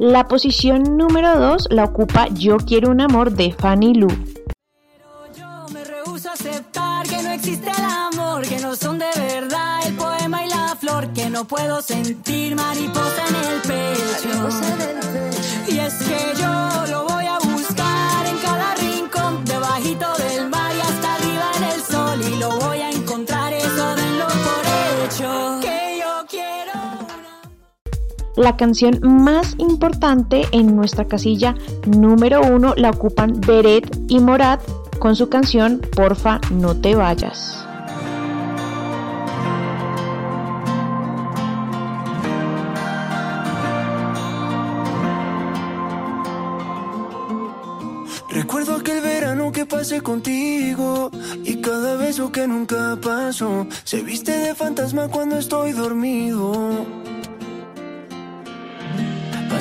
La 0.00 0.26
posición 0.26 0.96
número 0.96 1.38
2 1.38 1.68
la 1.70 1.84
ocupa 1.84 2.26
Yo 2.34 2.56
quiero 2.56 2.90
un 2.90 3.00
amor 3.00 3.30
de 3.30 3.52
Fanny 3.52 3.94
Lu. 3.94 4.08
Existe 7.34 7.68
el 7.68 7.84
amor, 7.84 8.42
que 8.42 8.58
no 8.60 8.74
son 8.76 8.98
de 8.98 9.06
verdad 9.16 9.80
el 9.86 9.94
poema 9.94 10.44
y 10.44 10.48
la 10.48 10.76
flor, 10.76 11.08
que 11.12 11.28
no 11.28 11.44
puedo 11.44 11.82
sentir 11.82 12.54
mariposa 12.54 13.22
en 13.28 13.36
el 13.52 13.60
pecho. 13.62 14.48
Y 15.68 15.78
es 15.78 15.94
que 15.94 16.40
yo 16.40 16.86
lo 16.90 17.06
voy 17.06 17.26
a 17.26 17.38
buscar 17.38 18.26
en 18.26 18.38
cada 18.38 18.74
rincón, 18.76 19.44
debajito 19.44 20.06
del 20.18 20.48
mar 20.48 20.70
y 20.76 20.80
hasta 20.80 21.14
arriba 21.14 21.50
en 21.58 21.64
el 21.64 21.80
sol, 21.82 22.20
y 22.32 22.38
lo 22.38 22.50
voy 22.60 22.78
a 22.78 22.90
encontrar, 22.90 23.52
eso 23.52 23.96
denlo 23.96 24.26
por 24.46 24.64
hecho. 25.04 25.60
Que 25.60 25.98
yo 26.00 26.26
quiero. 26.28 26.80
La 28.36 28.56
canción 28.56 29.00
más 29.02 29.54
importante 29.58 30.46
en 30.52 30.76
nuestra 30.76 31.04
casilla 31.06 31.54
número 31.86 32.40
uno 32.42 32.74
la 32.76 32.90
ocupan 32.90 33.40
Beret 33.40 33.98
y 34.08 34.20
Morat 34.20 34.60
con 35.04 35.16
su 35.16 35.28
canción 35.28 35.82
Porfa 35.94 36.40
no 36.50 36.74
te 36.74 36.94
vayas. 36.94 37.62
Recuerdo 48.30 48.76
aquel 48.76 49.02
verano 49.02 49.52
que 49.52 49.66
pasé 49.66 50.00
contigo 50.00 51.10
y 51.44 51.60
cada 51.60 51.96
beso 51.96 52.32
que 52.32 52.48
nunca 52.48 52.98
pasó 52.98 53.66
se 53.84 54.00
viste 54.00 54.32
de 54.32 54.54
fantasma 54.54 55.08
cuando 55.08 55.36
estoy 55.36 55.72
dormido. 55.72 57.03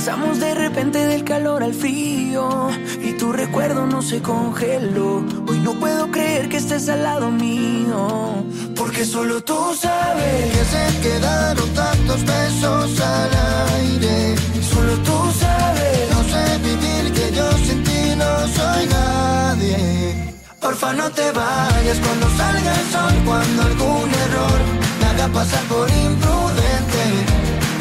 Pasamos 0.05 0.37
de 0.37 0.53
repente 0.53 1.07
del 1.07 1.23
calor 1.23 1.63
al 1.63 1.73
frío 1.73 2.67
y 3.01 3.13
tu 3.13 3.31
recuerdo 3.31 3.87
no 3.87 4.01
se 4.01 4.21
congeló. 4.21 5.23
Hoy 5.47 5.59
no 5.59 5.75
puedo 5.75 6.11
creer 6.11 6.49
que 6.49 6.57
estés 6.57 6.89
al 6.89 7.03
lado 7.03 7.31
mío, 7.31 8.43
porque 8.75 9.05
solo 9.05 9.41
tú 9.45 9.55
sabes 9.79 10.51
que 10.51 10.65
se 10.65 10.99
quedaron 11.07 11.69
tantos 11.69 12.21
besos 12.25 12.99
al 12.99 13.31
aire. 13.77 14.35
Solo 14.73 14.93
tú 15.07 15.17
sabes, 15.39 16.09
no 16.13 16.23
sé 16.25 16.57
vivir 16.57 17.13
que 17.13 17.35
yo 17.37 17.49
sin 17.65 17.81
ti 17.85 18.13
no 18.17 18.47
soy 18.57 18.85
nadie. 18.87 20.35
Porfa 20.59 20.91
no 20.91 21.09
te 21.11 21.31
vayas 21.31 21.97
cuando 22.03 22.29
salga 22.35 22.75
el 22.81 22.87
sol, 22.91 23.13
cuando 23.23 23.61
algún 23.61 24.09
error 24.25 24.59
me 24.99 25.05
haga 25.05 25.27
pasar 25.29 25.63
por 25.69 25.89
imprudente. 25.89 27.03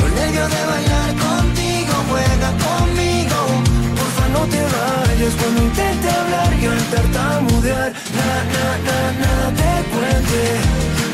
Con 0.00 0.14
nervio 0.14 0.48
de 0.48 0.66
bailar 0.66 0.81
te 4.46 4.62
vayas 4.62 5.34
cuando 5.40 5.62
intente 5.62 6.08
hablar 6.10 6.52
y 6.60 6.66
al 6.66 6.82
tartamudear. 6.90 7.92
Nada, 8.18 8.44
nada, 8.54 9.12
nada, 9.22 9.46
te 9.58 9.72
cuente. 9.90 10.42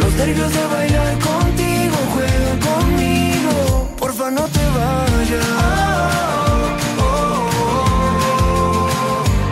Los 0.00 0.12
nervios 0.14 0.52
de 0.52 0.66
bailar 0.66 1.18
contigo 1.18 1.96
juegan 2.12 2.58
conmigo. 2.60 3.88
Porfa, 3.98 4.30
no 4.30 4.44
te 4.48 4.64
vayas. 4.76 5.46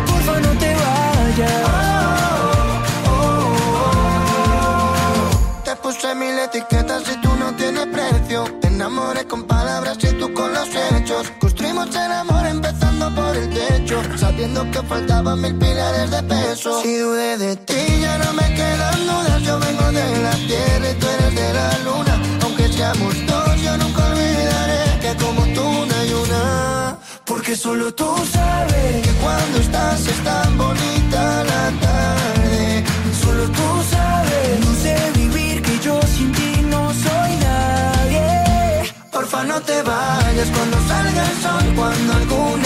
Porfa, 0.07 0.41
no 0.41 0.53
te 0.59 0.71
vayas. 0.85 1.67
Te 5.65 5.77
puse 5.77 6.15
mil 6.15 6.39
etiquetas 6.39 7.03
y 7.13 7.21
tú 7.21 7.31
no 7.39 7.55
tienes 7.55 7.87
precio. 7.87 8.45
Te 8.61 8.69
enamoré 8.69 9.27
con 9.27 9.45
palabras 9.45 9.99
y 10.03 10.13
tú 10.15 10.33
con 10.33 10.53
los 10.53 10.69
hechos. 10.69 11.33
Construimos 11.41 11.95
el 11.95 12.13
amor 12.13 12.47
techo. 12.63 12.86
Sabiendo 14.37 14.71
que 14.71 14.83
faltaban 14.83 15.41
mil 15.41 15.55
pilares 15.55 16.11
de 16.11 16.23
peso. 16.25 16.83
Si 16.83 16.99
dudé 16.99 17.39
de 17.39 17.57
ti, 17.57 17.83
ya 18.03 18.19
no 18.19 18.35
me 18.35 18.47
quedan 18.53 19.07
dudas. 19.07 19.43
Yo 19.43 19.59
vengo 19.59 19.87
de 19.93 20.19
la 20.27 20.33
tierra 20.33 20.91
y 20.91 20.95
tú 21.01 21.07
eres 21.07 21.35
de 21.35 21.53
la 21.55 21.79
luna. 21.87 22.23
Aunque 22.43 22.69
seamos 22.69 23.15
dos, 23.27 23.63
yo 23.63 23.79
nunca 23.79 24.05
olvidaré 24.13 25.01
que 25.01 25.25
como 25.25 25.43
tú 25.55 25.65
no 25.89 25.95
hay 26.01 26.13
una. 26.13 26.99
Porque 27.25 27.57
solo 27.57 27.95
tú 27.95 28.15
sabes 28.31 29.07
que 29.07 29.13
cuando 29.23 29.59
estás 29.59 30.07
es 30.07 30.23
tan 30.23 30.59
bonita 30.59 31.45
la 31.53 31.65
tarde. 31.87 32.85
Solo 33.23 33.45
tú 33.59 33.69
sabes, 33.91 34.61
no 34.67 34.75
sé 34.83 34.97
vivir 35.15 35.63
que 35.63 35.79
yo 35.81 35.99
sin 36.15 36.31
ti 36.33 36.61
no 36.69 36.93
soy 36.93 37.31
nadie. 37.49 38.93
Porfa, 39.11 39.45
no 39.45 39.59
te 39.63 39.81
vayas 39.81 40.49
cuando 40.55 40.77
salga 40.89 41.23
el 41.31 41.37
sol, 41.41 41.75
cuando 41.75 42.13
algún 42.13 42.66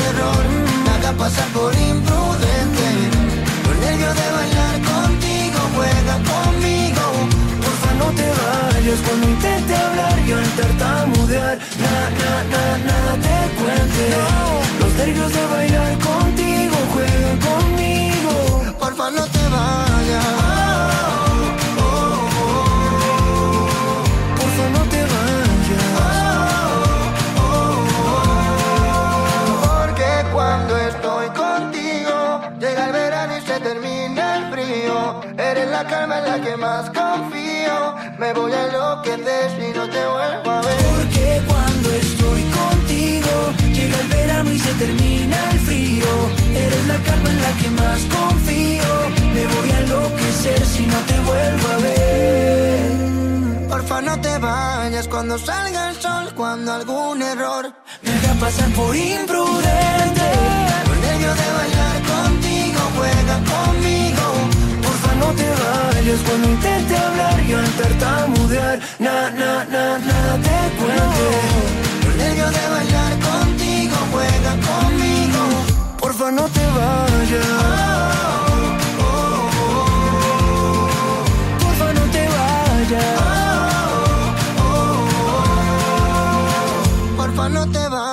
error 1.11 1.17
me 1.17 1.17
haga 1.17 1.19
pasar 1.19 1.49
por 1.53 1.75
imprudente. 1.75 2.10
La 35.83 35.89
calma 35.89 36.19
en 36.19 36.25
la 36.25 36.41
que 36.41 36.57
más 36.57 36.91
confío. 36.91 37.77
Me 38.19 38.33
voy 38.35 38.53
a 38.53 38.67
enloquecer 38.67 39.45
si 39.57 39.67
no 39.79 39.85
te 39.89 40.03
vuelvo 40.15 40.51
a 40.51 40.61
ver. 40.67 40.81
Porque 40.91 41.43
cuando 41.47 41.89
estoy 42.05 42.43
contigo, 42.61 43.33
llega 43.77 44.01
el 44.01 44.09
verano 44.09 44.53
y 44.53 44.59
se 44.59 44.73
termina 44.75 45.37
el 45.53 45.59
frío. 45.61 46.11
Eres 46.65 46.87
la 46.87 46.99
calma 47.09 47.31
en 47.31 47.41
la 47.47 47.53
que 47.61 47.71
más 47.83 48.01
confío. 48.17 48.93
Me 49.35 49.45
voy 49.55 49.71
a 49.71 49.79
enloquecer 49.85 50.67
si 50.67 50.87
no 50.87 50.99
te 51.09 51.17
vuelvo 51.29 51.67
a 51.75 51.79
ver. 51.87 53.69
Porfa, 53.69 54.01
no 54.03 54.21
te 54.21 54.39
vayas. 54.39 55.09
cuando 55.09 55.39
salga 55.39 55.91
el 55.91 55.97
sol, 55.97 56.25
cuando 56.37 56.73
algún 56.73 57.23
error 57.23 57.73
me 58.03 58.11
haga 58.17 58.35
pasar 58.45 58.69
por 58.73 58.95
imprudente. 58.95 60.29
Por 60.87 60.97
nervio 61.07 61.33
de 61.41 61.49
bailar 61.59 61.97
contigo, 62.13 62.81
juega 62.97 63.37
conmigo. 63.55 64.50
No 65.21 65.27
te 65.35 65.49
vayas 65.63 66.21
cuando 66.27 66.49
intente 66.49 66.97
hablar 66.97 67.39
y 67.49 67.53
al 67.53 67.71
tartamudear. 67.79 68.81
Na, 68.99 69.31
na, 69.31 69.65
na, 69.65 69.99
nada 69.99 70.35
te 70.47 70.59
cuente. 70.79 71.27
Por 72.03 72.15
nervio 72.17 72.47
de 72.59 72.65
bailar 72.75 73.13
contigo, 73.29 73.97
juega 74.13 74.53
conmigo. 74.69 75.43
Porfa, 76.01 76.31
no 76.31 76.45
te 76.57 76.65
vayas. 76.77 77.47
Porfa, 81.63 81.89
no 81.99 82.05
te 82.15 82.23
vayas. 82.37 83.21
Porfa, 87.17 87.49
no 87.49 87.67
te 87.71 87.89
vayas. 87.89 88.10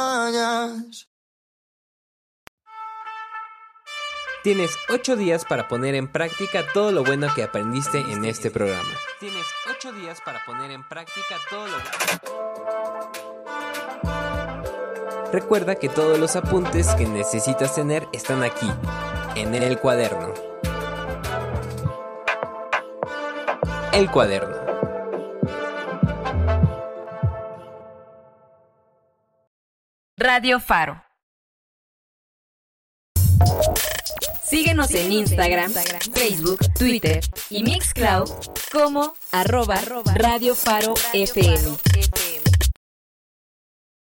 Tienes 4.43 4.77
8 4.89 5.15
días 5.15 5.45
para 5.45 5.67
poner 5.67 5.95
en 5.95 6.07
práctica 6.07 6.63
todo 6.73 6.91
lo 6.91 7.03
bueno 7.03 7.27
que 7.35 7.43
aprendiste 7.43 7.99
en 7.99 8.23
este 8.23 8.51
programa. 8.51 8.89
Tienes 9.19 9.45
8 9.69 9.93
días 9.93 10.21
para 10.21 10.45
poner 10.45 10.71
en 10.71 10.87
práctica 10.87 11.35
todo 11.49 11.67
lo 11.67 11.77
Recuerda 15.31 15.75
que 15.75 15.89
todos 15.89 16.17
los 16.19 16.35
apuntes 16.37 16.87
que 16.95 17.05
necesitas 17.05 17.75
tener 17.75 18.07
están 18.13 18.43
aquí, 18.43 18.71
en 19.35 19.53
el 19.55 19.77
cuaderno. 19.79 20.33
El 23.91 24.09
cuaderno. 24.09 24.55
Radio 30.15 30.59
Faro. 30.59 31.03
Síguenos 34.49 34.91
en 34.91 35.11
Instagram, 35.11 35.73
Facebook, 36.13 36.59
Twitter 36.73 37.19
y 37.49 37.63
Mixcloud 37.63 38.29
como 38.71 39.13
arroba 39.31 39.79
Radio 40.15 40.55
Faro 40.55 40.93
FM. 41.13 41.77